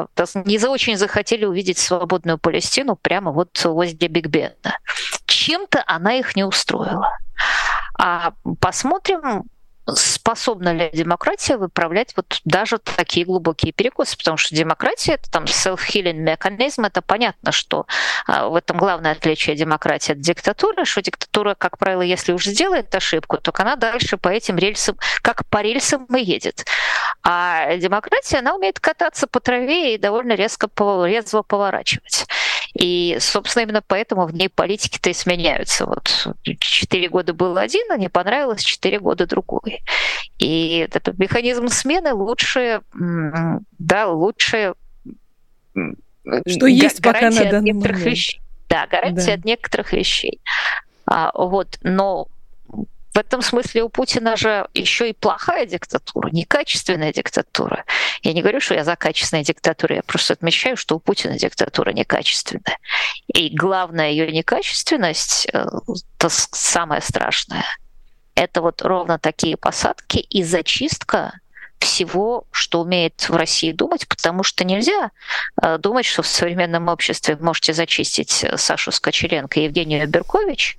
не 0.47 0.57
за 0.57 0.71
очень 0.71 0.97
захотели 0.97 1.45
увидеть 1.45 1.77
свободную 1.77 2.39
Палестину 2.39 2.97
прямо 2.97 3.33
вот 3.33 3.63
возле 3.65 4.09
Биг 4.09 4.29
Бена. 4.29 4.79
Чем-то 5.27 5.85
она 5.87 6.15
их 6.15 6.37
не 6.37 6.45
устроила. 6.45 7.11
А 7.99 8.33
посмотрим, 8.61 9.45
способна 9.87 10.72
ли 10.72 10.91
демократия 10.93 11.57
выправлять 11.57 12.14
вот 12.16 12.41
даже 12.45 12.78
такие 12.78 13.26
глубокие 13.26 13.72
перекосы, 13.72 14.16
потому 14.16 14.37
что 14.37 14.55
демократия 14.55 15.14
это 15.14 15.30
там 15.30 15.45
self-healing 15.45 16.14
механизм, 16.14 16.85
это 16.85 17.03
понятно, 17.03 17.53
что 17.53 17.87
а, 18.26 18.49
в 18.49 18.55
этом 18.55 18.76
главное 18.76 19.12
отличие 19.12 19.57
демократии 19.57 20.12
от 20.12 20.20
диктатуры, 20.20 20.85
что 20.85 21.03
диктатура, 21.03 21.55
как 21.55 21.78
правило, 21.78 22.03
если 22.03 22.33
уже 22.33 22.51
сделает 22.51 22.95
ошибку, 22.95 23.39
то 23.39 23.53
она 23.59 23.76
дальше 23.76 24.16
по 24.16 24.28
этим 24.28 24.57
рельсам, 24.57 24.97
как 25.22 25.47
по 25.47 25.61
рельсам 25.61 26.07
и 26.07 26.22
едет. 26.22 26.64
А 27.22 27.76
демократия, 27.76 28.39
она 28.39 28.55
умеет 28.55 28.80
кататься 28.80 29.26
по 29.26 29.41
траве 29.41 29.95
и 29.95 29.99
довольно 29.99 30.33
резко, 30.35 30.68
резво 31.07 31.43
поворачивать. 31.43 32.26
И, 32.75 33.18
собственно, 33.20 33.64
именно 33.64 33.83
поэтому 33.87 34.27
в 34.27 34.35
ней 34.35 34.49
политики-то 34.49 35.11
и 35.11 35.12
сменяются. 35.12 35.87
Вот 35.87 36.29
четыре 36.59 37.09
года 37.09 37.35
был 37.35 37.57
один, 37.59 37.91
а 37.91 37.97
не 37.97 38.09
понравилось 38.09 38.62
четыре 38.62 38.99
года 38.99 39.27
другой. 39.27 39.83
И 40.39 40.89
этот 40.91 41.18
механизм 41.18 41.68
смены 41.68 42.14
лучше, 42.14 42.81
да, 43.79 44.09
лучше 44.09 44.75
что 46.47 46.66
есть 46.66 47.03
пока 47.03 47.31
на 47.31 47.45
данный 47.45 47.73
момент. 47.73 48.05
Вещей. 48.05 48.41
Да, 48.68 48.87
гарантия 48.87 49.27
да. 49.27 49.35
от 49.35 49.45
некоторых 49.45 49.93
вещей. 49.93 50.41
А, 51.07 51.31
вот, 51.35 51.79
но 51.83 52.29
в 53.15 53.19
этом 53.19 53.43
смысле 53.43 53.83
у 53.83 53.89
Путина 53.89 54.37
же 54.37 54.67
еще 54.75 55.11
и 55.11 55.13
плохая 55.13 55.67
диктатура, 55.67 56.31
некачественная 56.31 57.13
диктатура. 57.13 57.85
Я 58.23 58.33
не 58.33 58.41
говорю, 58.41 58.61
что 58.61 58.75
я 58.75 58.85
за 58.85 58.97
качественную 58.97 59.45
диктатуру, 59.45 59.95
я 59.95 60.03
просто 60.03 60.33
отмечаю, 60.33 60.77
что 60.77 60.97
у 60.97 61.01
Путина 61.01 61.39
диктатура 61.39 61.93
некачественная. 61.93 62.79
И 63.27 63.51
главная 63.55 64.11
ее 64.11 64.31
некачественность, 64.33 65.47
это 65.47 66.29
самое 66.29 67.03
страшное, 67.03 67.65
это 68.35 68.63
вот 68.63 68.81
ровно 68.83 69.19
такие 69.19 69.57
посадки 69.57 70.19
и 70.19 70.43
зачистка 70.43 71.35
всего, 71.83 72.45
что 72.53 72.81
умеет 72.81 73.29
в 73.29 73.35
России 73.35 73.73
думать, 73.73 74.07
потому 74.09 74.45
что 74.45 74.65
нельзя 74.65 75.11
э, 75.61 75.79
думать, 75.79 76.07
что 76.07 76.23
в 76.23 76.29
современном 76.29 76.89
обществе 76.89 77.37
можете 77.37 77.73
зачистить 77.73 78.45
э, 78.45 78.57
Сашу 78.57 78.93
Скочеленко 78.93 79.59
и 79.59 79.65
Евгению 79.65 80.09
Беркович, 80.09 80.79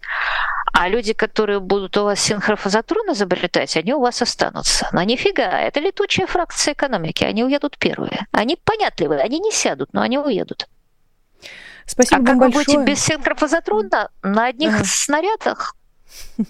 а 0.74 0.90
люди, 0.90 1.14
которые 1.14 1.60
будут 1.60 1.96
у 1.98 2.04
вас 2.04 2.20
синхрофазотрон 2.20 3.14
изобретать, 3.14 3.78
они 3.78 3.94
у 3.94 4.00
вас 4.00 4.22
останутся. 4.24 4.90
Но 4.92 5.04
нифига, 5.04 5.62
это 5.62 5.80
летучая 5.80 6.26
фракция 6.26 6.74
экономики, 6.74 7.24
они 7.24 7.44
уедут 7.44 7.78
первые. 7.78 8.26
Они 8.32 8.58
понятливые, 8.58 9.22
они 9.22 9.40
не 9.40 9.52
сядут, 9.52 9.94
но 9.94 10.02
они 10.02 10.18
уедут. 10.18 10.68
Спасибо 11.86 12.16
а 12.16 12.20
вам 12.20 12.26
как 12.26 12.38
большое. 12.40 12.66
вы 12.66 12.74
будете 12.74 12.92
без 12.92 13.06
синхрофазотрона 13.06 14.10
на 14.24 14.46
одних 14.48 14.74
ага. 14.74 14.84
снарядах? 14.86 15.76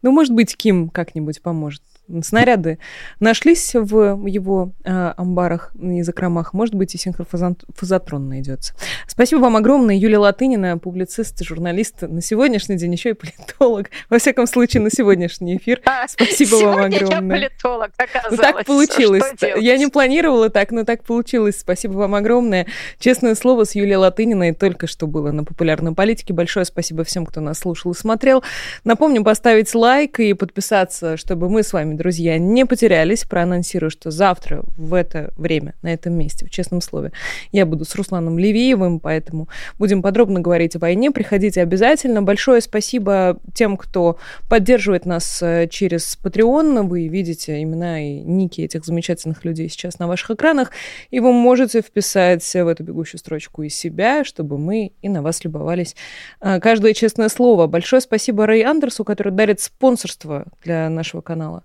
Ну, 0.00 0.12
может 0.12 0.32
быть, 0.32 0.56
Ким 0.56 0.88
как-нибудь 0.88 1.42
поможет 1.42 1.82
снаряды 2.22 2.78
нашлись 3.20 3.74
в 3.74 4.26
его 4.26 4.72
э, 4.84 5.12
амбарах 5.16 5.72
и 5.80 6.02
закромах, 6.02 6.52
может 6.52 6.74
быть, 6.74 6.94
и 6.94 6.98
синхрофазотрон 6.98 8.28
найдется. 8.28 8.74
Спасибо 9.06 9.40
вам 9.40 9.56
огромное, 9.56 9.96
Юлия 9.96 10.18
Латынина, 10.18 10.78
публицист, 10.78 11.42
журналист, 11.44 12.02
на 12.02 12.22
сегодняшний 12.22 12.76
день 12.76 12.92
еще 12.92 13.10
и 13.10 13.12
политолог. 13.14 13.90
Во 14.10 14.18
всяком 14.18 14.46
случае, 14.46 14.82
на 14.82 14.90
сегодняшний 14.90 15.56
эфир. 15.56 15.82
Спасибо 16.06 16.56
вам 16.56 16.78
огромное. 16.84 17.38
Я 17.38 17.48
политолог, 17.48 17.90
оказалось. 17.96 18.30
Ну, 18.30 18.36
так 18.36 18.64
получилось. 18.64 19.24
Я 19.58 19.76
не 19.76 19.88
планировала 19.88 20.50
так, 20.50 20.70
но 20.70 20.84
так 20.84 21.04
получилось. 21.04 21.58
Спасибо 21.60 21.92
вам 21.92 22.14
огромное. 22.14 22.66
Честное 22.98 23.34
слово, 23.34 23.64
с 23.64 23.74
Юлией 23.74 23.96
Латыниной 23.96 24.54
только 24.54 24.86
что 24.86 25.06
было 25.06 25.32
на 25.32 25.44
популярной 25.44 25.94
политике. 25.94 26.32
Большое 26.32 26.64
спасибо 26.64 27.04
всем, 27.04 27.26
кто 27.26 27.40
нас 27.40 27.58
слушал 27.58 27.92
и 27.92 27.94
смотрел. 27.94 28.42
Напомню, 28.84 29.24
поставить 29.24 29.74
лайк 29.74 30.20
и 30.20 30.32
подписаться, 30.34 31.16
чтобы 31.16 31.48
мы 31.48 31.62
с 31.62 31.72
вами 31.72 31.94
друзья, 31.98 32.38
не 32.38 32.64
потерялись. 32.64 33.24
Проанонсирую, 33.24 33.90
что 33.90 34.10
завтра 34.10 34.62
в 34.76 34.94
это 34.94 35.32
время, 35.36 35.74
на 35.82 35.92
этом 35.92 36.14
месте, 36.14 36.46
в 36.46 36.50
честном 36.50 36.80
слове, 36.80 37.12
я 37.52 37.66
буду 37.66 37.84
с 37.84 37.94
Русланом 37.94 38.38
Левиевым, 38.38 39.00
поэтому 39.00 39.48
будем 39.78 40.00
подробно 40.00 40.40
говорить 40.40 40.76
о 40.76 40.78
войне. 40.78 41.10
Приходите 41.10 41.60
обязательно. 41.60 42.22
Большое 42.22 42.60
спасибо 42.60 43.38
тем, 43.54 43.76
кто 43.76 44.18
поддерживает 44.48 45.04
нас 45.04 45.42
э, 45.42 45.68
через 45.70 46.18
Patreon. 46.22 46.88
Вы 46.88 47.08
видите 47.08 47.62
имена 47.62 48.00
и 48.00 48.20
ники 48.20 48.62
этих 48.62 48.84
замечательных 48.84 49.44
людей 49.44 49.68
сейчас 49.68 49.98
на 49.98 50.06
ваших 50.06 50.30
экранах, 50.30 50.70
и 51.10 51.20
вы 51.20 51.32
можете 51.32 51.82
вписать 51.82 52.44
в 52.44 52.66
эту 52.66 52.84
бегущую 52.84 53.18
строчку 53.18 53.62
и 53.62 53.68
себя, 53.68 54.24
чтобы 54.24 54.58
мы 54.58 54.92
и 55.02 55.08
на 55.08 55.22
вас 55.22 55.44
любовались. 55.44 55.96
А, 56.40 56.60
каждое 56.60 56.94
честное 56.94 57.28
слово. 57.28 57.66
Большое 57.66 58.00
спасибо 58.00 58.46
Рэй 58.46 58.62
Андерсу, 58.62 59.04
который 59.04 59.32
дарит 59.32 59.60
спонсорство 59.60 60.46
для 60.62 60.88
нашего 60.88 61.20
канала 61.20 61.64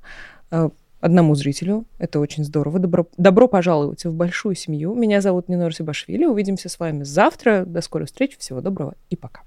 одному 1.04 1.36
зрителю. 1.36 1.86
Это 1.98 2.20
очень 2.20 2.44
здорово. 2.46 2.80
Добро, 2.80 3.08
добро 3.18 3.48
пожаловать 3.48 4.06
в 4.06 4.14
большую 4.14 4.56
семью. 4.56 4.94
Меня 4.96 5.22
зовут 5.22 5.50
Нинор 5.50 5.74
Сибашвили. 5.74 6.26
Увидимся 6.26 6.70
с 6.70 6.80
вами 6.80 7.04
завтра. 7.04 7.66
До 7.66 7.82
скорой 7.82 8.06
встречи. 8.06 8.38
Всего 8.40 8.62
доброго 8.62 8.96
и 9.10 9.16
пока. 9.16 9.42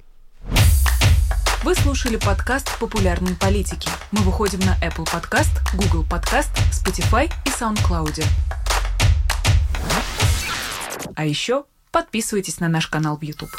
Вы 1.65 1.75
слушали 1.75 2.17
подкаст 2.17 2.79
«Популярные 2.79 3.35
политики». 3.35 3.89
Мы 4.13 4.21
выходим 4.21 4.61
на 4.61 4.77
Apple 4.87 5.05
Podcast, 5.07 5.51
Google 5.75 6.05
Podcast, 6.09 6.51
Spotify 6.71 7.27
и 7.45 7.49
SoundCloud. 7.49 8.23
А 11.17 11.25
еще 11.25 11.65
подписывайтесь 11.91 12.61
на 12.61 12.69
наш 12.69 12.87
канал 12.87 13.17
в 13.17 13.23
YouTube. 13.23 13.51